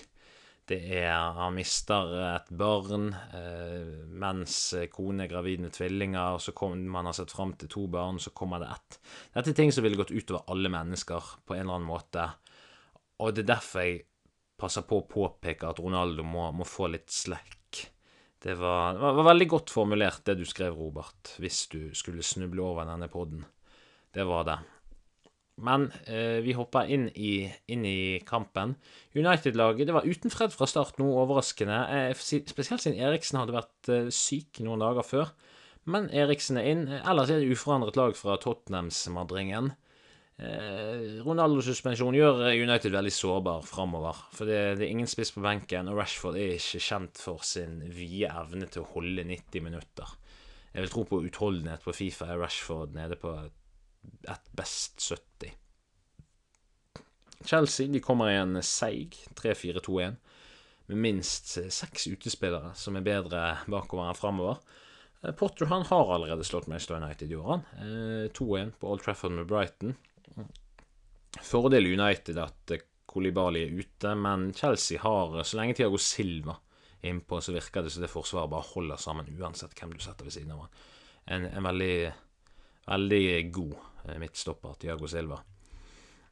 Det 0.67 0.79
er 1.01 1.34
Han 1.36 1.55
mister 1.57 2.12
et 2.36 2.51
barn 2.55 3.10
eh, 3.12 4.05
mens 4.21 4.57
kone 4.93 5.25
er 5.25 5.31
gravid 5.31 5.63
med 5.65 5.73
tvillinger, 5.75 6.38
og 6.38 6.43
så 6.43 6.53
kommer 6.55 6.77
man 6.93 7.10
har 7.10 7.17
sett 7.17 7.34
fram 7.34 7.55
til 7.60 7.71
to 7.71 7.88
barn, 7.91 8.19
så 8.19 8.31
kommer 8.36 8.62
det 8.62 8.69
ett. 8.75 8.99
Dette 9.34 9.51
er 9.51 9.57
ting 9.57 9.73
som 9.73 9.84
ville 9.84 9.99
gått 9.99 10.13
utover 10.13 10.45
alle 10.53 10.71
mennesker 10.71 11.34
på 11.43 11.57
en 11.57 11.65
eller 11.65 11.79
annen 11.79 11.89
måte. 11.89 12.27
Og 13.19 13.34
det 13.36 13.43
er 13.43 13.53
derfor 13.55 13.88
jeg 13.88 14.03
passer 14.62 14.86
på 14.88 15.01
å 15.01 15.07
påpeke 15.10 15.71
at 15.71 15.81
Ronaldo 15.81 16.23
må, 16.23 16.47
må 16.55 16.67
få 16.67 16.91
litt 16.93 17.10
slack. 17.12 17.57
Det 18.41 18.55
var, 18.57 18.95
det 18.97 19.01
var, 19.01 19.25
veldig 19.27 19.47
godt 19.47 19.69
formulert, 19.69 20.23
det 20.25 20.39
du 20.39 20.45
skrev, 20.49 20.73
Robert, 20.73 21.36
hvis 21.41 21.65
du 21.69 21.81
skulle 21.97 22.25
snuble 22.25 22.63
over 22.65 22.88
denne 22.89 23.10
poden. 23.12 23.43
Det 24.13 24.25
var 24.25 24.47
det. 24.47 24.57
Men 25.62 25.89
eh, 26.10 26.39
vi 26.41 26.56
hoppa 26.58 26.84
inn 26.89 27.08
inn 27.13 27.86
i 27.86 28.19
kampen. 28.26 28.76
United-laget 29.13 29.89
det 29.89 29.95
var 29.95 30.08
uten 30.08 30.34
Fred 30.34 30.54
fra 30.56 30.67
start, 30.69 30.97
noe 31.02 31.21
overraskende. 31.21 31.78
Eh, 31.93 32.13
spesielt 32.17 32.82
siden 32.82 33.00
Eriksen 33.02 33.41
hadde 33.41 33.56
vært 33.56 33.91
eh, 33.93 34.10
syk 34.15 34.63
noen 34.65 34.82
dager 34.82 35.06
før. 35.06 35.34
Men 35.89 36.10
Eriksen 36.13 36.60
er 36.62 36.71
inn. 36.71 36.84
Ellers 37.02 37.32
er 37.34 37.41
det 37.41 37.54
uforandret 37.54 37.97
lag 38.00 38.17
fra 38.17 38.38
Tottenham-smadringen. 38.41 39.71
Eh, 40.41 41.21
Ronaldo-suspensjon 41.21 42.17
gjør 42.17 42.47
United 42.50 42.95
veldig 42.95 43.13
sårbar 43.13 43.65
framover. 43.69 44.24
For 44.34 44.50
det, 44.50 44.80
det, 44.80 44.88
er 44.88 44.95
ingen 44.95 45.10
spiss 45.10 45.34
på 45.36 45.45
benken, 45.45 45.91
og 45.91 46.02
Rashford 46.02 46.39
er 46.41 46.56
ikke 46.58 46.82
kjent 46.82 47.21
for 47.21 47.45
sin 47.45 47.84
vide 47.93 48.34
evne 48.34 48.69
til 48.71 48.82
å 48.82 48.91
holde 48.95 49.28
90 49.30 49.67
minutter. 49.67 50.17
Jeg 50.71 50.86
vil 50.86 50.93
tro 50.93 51.06
på 51.06 51.21
utholdenhet 51.28 51.84
på 51.86 51.93
Fifa 51.93 52.32
er 52.32 52.39
Rashford 52.41 52.95
nede 52.95 53.17
på 53.19 53.36
et 53.38 53.58
best 54.51 55.01
70. 55.01 55.53
Chelsea 57.45 57.87
de 57.87 58.01
kommer 58.03 58.31
i 58.31 58.37
en 58.37 58.59
seig 58.63 59.17
3-4-2-1 59.39 60.19
med 60.91 60.97
minst 60.97 61.55
seks 61.73 62.07
utespillere 62.11 62.73
som 62.77 62.97
er 62.97 63.05
bedre 63.05 63.41
bakover 63.71 64.09
enn 64.09 64.17
framover. 64.17 64.61
Eh, 65.21 65.33
Potter 65.37 65.69
han 65.71 65.85
har 65.89 66.13
allerede 66.15 66.45
slått 66.47 66.67
Manchester 66.67 66.99
United 67.01 67.31
i 67.31 67.39
år, 67.39 67.61
2-1 68.37 68.61
eh, 68.61 68.73
på 68.79 68.91
Old 68.91 69.03
Trafford 69.05 69.37
med 69.37 69.49
Brighton. 69.49 69.95
Fordel 71.41 71.87
United 71.87 72.37
at 72.41 72.73
Kolibali 73.11 73.65
er 73.65 73.79
ute, 73.79 74.15
men 74.15 74.51
Chelsea 74.55 74.99
har, 75.01 75.43
så 75.43 75.57
lenge 75.57 75.77
Tiago 75.79 75.97
Silva 75.99 76.55
innpå, 77.01 77.41
så 77.41 77.55
virker 77.55 77.83
det 77.83 77.91
som 77.93 78.03
det 78.03 78.11
forsvaret 78.11 78.51
bare 78.51 78.67
holder 78.73 78.99
sammen 79.01 79.31
uansett 79.39 79.73
hvem 79.75 79.95
du 79.95 80.03
setter 80.03 80.27
ved 80.27 80.35
siden 80.35 80.53
av 80.53 80.65
han. 80.65 80.75
En, 81.25 81.47
en 81.49 81.65
veldig, 81.65 81.95
veldig 82.87 83.25
god 83.55 83.73
midtstopper, 84.21 84.77
Tiago 84.81 85.09
Silva. 85.09 85.39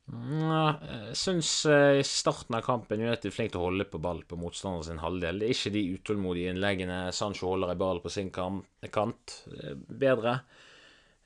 Jeg 0.09 1.17
syns 1.17 1.49
eh, 1.69 1.99
i 1.99 2.05
starten 2.07 2.57
av 2.57 2.63
kampen 2.65 3.01
United 3.03 3.29
er 3.29 3.33
flink 3.35 3.51
til 3.53 3.61
å 3.61 3.67
holde 3.67 3.85
på 3.85 4.01
ball 4.01 4.23
på 4.25 4.39
motstanderen 4.41 4.87
sin 4.87 5.03
halvdel. 5.03 5.37
Det 5.41 5.49
er 5.49 5.57
ikke 5.57 5.73
de 5.75 5.83
utålmodige 5.99 6.53
innleggene 6.55 6.97
Sancho 7.13 7.51
holder 7.51 7.75
i 7.75 7.79
ball 7.79 8.01
på 8.01 8.09
sin 8.13 8.31
kant. 8.33 9.35
Bedre. 9.85 10.39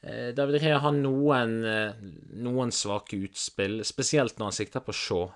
Eh, 0.03 0.33
David 0.35 0.61
Rea 0.61 0.81
har 0.83 0.95
noen, 0.97 1.55
noen 2.43 2.73
svake 2.75 3.17
utspill, 3.23 3.81
spesielt 3.87 4.37
når 4.37 4.51
han 4.51 4.59
sikter 4.59 4.83
på 4.83 4.95
Shaw. 4.95 5.29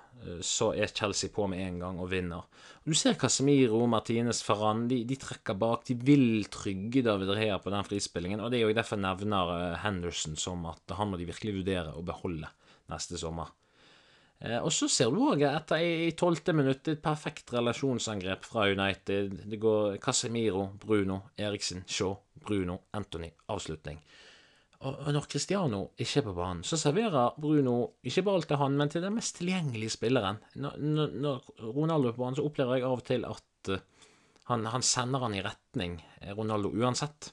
Så 0.44 0.72
er 0.74 0.90
Chelsea 0.90 1.30
på 1.32 1.46
med 1.48 1.62
en 1.62 1.78
gang 1.80 2.00
og 2.02 2.10
vinner. 2.10 2.42
Du 2.88 2.94
ser 2.96 3.18
Casemiro, 3.20 3.82
Martinez, 3.86 4.38
Ferran. 4.40 4.86
De, 4.88 5.02
de, 5.04 5.16
trekker 5.20 5.56
bak. 5.60 5.82
De 5.84 5.92
vil 5.92 6.46
trygge 6.48 7.02
David 7.04 7.34
Rea 7.36 7.58
på 7.60 7.72
den 7.74 7.84
frispillingen. 7.84 8.40
Og 8.40 8.48
det 8.48 8.62
er 8.62 8.64
jo 8.64 8.76
derfor 8.76 8.96
jeg 8.96 9.04
nevner 9.04 9.50
eh, 9.52 9.78
Henderson 9.82 10.38
som 10.40 10.64
at 10.70 10.96
han 10.96 11.10
må 11.10 11.20
de 11.20 11.26
virkelig 11.28 11.58
vurdere 11.58 11.92
å 11.92 12.04
beholde 12.06 12.48
neste 12.88 13.20
sommer. 13.20 13.50
Eh, 14.40 14.56
og 14.56 14.72
så 14.72 14.88
ser 14.88 15.12
du 15.12 15.20
òg 15.26 15.44
etter 15.50 15.84
i 15.84 16.14
tolvte 16.16 16.54
minutt 16.56 16.88
et 16.88 17.02
perfekt 17.04 17.52
relasjonsangrep 17.52 18.48
fra 18.48 18.70
United. 18.72 19.36
Det 19.52 19.60
går 19.60 20.00
Casemiro, 20.00 20.70
Bruno, 20.80 21.26
Eriksen, 21.36 21.84
Shaw, 21.84 22.16
Bruno, 22.40 22.86
Anthony. 22.96 23.34
Avslutning. 23.52 24.00
Og 24.86 25.08
når 25.10 25.24
Cristiano 25.26 25.80
ikke 25.98 26.20
er 26.20 26.24
på 26.28 26.32
banen, 26.36 26.60
så 26.62 26.76
serverer 26.78 27.32
Bruno 27.42 27.78
ikke 28.06 28.22
ball 28.28 28.44
til 28.46 28.60
han, 28.60 28.76
men 28.78 28.90
til 28.92 29.02
den 29.02 29.16
mest 29.16 29.40
tilgjengelige 29.40 29.96
spilleren. 29.96 30.38
Når, 30.54 30.76
når 31.18 31.48
Ronaldo 31.74 32.12
er 32.12 32.14
på 32.14 32.22
banen, 32.22 32.36
så 32.38 32.44
opplever 32.46 32.78
jeg 32.78 32.86
av 32.86 32.94
og 33.00 33.02
til 33.08 33.26
at 33.26 33.72
uh, 33.74 33.80
han, 34.52 34.68
han, 34.70 34.86
sender 34.86 35.24
han 35.26 35.34
i 35.34 35.42
retning 35.42 35.98
eh, 36.20 36.30
Ronaldo 36.30 36.70
uansett. 36.70 37.32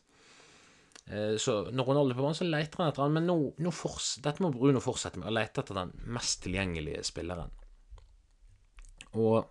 Uh, 1.05 1.37
så 1.37 1.59
når 1.69 1.91
Ronaldo 1.91 2.15
er 2.15 2.17
på 2.17 2.25
banen, 2.25 2.39
så 2.41 2.49
leter 2.49 2.81
han 2.81 2.89
etter 2.89 3.05
han, 3.05 3.13
men 3.19 3.29
nå, 3.29 3.37
nå 3.61 3.75
forts, 3.77 4.15
dette 4.25 4.41
må 4.41 4.49
Bruno 4.55 4.81
fortsette 4.81 5.21
med, 5.21 5.29
å 5.29 5.37
lete 5.37 5.61
etter 5.61 5.77
den 5.77 5.93
mest 6.17 6.41
tilgjengelige 6.47 7.05
spilleren. 7.05 7.53
Og 9.21 9.45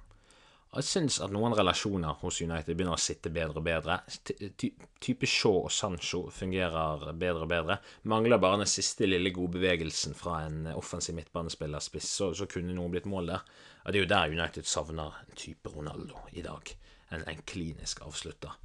jeg 0.81 0.87
syns 0.89 1.21
at 1.23 1.33
noen 1.35 1.55
relasjoner 1.55 2.17
hos 2.23 2.41
United 2.43 2.75
begynner 2.75 2.97
å 2.97 3.01
sitte 3.01 3.31
bedre 3.35 3.61
og 3.61 3.67
bedre. 3.67 3.99
Ty 4.25 4.71
type 5.05 5.29
Shaw 5.29 5.67
og 5.67 5.73
Sancho 5.75 6.23
fungerer 6.33 7.05
bedre 7.21 7.45
og 7.45 7.51
bedre. 7.51 7.77
Mangler 8.09 8.41
bare 8.41 8.63
den 8.63 8.71
siste 8.71 9.05
lille 9.07 9.35
gode 9.37 9.59
bevegelsen 9.59 10.17
fra 10.17 10.39
en 10.47 10.71
offensiv 10.73 11.19
midtbanespillerspiss, 11.19 12.09
så, 12.09 12.31
så 12.33 12.49
kunne 12.49 12.73
noe 12.77 12.93
blitt 12.93 13.09
mål 13.11 13.35
der. 13.35 13.45
Og 13.85 13.93
Det 13.93 14.01
er 14.01 14.07
jo 14.07 14.13
der 14.15 14.37
United 14.39 14.69
savner 14.71 15.21
en 15.21 15.37
type 15.37 15.69
Ronaldo 15.75 16.25
i 16.33 16.45
dag. 16.47 16.73
En, 17.13 17.27
en 17.29 17.45
klinisk 17.45 18.01
avslutter. 18.07 18.57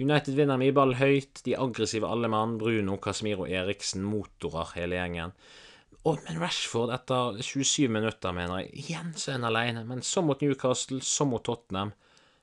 United 0.00 0.34
vinner 0.34 0.58
mye 0.60 0.74
ball 0.74 0.96
høyt. 0.98 1.42
De 1.44 1.54
aggressive 1.54 2.08
alle 2.08 2.28
mann. 2.32 2.58
Bruno, 2.58 2.96
Casemiro, 2.98 3.46
Eriksen, 3.46 4.02
motorer 4.02 4.74
hele 4.74 4.98
gjengen. 4.98 5.34
Og, 6.08 6.16
men 6.24 6.38
Rashford, 6.40 6.92
etter 6.94 7.40
27 7.44 7.90
minutter, 7.92 8.32
mener 8.32 8.62
jeg, 8.62 8.70
igjen 8.84 9.10
så 9.20 9.30
er 9.30 9.36
han 9.36 9.48
alene. 9.50 9.82
Men 9.88 10.00
så 10.06 10.22
mot 10.24 10.40
Newcastle, 10.40 11.02
så 11.04 11.26
mot 11.28 11.44
Tottenham, 11.44 11.92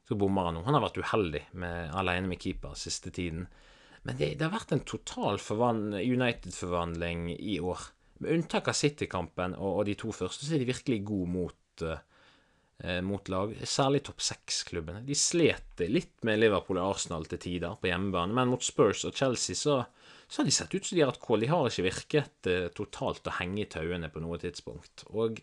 så 0.08 0.18
bommer 0.20 0.48
han 0.48 0.60
nå. 0.60 0.66
Han 0.68 0.78
har 0.78 0.86
vært 0.86 1.00
uheldig 1.02 1.42
med, 1.58 1.90
alene 1.98 2.30
med 2.30 2.42
keeper 2.44 2.78
siste 2.78 3.12
tiden. 3.14 3.48
Men 4.06 4.20
det, 4.20 4.36
det 4.38 4.46
har 4.46 4.54
vært 4.54 4.76
en 4.76 4.86
total 4.88 5.42
United-forvandling 5.42 7.32
i 7.34 7.58
år. 7.60 7.90
Med 8.22 8.38
unntak 8.38 8.70
av 8.70 8.78
City-kampen 8.78 9.58
og, 9.58 9.72
og, 9.74 9.84
de 9.90 9.98
to 10.00 10.14
første, 10.16 10.46
så 10.46 10.56
er 10.56 10.62
de 10.62 10.70
virkelig 10.70 11.02
gode 11.10 11.30
mot, 11.34 11.84
uh, 11.84 13.02
mot 13.04 13.30
lag. 13.34 13.58
Særlig 13.66 14.06
topp 14.06 14.22
seks-klubbene. 14.22 15.02
De 15.06 15.18
slet 15.18 15.84
litt 15.90 16.22
med 16.30 16.40
Liverpool 16.40 16.80
og 16.80 16.94
Arsenal 16.94 17.26
til 17.28 17.42
tider 17.42 17.76
på 17.82 17.90
hjemmebane, 17.90 18.38
men 18.38 18.54
mot 18.54 18.64
Spurs 18.64 19.04
og 19.10 19.18
Chelsea 19.18 19.58
så 19.58 19.82
så 20.28 20.42
har 20.42 20.48
de 20.48 20.56
sett 20.56 20.74
ut 20.76 20.86
som 20.86 20.96
de 20.96 21.04
har 21.04 21.12
hatt 21.12 21.22
kål. 21.24 21.44
De 21.44 21.52
har 21.52 21.70
ikke 21.70 21.86
virket 21.88 22.50
eh, 22.52 22.66
totalt 22.76 23.28
å 23.28 23.36
henge 23.40 23.64
i 23.64 23.70
tauene 23.72 24.10
på 24.12 24.24
noe 24.24 24.40
tidspunkt. 24.42 25.06
Og 25.16 25.40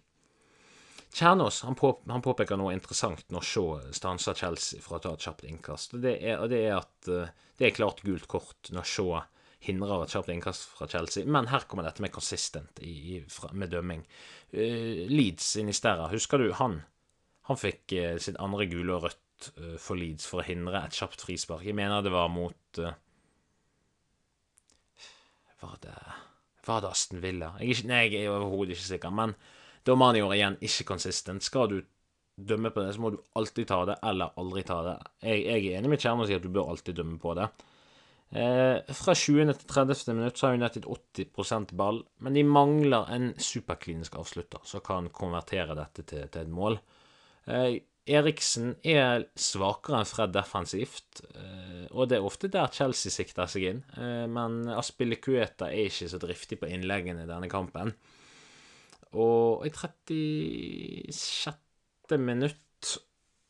Kjernås 1.14 1.60
han, 1.62 1.76
på, 1.78 1.92
han, 2.10 2.22
påpeker 2.24 2.58
noe 2.58 2.72
interessant 2.74 3.28
når 3.30 3.44
Shaw 3.46 3.68
stanser 3.94 4.34
Chelsea 4.34 4.82
fra 4.82 4.98
å 4.98 5.02
ta 5.04 5.12
et 5.14 5.22
kjapt 5.22 5.44
innkast. 5.46 5.94
Og 5.94 6.02
det 6.02 6.16
er, 6.18 6.40
og 6.42 6.50
det 6.50 6.64
er 6.66 6.80
at 6.80 7.10
eh, 7.10 7.30
det 7.60 7.68
er 7.68 7.76
klart 7.76 8.02
gult 8.02 8.26
kort 8.30 8.72
når 8.74 8.88
Shaw 8.90 9.20
hindrer 9.64 10.04
et 10.04 10.12
kjapt 10.12 10.32
innkast 10.34 10.66
fra 10.74 10.88
Chelsea. 10.90 11.24
Men 11.24 11.48
her 11.52 11.68
kommer 11.70 11.86
dette 11.86 12.02
med 12.04 12.12
consistent 12.12 12.82
i, 12.82 12.94
i, 13.14 13.20
fra, 13.30 13.52
med 13.54 13.70
dømming. 13.72 14.02
Uh, 14.52 15.06
Leeds 15.08 15.54
Inisterra, 15.62 16.10
husker 16.12 16.42
du 16.42 16.50
han? 16.58 16.82
Han 17.48 17.60
fikk 17.60 17.94
eh, 17.96 18.16
sitt 18.22 18.40
andre 18.42 18.66
gule 18.70 18.96
og 18.96 19.06
rødt 19.06 19.48
uh, 19.60 19.76
for 19.80 20.00
Leeds 20.00 20.26
for 20.28 20.42
å 20.42 20.46
hindre 20.46 20.82
et 20.82 20.96
kjapt 20.96 21.24
frispark. 21.24 21.64
Jeg 21.66 21.76
mener 21.76 22.04
det 22.04 22.12
var 22.14 22.30
mot 22.32 22.80
eh, 22.80 22.96
Var 25.64 25.80
det 25.82 25.96
Var 26.64 26.84
det 26.84 26.92
Aston 26.92 27.20
Villa? 27.24 27.50
Jeg 27.60 27.66
er, 27.66 27.74
ikke, 27.74 27.88
nei, 27.90 28.04
jeg 28.12 28.22
er 28.24 28.36
overhodet 28.36 28.76
ikke 28.76 28.86
sikker. 28.92 29.12
Men 29.12 29.34
dommerne 29.84 30.20
gjorde 30.20 30.38
igjen 30.38 30.56
ikke 30.64 30.88
konsistent. 30.94 31.44
Skal 31.44 31.68
du 31.72 31.78
dømme 32.34 32.72
på 32.74 32.82
det, 32.82 32.94
så 32.94 33.02
må 33.04 33.12
du 33.14 33.20
alltid 33.38 33.68
ta 33.68 33.84
det, 33.88 33.98
eller 34.02 34.34
aldri 34.40 34.64
ta 34.66 34.80
det. 34.86 34.96
Jeg, 35.22 35.44
jeg 35.44 35.68
er 35.68 35.78
enig 35.78 35.92
med 35.92 36.02
Kjernen 36.02 36.24
og 36.24 36.30
sier 36.30 36.40
at 36.40 36.46
du 36.46 36.52
bør 36.54 36.72
alltid 36.72 36.98
dømme 36.98 37.20
på 37.22 37.34
det. 37.38 37.46
Eh, 38.34 38.94
fra 38.98 39.14
20. 39.14 39.52
til 39.52 39.68
30. 39.70 40.14
minutt 40.16 40.38
så 40.40 40.48
har 40.48 40.56
United 40.58 40.88
80% 40.90 41.74
ball, 41.78 42.00
men 42.24 42.34
de 42.34 42.42
mangler 42.48 43.12
en 43.14 43.28
superklinisk 43.38 44.16
avslutter 44.18 44.64
som 44.66 44.82
kan 44.82 45.10
konvertere 45.14 45.76
dette 45.78 46.02
til, 46.02 46.24
til 46.26 46.42
et 46.42 46.50
mål. 46.50 46.80
Eh, 47.46 47.76
Eriksen 48.04 48.74
er 48.84 49.22
svakere 49.40 50.02
enn 50.02 50.08
Fred 50.08 50.32
defensivt, 50.34 51.22
eh, 51.32 51.86
og 51.88 52.10
det 52.10 52.18
er 52.18 52.26
ofte 52.26 52.48
der 52.52 52.68
Chelsea 52.72 53.12
sikter 53.12 53.46
seg 53.48 53.62
inn. 53.70 53.82
Eh, 53.96 54.26
men 54.28 54.68
Aspilicueta 54.68 55.70
er 55.70 55.86
ikke 55.88 56.08
så 56.12 56.18
driftig 56.20 56.58
på 56.60 56.68
innleggene 56.68 57.24
i 57.24 57.30
denne 57.30 57.48
kampen. 57.48 57.94
Og 59.16 59.64
i 59.64 59.70
36 59.72 62.18
minutt 62.20 62.60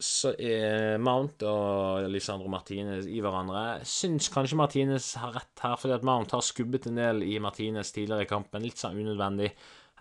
så 0.05 0.34
er 0.38 0.98
Mount 1.02 1.42
og 1.48 2.07
Lisandro 2.12 2.50
Martinez 2.52 3.09
i 3.09 3.20
hverandre. 3.24 3.80
Syns 3.88 4.28
kanskje 4.32 4.59
Martinez 4.61 5.14
har 5.18 5.32
rett 5.34 5.62
her, 5.64 5.76
fordi 5.80 5.96
at 5.96 6.07
Mount 6.07 6.34
har 6.34 6.44
skubbet 6.44 6.86
en 6.90 7.00
del 7.00 7.24
i 7.26 7.38
Martinez 7.42 7.92
tidligere 7.94 8.26
i 8.26 8.30
kampen. 8.30 8.62
Litt 8.62 8.78
sånn 8.78 9.00
unødvendig 9.00 9.50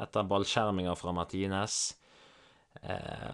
etter 0.03 0.29
ballskjerminger 0.29 0.95
fra 0.99 1.13
Martinez. 1.15 1.77
Eh, 2.81 3.31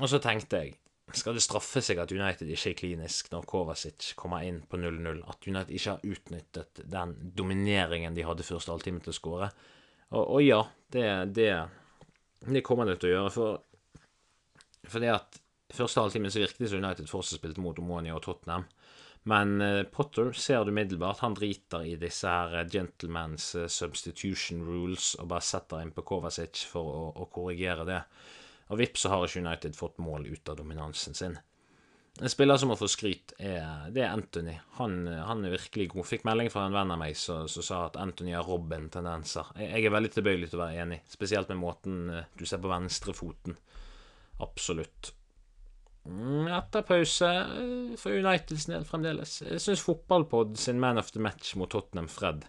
og 0.00 0.08
så 0.08 0.20
tenkte 0.22 0.62
jeg 0.62 0.78
skal 1.12 1.36
det 1.36 1.42
straffe 1.44 1.82
seg 1.84 1.98
at 2.00 2.12
United 2.14 2.48
ikke 2.48 2.70
er 2.70 2.78
klinisk 2.78 3.28
når 3.32 3.44
Kovacic 3.48 4.12
kommer 4.16 4.46
inn 4.46 4.62
på 4.68 4.78
0-0? 4.80 5.20
At 5.28 5.48
United 5.48 5.74
ikke 5.74 5.96
har 5.96 6.06
utnyttet 6.14 6.82
den 6.88 7.14
domineringen 7.36 8.16
de 8.16 8.24
hadde 8.24 8.46
første 8.46 8.72
halvtime 8.72 9.02
til 9.02 9.12
å 9.12 9.16
skåre? 9.16 9.50
Og, 10.12 10.22
og, 10.22 10.40
ja, 10.44 10.62
det, 10.94 11.06
det, 11.36 11.50
det 12.48 12.64
kommer 12.64 12.88
det 12.88 12.98
til 13.02 13.10
å 13.10 13.14
gjøre. 13.16 13.48
For 14.88 15.04
det 15.04 15.12
at 15.12 15.40
første 15.72 16.04
halvtime 16.04 16.32
så 16.32 16.42
virket 16.42 16.64
det 16.64 16.72
som 16.72 16.80
United 16.80 17.10
fortsatt 17.10 17.40
spilte 17.40 17.64
mot 17.64 17.78
Omonia 17.82 18.16
og 18.16 18.24
Tottenham. 18.24 18.64
Men 19.28 19.60
uh, 19.62 19.82
Potter 19.86 20.32
ser 20.34 20.64
du 20.64 20.72
umiddelbart. 20.72 21.22
Han 21.22 21.36
driter 21.38 21.84
i 21.86 21.94
disse 22.00 22.26
her 22.26 22.56
uh, 22.56 22.64
gentleman's 22.66 23.52
uh, 23.54 23.68
substitution 23.70 24.64
rules 24.66 25.12
og 25.20 25.28
bare 25.30 25.46
setter 25.46 25.84
inn 25.84 25.92
på 25.94 26.04
Kovacic 26.08 26.64
for 26.72 26.88
å, 26.90 27.04
å 27.22 27.28
korrigere 27.32 27.86
det. 27.86 28.00
Og 28.72 28.78
vips 28.80 29.04
så 29.04 29.12
har 29.12 29.26
ikke 29.26 29.42
United 29.44 29.76
fått 29.76 30.00
mål 30.00 30.30
ut 30.32 30.48
av 30.48 30.56
dominansen 30.56 31.16
sin. 31.16 31.36
En 32.20 32.28
spiller 32.28 32.58
som 32.60 32.68
må 32.68 32.76
få 32.76 32.88
skryt, 32.92 33.32
er, 33.40 33.88
det 33.92 34.02
er 34.04 34.12
Anthony. 34.12 34.54
Han, 34.78 35.06
han, 35.08 35.44
er 35.44 35.54
virkelig 35.54 35.88
god. 35.94 36.08
Fikk 36.08 36.26
melding 36.28 36.50
fra 36.52 36.66
en 36.68 36.74
venn 36.76 36.92
av 36.92 37.00
meg 37.00 37.16
som 37.16 37.48
sa 37.48 37.86
at 37.86 37.96
Anthony 38.00 38.34
har 38.36 38.48
Robin-tendenser. 38.48 39.54
Jeg, 39.60 39.86
er 39.86 39.94
veldig 39.94 40.12
tilbøyelig 40.12 40.50
til 40.52 40.60
å 40.60 40.64
være 40.66 40.84
enig, 40.84 41.00
spesielt 41.08 41.52
med 41.52 41.62
måten 41.62 41.98
du 42.36 42.44
ser 42.48 42.60
på 42.60 42.72
venstrefoten. 42.72 43.56
Absolutt. 44.44 45.12
Mm, 46.04 46.48
etter 46.50 46.84
pause 46.84 47.28
eh, 47.30 47.92
for 48.00 48.16
Uniteds 48.16 48.66
del 48.68 48.84
fremdeles. 48.88 49.38
Jeg 49.46 49.62
syns 49.62 49.84
fotballpod 49.86 50.56
sin 50.60 50.80
man 50.82 51.00
of 51.00 51.12
the 51.14 51.22
match 51.22 51.54
mot 51.56 51.70
Tottenham, 51.70 52.10
Fred 52.10 52.42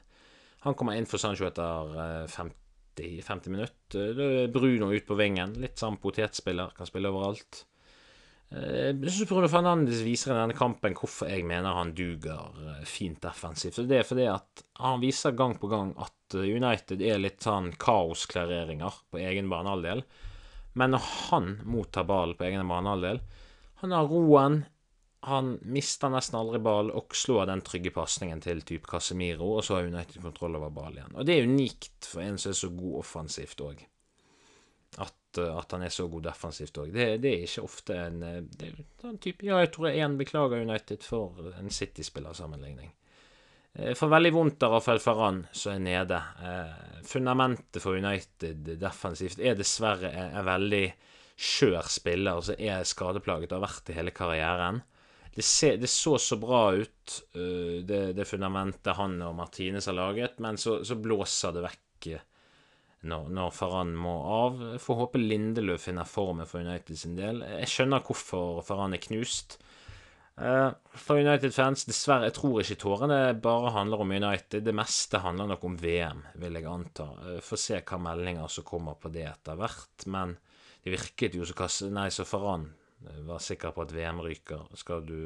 Han 0.64 0.74
kommer 0.80 0.98
inn 0.98 1.06
for 1.06 1.22
Sancho 1.22 1.46
etter 1.46 2.28
50, 2.32 2.63
50 3.00 3.54
minutter. 3.54 4.20
Er 4.20 4.50
Bruno 4.54 4.92
ut 4.94 5.06
på 5.08 5.18
vingen. 5.18 5.56
Litt 5.62 5.82
sånn 5.82 5.98
potetspiller, 6.02 6.76
kan 6.78 6.90
spille 6.90 7.10
overalt. 7.10 7.64
Eh, 8.54 8.92
jeg 8.92 9.10
syns 9.10 9.30
Bruno 9.30 9.50
Fernandes 9.50 10.04
viser 10.06 10.34
i 10.34 10.38
denne 10.38 10.58
kampen 10.58 10.94
hvorfor 10.98 11.32
jeg 11.32 11.46
mener 11.48 11.74
han 11.74 11.94
duger 11.98 12.54
eh, 12.62 12.84
fint 12.86 13.22
defensivt. 13.24 13.82
Det 13.90 14.02
er 14.02 14.08
fordi 14.08 14.28
at 14.30 14.66
han 14.84 15.02
viser 15.02 15.34
gang 15.38 15.56
på 15.58 15.72
gang 15.72 15.96
at 15.98 16.38
United 16.38 17.02
er 17.02 17.22
litt 17.22 17.46
sånn 17.46 17.72
kaosklareringer 17.82 19.02
på 19.14 19.22
egen 19.22 19.50
banehalvdel. 19.50 20.04
Men 20.78 20.94
når 20.94 21.10
han 21.30 21.50
mottar 21.70 22.06
ballen 22.10 22.38
på 22.38 22.48
egen 22.48 22.66
banehalvdel 22.66 23.20
Han 23.84 23.92
har 23.94 24.08
roen. 24.10 24.64
Han 25.24 25.54
mister 25.72 26.12
nesten 26.12 26.36
aldri 26.36 26.60
ball 26.60 26.90
og 26.92 27.14
av 27.38 27.48
den 27.48 27.62
trygge 27.64 27.94
pasningen 27.96 28.42
til 28.44 28.62
type 28.68 28.90
Casemiro, 28.90 29.54
og 29.58 29.64
så 29.64 29.78
har 29.78 29.88
United 29.88 30.22
kontroll 30.22 30.58
over 30.60 30.74
ball 30.74 30.98
igjen. 30.98 31.16
Og 31.16 31.28
det 31.28 31.38
er 31.38 31.48
unikt 31.48 32.08
for 32.10 32.24
en 32.26 32.40
som 32.42 32.52
er 32.52 32.60
så 32.60 32.70
god 32.76 32.98
offensivt 33.00 33.64
òg. 33.64 33.86
At, 35.00 35.40
eh, 35.40 35.54
at, 35.58 35.72
han 35.72 35.86
er 35.88 35.94
så 35.96 36.10
god 36.12 36.28
defensivt 36.28 36.78
òg. 36.78 36.92
Det, 36.92 37.08
det, 37.24 37.32
er 37.32 37.48
ikke 37.48 37.64
ofte 37.64 37.96
en, 37.98 38.20
eh, 38.28 38.42
det 38.44 38.74
er 38.74 39.08
en 39.10 39.22
type 39.24 39.48
Ja, 39.48 39.62
jeg 39.64 39.72
tror 39.74 39.90
jeg 39.90 40.04
én 40.04 40.20
beklager 40.20 40.68
United 40.68 41.08
for 41.08 41.54
en 41.56 41.72
City-spillersammenligning. 41.72 42.92
For 43.98 44.06
veldig 44.06 44.30
vondt 44.36 44.64
av 44.68 44.76
Rafael 44.76 45.00
Ferran 45.02 45.40
som 45.50 45.74
er 45.74 45.80
nede. 45.82 46.20
Eh, 46.46 47.00
fundamentet 47.10 47.82
for 47.82 47.98
United 47.98 48.68
defensivt 48.78 49.42
er 49.42 49.58
dessverre 49.58 50.12
en 50.14 50.46
veldig 50.46 50.86
skjør 51.34 51.88
spiller 51.90 52.44
som 52.46 52.60
er 52.62 52.86
skadeplaget 52.86 53.50
og 53.50 53.58
har 53.58 53.66
vært 53.72 53.90
i 53.90 53.96
hele 53.98 54.14
karrieren. 54.14 54.84
Det, 55.34 55.42
ser, 55.42 55.78
det, 55.82 55.90
så 55.90 56.18
så 56.22 56.38
bra 56.38 56.68
ut, 56.78 57.16
uh, 57.36 57.82
det, 57.82 58.02
det, 58.14 58.28
fundamentet 58.30 58.98
han 58.98 59.18
og 59.26 59.36
Martines 59.38 59.90
har 59.90 59.98
laget, 59.98 60.40
men 60.44 60.60
så, 60.62 60.82
så 60.86 60.98
blåser 61.00 61.56
det 61.56 61.66
vekk 61.66 62.10
når, 63.10 63.30
når 63.36 63.52
Faran 63.56 63.94
må 64.00 64.14
av. 64.30 64.62
Får 64.80 65.00
håpe 65.02 65.22
Lindeløf 65.22 65.88
finner 65.90 66.08
formen 66.08 66.48
for 66.48 66.64
United 66.64 67.00
sin 67.00 67.18
del. 67.18 67.42
Jeg 67.60 67.72
skjønner 67.72 68.04
hvorfor 68.06 68.62
Faran 68.66 68.96
er 68.96 69.04
knust. 69.04 69.58
Uh, 70.34 70.72
for 70.98 71.22
United-fans, 71.22 71.84
dessverre, 71.86 72.30
jeg 72.30 72.38
tror 72.40 72.62
ikke 72.64 72.80
tårene 72.82 73.20
bare 73.44 73.74
handler 73.76 74.06
om 74.06 74.14
United. 74.16 74.64
Det 74.66 74.76
meste 74.76 75.22
handler 75.22 75.52
nok 75.52 75.68
om 75.68 75.76
VM, 75.82 76.24
vil 76.42 76.58
jeg 76.58 76.70
anta. 76.70 77.10
Får 77.44 77.62
se 77.66 77.82
hva 77.82 78.00
meldinger 78.02 78.50
som 78.50 78.66
kommer 78.68 78.98
på 79.02 79.12
det 79.14 79.28
etter 79.30 79.60
hvert. 79.60 80.08
Men 80.14 80.38
det 80.84 80.96
virket 80.96 81.38
jo 81.38 81.46
så 81.48 81.68
Nei, 81.94 82.10
så 82.12 82.26
Faran 82.28 82.72
eh, 83.10 83.24
var 83.28 83.44
sikker 83.44 83.74
på 83.76 83.86
at 83.86 83.96
VM 83.96 84.22
ryker. 84.26 84.68
Skal 84.80 85.08
du 85.08 85.18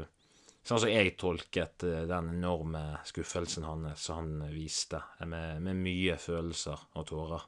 Sånn 0.67 0.81
som 0.83 0.89
jeg 0.91 1.13
tolket 1.15 1.79
den 1.79 2.25
enorme 2.33 2.97
skuffelsen 3.07 3.63
hans 3.63 4.01
som 4.03 4.17
han 4.17 4.49
viste, 4.51 4.99
med, 5.23 5.61
med 5.63 5.79
mye 5.79 6.17
følelser 6.19 6.81
og 6.99 7.05
tårer. 7.07 7.45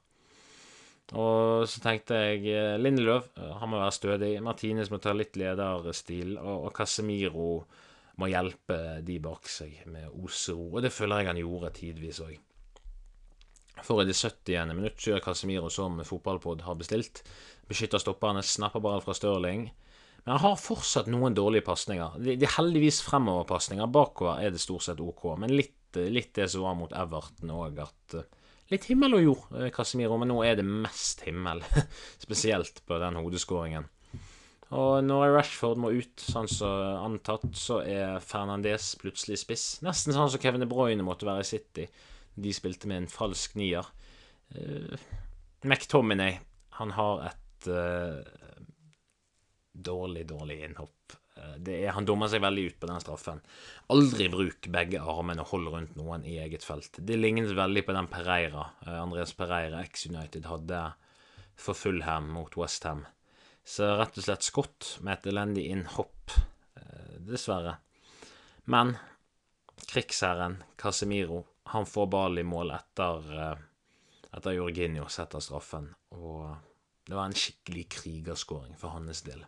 Og 1.18 1.66
så 1.70 1.82
tenkte 1.82 2.18
jeg 2.22 2.44
eh, 2.54 2.76
Lindeløv, 2.78 3.32
eh, 3.40 3.54
han 3.58 3.72
må 3.72 3.80
være 3.80 3.96
stødig. 3.96 4.34
Martinez 4.46 4.92
må 4.94 5.00
ta 5.02 5.14
litt 5.16 5.40
lederstil. 5.40 6.36
Og, 6.38 6.68
og 6.68 6.76
Casemiro 6.76 7.50
må 8.20 8.30
hjelpe 8.30 9.00
de 9.06 9.18
bak 9.24 9.50
seg 9.50 9.82
med 9.90 10.12
osero. 10.12 10.68
Og 10.76 10.86
det 10.86 10.94
føler 10.94 11.24
jeg 11.24 11.32
han 11.32 11.42
gjorde 11.42 11.74
tidvis 11.80 12.22
òg. 12.26 12.38
For 13.80 14.04
i 14.04 14.06
det 14.10 14.18
70. 14.18 14.76
minutt 14.76 15.00
kjører 15.00 15.24
Casemiro 15.24 15.70
som 15.72 16.02
fotballpod 16.06 16.66
har 16.68 16.78
bestilt. 16.78 17.24
Beskytter 17.70 18.02
stopperne, 18.02 18.44
snapper 18.44 18.84
ball 18.84 19.02
fra 19.02 19.16
Stirling. 19.16 19.70
Men 20.26 20.36
han 20.36 20.44
har 20.44 20.60
fortsatt 20.60 21.08
noen 21.12 21.38
dårlige 21.38 21.66
pasninger. 21.68 22.18
De, 22.24 22.36
er 22.36 22.58
heldigvis 22.58 23.02
fremoverpasninger. 23.06 23.90
Bakover 23.94 24.44
er 24.44 24.54
det 24.54 24.62
stort 24.64 24.86
sett 24.86 25.02
OK. 25.04 25.32
Men 25.40 25.56
litt, 25.56 25.78
litt 25.96 26.34
det 26.38 26.50
som 26.52 26.68
var 26.68 26.78
mot 26.80 26.94
Everton 26.96 27.56
òg, 27.56 27.82
at 27.86 28.20
Litt 28.70 28.86
himmel 28.86 29.16
og 29.18 29.24
jord, 29.24 29.46
eh, 29.58 29.72
Casemiro, 29.74 30.18
men 30.22 30.30
nå 30.30 30.44
er 30.46 30.60
det 30.60 30.66
mest 30.68 31.24
himmel. 31.26 31.64
Spesielt 32.26 32.84
på 32.86 33.00
den 33.02 33.18
hodeskåringen. 33.18 33.88
Og 34.78 35.00
når 35.02 35.32
Rashford 35.34 35.80
må 35.82 35.90
ut, 35.98 36.22
sånn 36.22 36.50
som 36.52 37.00
antatt, 37.02 37.48
så 37.58 37.80
er 37.82 38.22
Fernandez 38.22 38.92
plutselig 39.02 39.40
spiss. 39.42 39.64
Nesten 39.82 40.14
sånn 40.14 40.30
som 40.30 40.42
Kevin 40.44 40.62
De 40.62 40.70
Bruyne 40.70 41.06
måtte 41.06 41.26
være 41.26 41.42
i 41.42 41.50
City. 41.50 41.88
De 42.38 42.54
spilte 42.54 42.90
med 42.92 43.02
en 43.02 43.10
falsk 43.10 43.58
nier. 43.58 43.90
Uh, 44.54 44.94
McTominay, 45.66 46.38
han 46.78 46.94
har 46.94 47.26
et 47.32 47.70
uh, 47.74 48.22
dårlig, 49.84 50.28
dårlig 50.28 50.64
innhopp. 50.66 51.16
Eh, 51.40 51.74
er, 51.74 51.92
han 51.96 52.08
dummer 52.08 52.30
seg 52.32 52.44
veldig 52.44 52.66
ut 52.70 52.80
på 52.82 52.90
den 52.90 53.04
straffen. 53.04 53.42
Aldri 53.94 54.30
bruk 54.32 54.70
begge 54.74 55.02
armene 55.02 55.44
og 55.44 55.54
hold 55.54 55.72
rundt 55.74 55.98
noen 56.00 56.26
i 56.28 56.38
eget 56.44 56.66
felt. 56.68 57.00
Det 57.00 57.18
lignet 57.20 57.54
veldig 57.58 57.86
på 57.88 57.96
den 57.96 58.10
Pereira, 58.12 58.66
eh, 58.86 58.98
Andreas 59.00 59.34
Pereira, 59.38 59.84
ex-United, 59.86 60.48
hadde 60.50 60.84
for 61.60 61.78
Fulham 61.78 62.32
mot 62.36 62.58
Westham. 62.60 63.06
Så 63.66 63.92
rett 64.00 64.18
og 64.18 64.26
slett 64.26 64.48
skott 64.48 64.96
med 65.06 65.20
et 65.20 65.30
elendig 65.32 65.68
innhopp, 65.70 66.34
eh, 66.80 67.16
dessverre. 67.30 67.78
Men 68.66 68.98
krigsherren 69.90 70.64
Casemiro, 70.78 71.46
han 71.70 71.86
får 71.86 72.08
ball 72.10 72.40
i 72.40 72.44
mål 72.44 72.72
etter, 72.74 73.58
etter 74.34 74.56
Jorginho 74.58 75.06
setter 75.10 75.42
straffen. 75.42 75.88
Og 76.18 76.56
det 77.06 77.16
var 77.16 77.30
en 77.30 77.38
skikkelig 77.38 77.86
krigerskåring 77.94 78.76
for 78.78 78.94
hans 78.94 79.22
del. 79.26 79.46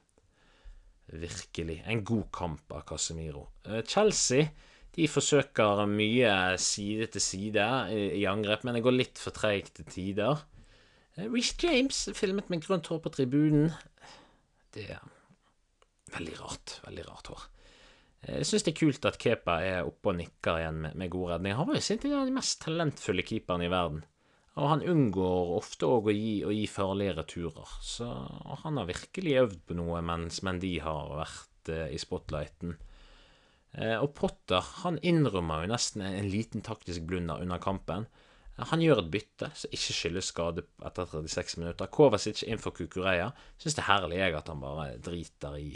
Virkelig. 1.12 1.82
En 1.86 2.04
god 2.08 2.30
kamp 2.34 2.74
av 2.76 2.86
Casemiro. 2.88 3.48
Eh, 3.68 3.84
Chelsea 3.88 4.52
de 4.96 5.08
forsøker 5.08 5.86
mye 5.88 6.32
side 6.60 7.08
til 7.14 7.24
side 7.24 7.68
i 7.96 8.26
angrep, 8.28 8.66
men 8.68 8.76
det 8.76 8.84
går 8.84 8.98
litt 8.98 9.22
for 9.24 9.32
treigt 9.32 9.78
til 9.78 9.88
tider. 9.88 10.42
Rich 11.16 11.54
Reece 11.60 11.68
James 11.68 12.02
filmet 12.16 12.50
med 12.52 12.64
grønt 12.66 12.88
hår 12.92 13.00
på 13.04 13.12
tribunen. 13.16 13.72
Det 14.72 14.90
er 14.96 15.02
veldig 16.12 16.38
rart. 16.42 16.78
Veldig 16.88 17.08
rart 17.08 17.32
hår. 17.32 17.48
Jeg 18.22 18.46
syns 18.46 18.68
det 18.68 18.74
er 18.74 18.78
kult 18.78 19.08
at 19.10 19.18
Kepa 19.20 19.58
er 19.66 19.88
oppe 19.88 20.12
og 20.12 20.20
nikker 20.20 20.60
igjen 20.60 20.82
med, 20.84 20.98
med 21.00 21.12
god 21.14 21.34
redning. 21.34 21.56
Han 21.58 21.68
var 21.68 21.80
jo 21.80 21.86
sin 21.88 22.02
tid 22.02 22.14
de 22.14 22.36
mest 22.36 22.60
talentfulle 22.62 23.26
keeperne 23.26 23.66
i 23.66 23.72
verden. 23.72 24.04
Og 24.60 24.68
han 24.68 24.84
unngår 24.84 25.54
ofte 25.56 25.88
òg 25.88 26.10
å, 26.12 26.16
å, 26.48 26.52
gi 26.52 26.66
farlige 26.68 27.16
returer. 27.22 27.76
Så 27.86 28.08
han 28.66 28.80
har 28.80 28.90
virkelig 28.90 29.38
øvd 29.46 29.62
på 29.70 29.78
noe 29.80 30.02
mens 30.04 30.42
Mendy 30.44 30.74
har 30.84 31.14
vært 31.22 31.72
eh, 31.72 31.88
i 31.96 32.00
spotlighten. 32.02 32.76
Eh, 33.80 33.96
og 33.96 34.12
Potter 34.18 34.66
han 34.82 35.00
innrømmer 35.00 35.64
jo 35.64 35.72
nesten 35.72 36.04
en 36.04 36.28
liten 36.28 36.66
taktisk 36.68 37.08
blunder 37.08 37.44
under 37.44 37.64
kampen. 37.64 38.10
Han 38.60 38.84
gjør 38.84 39.06
et 39.06 39.14
bytte 39.14 39.48
som 39.58 39.72
ikke 39.74 39.96
skyldes 39.96 40.28
skade 40.34 40.66
etter 40.86 41.08
36 41.08 41.58
minutter. 41.62 41.88
Kovacic 41.90 42.44
inn 42.44 42.60
for 42.62 42.76
Kukureya. 42.76 43.32
Syns 43.58 43.78
det 43.78 43.86
er 43.86 43.90
herlig 43.94 44.20
jeg 44.20 44.38
at 44.38 44.52
han 44.52 44.62
bare 44.62 44.92
driter 45.02 45.56
i 45.58 45.72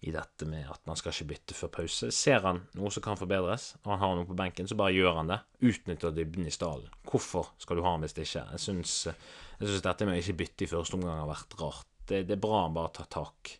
i 0.00 0.12
dette 0.14 0.46
med 0.46 0.68
at 0.70 0.84
man 0.86 0.96
skal 0.98 1.10
ikke 1.10 1.32
bytte 1.32 1.56
før 1.58 1.70
pause. 1.80 2.10
Ser 2.14 2.44
han 2.44 2.60
noe 2.78 2.90
som 2.94 3.02
kan 3.02 3.18
forbedres, 3.18 3.72
og 3.82 3.92
han 3.92 4.02
har 4.02 4.14
noe 4.14 4.28
på 4.28 4.36
benken, 4.38 4.68
så 4.70 4.78
bare 4.78 4.94
gjør 4.94 5.18
han 5.18 5.32
det. 5.32 5.40
Utnytter 5.66 6.14
dybden 6.14 6.46
i 6.46 6.54
stallen. 6.54 6.90
Hvorfor 7.08 7.50
skal 7.58 7.78
du 7.78 7.84
ha 7.86 7.96
han 7.96 8.06
hvis 8.06 8.14
det 8.14 8.28
ikke? 8.28 8.44
Jeg 8.54 8.62
syns, 8.62 8.94
dette 9.58 10.06
med 10.06 10.14
å 10.14 10.20
ikke 10.22 10.38
bytte 10.44 10.68
i 10.68 10.70
første 10.70 10.98
omgang 10.98 11.18
har 11.24 11.32
vært 11.32 11.58
rart. 11.58 11.90
Det, 12.08 12.22
det 12.28 12.38
er 12.38 12.44
bra 12.44 12.62
han 12.62 12.78
bare 12.78 12.94
tar 13.00 13.10
tak. 13.10 13.56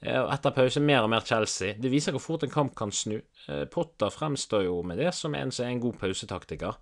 Eh, 0.00 0.18
etter 0.18 0.56
pause 0.56 0.82
mer 0.82 1.04
og 1.04 1.12
mer 1.12 1.28
Chelsea. 1.28 1.76
Det 1.78 1.92
viser 1.92 2.16
hvor 2.16 2.24
fort 2.24 2.48
en 2.48 2.56
kamp 2.56 2.74
kan 2.78 2.90
snu. 2.94 3.20
Eh, 3.46 3.64
Potter 3.70 4.10
fremstår 4.10 4.66
jo 4.70 4.80
med 4.88 4.98
det 5.04 5.12
som 5.14 5.36
en 5.36 5.52
som 5.52 5.68
er 5.68 5.76
en 5.76 5.84
god 5.84 6.00
pausetaktiker. 6.00 6.80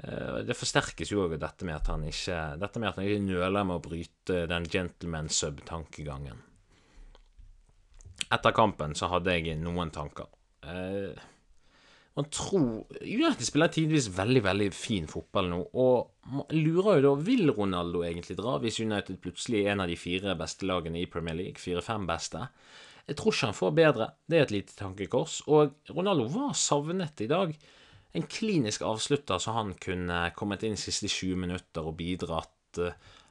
Eh, 0.00 0.40
det 0.48 0.56
forsterkes 0.56 1.12
jo 1.12 1.26
òg 1.28 1.36
Dette 1.36 1.68
med 1.68 1.76
at 1.76 1.92
han 1.92 2.08
ikke 2.08 3.20
nøler 3.28 3.60
med 3.60 3.76
å 3.76 3.84
bryte 3.84 4.46
den 4.48 4.66
gentleman 4.72 5.28
sub-tankegangen 5.28 6.46
etter 8.32 8.54
kampen 8.56 8.94
så 8.98 9.10
hadde 9.12 9.34
jeg 9.36 9.58
noen 9.60 9.90
tanker. 9.94 10.30
Eh, 10.62 11.18
man 12.18 12.26
tror 12.34 12.90
United 13.00 13.46
spiller 13.46 13.70
tidvis 13.72 14.10
veldig 14.12 14.42
veldig 14.44 14.68
fin 14.74 15.06
fotball 15.08 15.50
nå, 15.50 15.60
og 15.78 16.30
man 16.34 16.46
lurer 16.52 16.98
jo 16.98 17.04
da 17.06 17.12
Vil 17.24 17.52
Ronaldo 17.54 18.02
egentlig 18.04 18.36
dra 18.38 18.56
hvis 18.60 18.80
United 18.82 19.20
plutselig 19.22 19.64
er 19.64 19.74
en 19.74 19.84
av 19.84 19.90
de 19.90 19.98
fire 19.98 20.34
beste 20.38 20.66
lagene 20.68 21.00
i 21.00 21.08
Premier 21.10 21.38
League? 21.38 21.62
Fire-fem 21.62 22.08
beste? 22.10 22.42
Jeg 23.08 23.18
tror 23.18 23.34
ikke 23.34 23.48
han 23.48 23.58
får 23.58 23.76
bedre. 23.78 24.08
Det 24.28 24.38
er 24.38 24.44
et 24.44 24.54
lite 24.54 24.76
tankekors. 24.78 25.40
Og 25.50 25.72
Ronaldo 25.90 26.28
var 26.30 26.52
savnet 26.58 27.24
i 27.24 27.30
dag. 27.30 27.54
En 28.14 28.26
klinisk 28.26 28.84
avslutter 28.86 29.40
så 29.42 29.54
han 29.56 29.72
kunne 29.82 30.20
kommet 30.36 30.62
inn 30.66 30.76
de 30.76 30.82
siste 30.82 31.10
20 31.10 31.40
minutter 31.46 31.86
og 31.86 31.96
bidratt. 31.98 32.82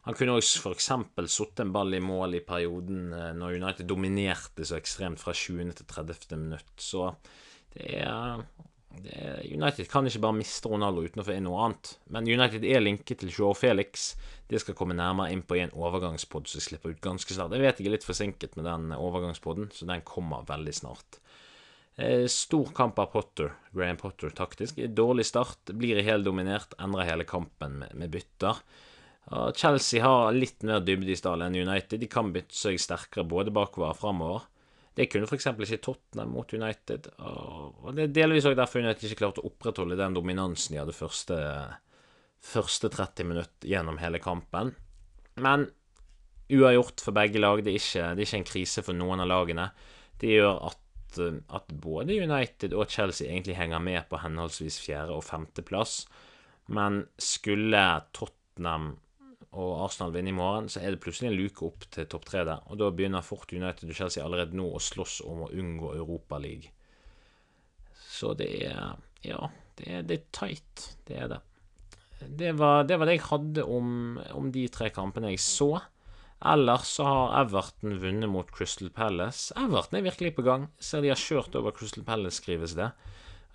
Han 0.09 0.15
kunne 0.17 0.39
også 0.39 0.71
f.eks. 0.71 0.87
satt 1.29 1.59
en 1.61 1.69
ball 1.69 1.93
i 1.93 2.01
mål 2.01 2.39
i 2.39 2.41
perioden 2.41 3.11
eh, 3.13 3.27
når 3.37 3.59
United 3.59 3.85
dominerte 3.85 4.65
så 4.65 4.79
ekstremt 4.79 5.21
fra 5.21 5.35
20. 5.37 5.69
til 5.77 5.85
30. 5.85 6.33
minutt. 6.33 6.71
Så 6.81 7.11
det 7.75 7.91
er, 7.99 8.41
det 9.03 9.13
er, 9.13 9.43
United 9.53 9.85
kan 9.91 10.09
ikke 10.09 10.23
bare 10.23 10.39
miste 10.39 10.71
Ronaldo 10.71 11.03
uten 11.05 11.21
å 11.21 11.27
få 11.27 11.35
inn 11.37 11.45
noe 11.45 11.61
annet. 11.67 11.93
Men 12.09 12.25
United 12.25 12.65
er 12.65 12.81
linket 12.81 13.21
til 13.21 13.29
Joe 13.35 13.53
Felix. 13.53 14.15
Det 14.49 14.63
skal 14.63 14.79
komme 14.81 14.97
nærmere 14.97 15.29
inn 15.35 15.45
på 15.45 15.59
i 15.59 15.63
en 15.67 15.77
overgangspod 15.77 16.49
som 16.49 16.65
slipper 16.65 16.95
ut 16.95 17.05
ganske 17.05 17.37
snart. 17.37 17.53
Jeg 17.53 17.67
vet 17.67 17.77
jeg 17.77 17.91
er 17.93 17.97
litt 17.99 18.09
forsinket 18.09 18.57
med 18.57 18.65
den 18.65 18.89
overgangspodden, 18.97 19.69
så 19.77 19.85
den 19.93 20.01
kommer 20.09 20.41
veldig 20.49 20.73
snart. 20.81 21.21
Eh, 22.01 22.25
stor 22.33 22.73
kamp 22.73 22.97
av 22.97 23.13
Potter, 23.13 23.53
Graham 23.77 24.01
Potter 24.01 24.33
taktisk. 24.33 24.81
Dårlig 24.89 25.29
start, 25.29 25.69
blir 25.77 26.01
helt 26.01 26.25
dominert, 26.25 26.73
endrer 26.81 27.13
hele 27.13 27.29
kampen 27.29 27.83
med 27.93 28.09
bytter. 28.17 28.57
Chelsea 29.55 30.01
har 30.01 30.31
litt 30.33 30.63
mer 30.65 30.81
dybde 30.81 31.13
i 31.13 31.17
stallen 31.17 31.53
enn 31.53 31.67
United. 31.69 32.01
De 32.01 32.09
kan 32.09 32.31
bytte 32.33 32.57
seg 32.57 32.79
sterkere 32.81 33.27
både 33.29 33.53
bakover 33.53 33.91
og 33.91 33.99
framover. 33.99 34.47
Det 34.97 35.05
kunne 35.11 35.29
f.eks. 35.29 35.45
ikke 35.53 35.83
Tottenham 35.85 36.33
mot 36.33 36.53
United. 36.53 37.11
Og 37.21 37.91
det 37.95 38.07
er 38.07 38.15
delvis 38.15 38.47
òg 38.49 38.57
derfor 38.57 38.81
United 38.81 39.05
ikke 39.05 39.21
klarte 39.21 39.43
å 39.43 39.51
opprettholde 39.51 39.99
den 39.99 40.17
dominansen 40.17 40.75
de 40.75 40.81
hadde 40.81 40.97
første, 40.97 41.37
første 42.43 42.89
30 42.91 43.29
minutter 43.29 43.69
gjennom 43.69 44.01
hele 44.01 44.19
kampen. 44.23 44.73
Men 45.39 45.69
uavgjort 46.49 47.03
for 47.05 47.15
begge 47.15 47.41
lag. 47.41 47.61
Det 47.63 47.71
er, 47.73 47.79
ikke, 47.79 48.05
det 48.15 48.23
er 48.23 48.27
ikke 48.27 48.41
en 48.41 48.49
krise 48.49 48.85
for 48.85 48.97
noen 48.97 49.23
av 49.23 49.29
lagene. 49.29 49.67
Det 50.19 50.33
gjør 50.33 50.57
at, 50.71 51.19
at 51.59 51.75
både 51.85 52.17
United 52.17 52.73
og 52.73 52.89
Chelsea 52.91 53.29
egentlig 53.29 53.59
henger 53.59 53.83
med 53.83 54.09
på 54.09 54.19
henholdsvis 54.23 54.81
fjerde- 54.83 55.15
og 55.15 55.23
femteplass. 55.27 56.01
Men 56.73 57.03
skulle 57.21 57.85
Tottenham 58.17 58.95
og 59.57 59.83
Arsenal 59.85 60.13
vinner 60.13 60.29
i 60.29 60.37
morgen, 60.37 60.67
så 60.69 60.83
er 60.83 60.93
det 60.93 61.01
plutselig 61.01 61.31
en 61.31 61.39
luke 61.39 61.65
opp 61.65 61.87
til 61.89 62.05
topp 62.09 62.27
tre 62.29 62.43
der. 62.45 62.61
Og 62.69 62.77
da 62.77 62.91
begynner 62.93 63.25
Fort 63.25 63.49
United 63.49 63.89
og 63.89 63.97
Chelsea 63.97 64.23
allerede 64.23 64.57
nå 64.57 64.67
å 64.69 64.81
slåss 64.83 65.19
om 65.25 65.45
å 65.47 65.49
unngå 65.49 65.95
Europaliga. 65.97 66.69
Så 68.09 68.35
det 68.37 68.49
er 68.67 68.97
Ja, 69.25 69.49
det 69.79 69.87
er, 69.87 70.03
det 70.07 70.15
er 70.15 70.27
tight. 70.35 70.83
Det 71.07 71.17
er 71.17 71.31
det. 71.33 71.39
Det 72.19 72.51
var, 72.59 72.83
det 72.83 72.99
var, 72.99 73.07
det 73.07 73.15
jeg 73.17 73.27
hadde 73.29 73.63
om, 73.63 74.19
om 74.35 74.51
de 74.51 74.67
tre 74.71 74.89
kampene 74.95 75.31
jeg 75.33 75.41
så. 75.43 75.71
Ellers 76.39 76.93
så 76.95 77.07
har 77.07 77.33
Everton 77.41 77.97
vunnet 77.99 78.31
mot 78.31 78.47
Crystal 78.55 78.91
Palace. 78.95 79.53
Everton 79.59 79.99
er 79.99 80.05
virkelig 80.05 80.35
på 80.37 80.45
gang. 80.45 80.69
Ser 80.79 81.03
de 81.03 81.11
har 81.11 81.19
kjørt 81.19 81.55
over 81.59 81.75
Crystal 81.75 82.05
Palace, 82.07 82.39
skrives 82.39 82.77
det. 82.79 82.91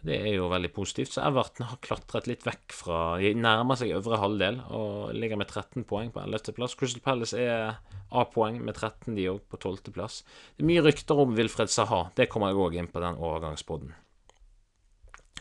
Det 0.04 0.18
er 0.20 0.34
jo 0.34 0.50
veldig 0.52 0.68
positivt. 0.76 1.14
Så 1.14 1.22
Everton 1.24 1.64
har 1.70 1.80
klatret 1.84 2.26
litt 2.28 2.44
vekk 2.44 2.74
fra 2.76 2.98
De 3.22 3.30
nærmer 3.40 3.78
seg 3.80 3.94
øvre 3.96 4.20
halvdel 4.20 4.60
og 4.68 5.14
ligger 5.16 5.40
med 5.40 5.48
13 5.48 5.86
poeng 5.88 6.10
på 6.12 6.20
11. 6.20 6.52
plass. 6.58 6.76
Crystal 6.76 7.00
Palace 7.04 7.40
er 7.40 7.78
A-poeng 8.14 8.60
med 8.60 8.76
13, 8.76 9.14
de 9.16 9.30
òg, 9.32 9.40
på 9.48 9.56
12. 9.56 9.94
plass. 9.96 10.20
Det 10.54 10.64
er 10.66 10.68
mye 10.68 10.84
rykter 10.84 11.22
om 11.24 11.32
Wilfred 11.38 11.72
Saha. 11.72 12.02
Det 12.14 12.28
kommer 12.28 12.52
jeg 12.52 12.60
òg 12.66 12.76
inn 12.82 12.90
på 12.92 13.00
den 13.02 13.16
overgangspodden. 13.16 13.96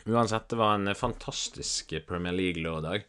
Uansett, 0.08 0.48
det 0.48 0.60
var 0.60 0.78
en 0.78 0.96
fantastisk 0.96 1.94
Premier 2.08 2.34
League-lørdag. 2.36 3.04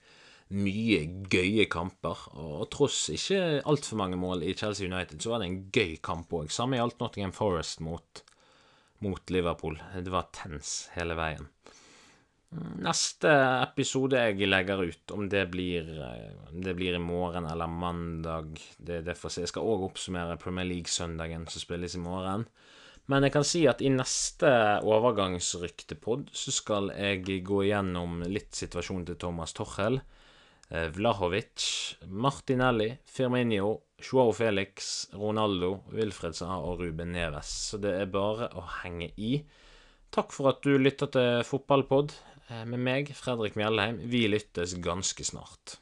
Mye 0.60 1.00
gøye 1.32 1.66
kamper. 1.72 2.28
Og 2.36 2.68
tross 2.76 3.08
ikke 3.16 3.64
altfor 3.64 4.04
mange 4.04 4.20
mål 4.20 4.44
i 4.44 4.54
Chelsea 4.60 4.92
United, 4.92 5.24
så 5.24 5.32
var 5.34 5.42
det 5.42 5.50
en 5.50 5.60
gøy 5.72 5.96
kamp 6.04 6.36
òg. 6.36 6.52
Samme 6.52 6.80
gjaldt 6.80 7.00
Nottingham 7.00 7.36
Forest 7.36 7.80
mot 7.84 8.25
mot 9.04 9.30
Liverpool. 9.30 9.80
Det 9.96 10.14
var 10.14 10.30
tens 10.36 10.90
hele 10.96 11.18
veien. 11.18 11.50
Neste 12.86 13.32
episode 13.66 14.20
jeg 14.22 14.48
legger 14.48 14.86
ut, 14.88 15.12
om 15.12 15.26
det 15.32 15.42
blir, 15.52 15.90
om 16.52 16.62
det 16.64 16.76
blir 16.78 16.96
i 16.96 17.02
morgen 17.02 17.50
eller 17.50 17.68
mandag 17.68 18.54
Det, 18.78 19.02
det 19.04 19.18
får 19.18 19.34
se. 19.34 19.44
Jeg 19.44 19.52
skal 19.52 19.68
òg 19.68 19.90
oppsummere 19.90 20.40
Premier 20.40 20.68
League-søndagen 20.70 21.48
som 21.52 21.64
spilles 21.64 21.98
i 21.98 22.04
morgen. 22.04 22.46
Men 23.12 23.26
jeg 23.26 23.36
kan 23.36 23.46
si 23.46 23.66
at 23.70 23.84
i 23.86 23.92
neste 23.94 24.50
overgangsryktepod 24.86 26.32
så 26.34 26.54
skal 26.54 26.90
jeg 26.96 27.44
gå 27.46 27.60
igjennom 27.68 28.24
litt 28.30 28.56
situasjonen 28.58 29.06
til 29.10 29.20
Thomas 29.22 29.54
Torhell. 29.58 30.00
Eh, 30.70 30.88
Vlahovic, 30.90 31.62
Martinelli, 32.08 32.98
Firminio, 33.06 33.82
Joao 34.02 34.34
Felix, 34.34 35.08
Ronaldo, 35.14 35.84
Wilfred 35.94 36.36
Saha 36.36 36.58
og 36.66 36.82
Ruben 36.82 37.14
Neves. 37.14 37.52
Så 37.70 37.80
det 37.82 37.94
er 38.00 38.12
bare 38.12 38.50
å 38.58 38.66
henge 38.82 39.12
i. 39.16 39.38
Takk 40.16 40.34
for 40.34 40.50
at 40.54 40.66
du 40.66 40.78
lytter 40.80 41.12
til 41.14 41.46
Fotballpod 41.46 42.16
eh, 42.50 42.66
med 42.66 42.82
meg, 42.82 43.14
Fredrik 43.18 43.58
Mjellheim. 43.60 44.02
Vi 44.10 44.26
lyttes 44.32 44.78
ganske 44.82 45.28
snart. 45.28 45.78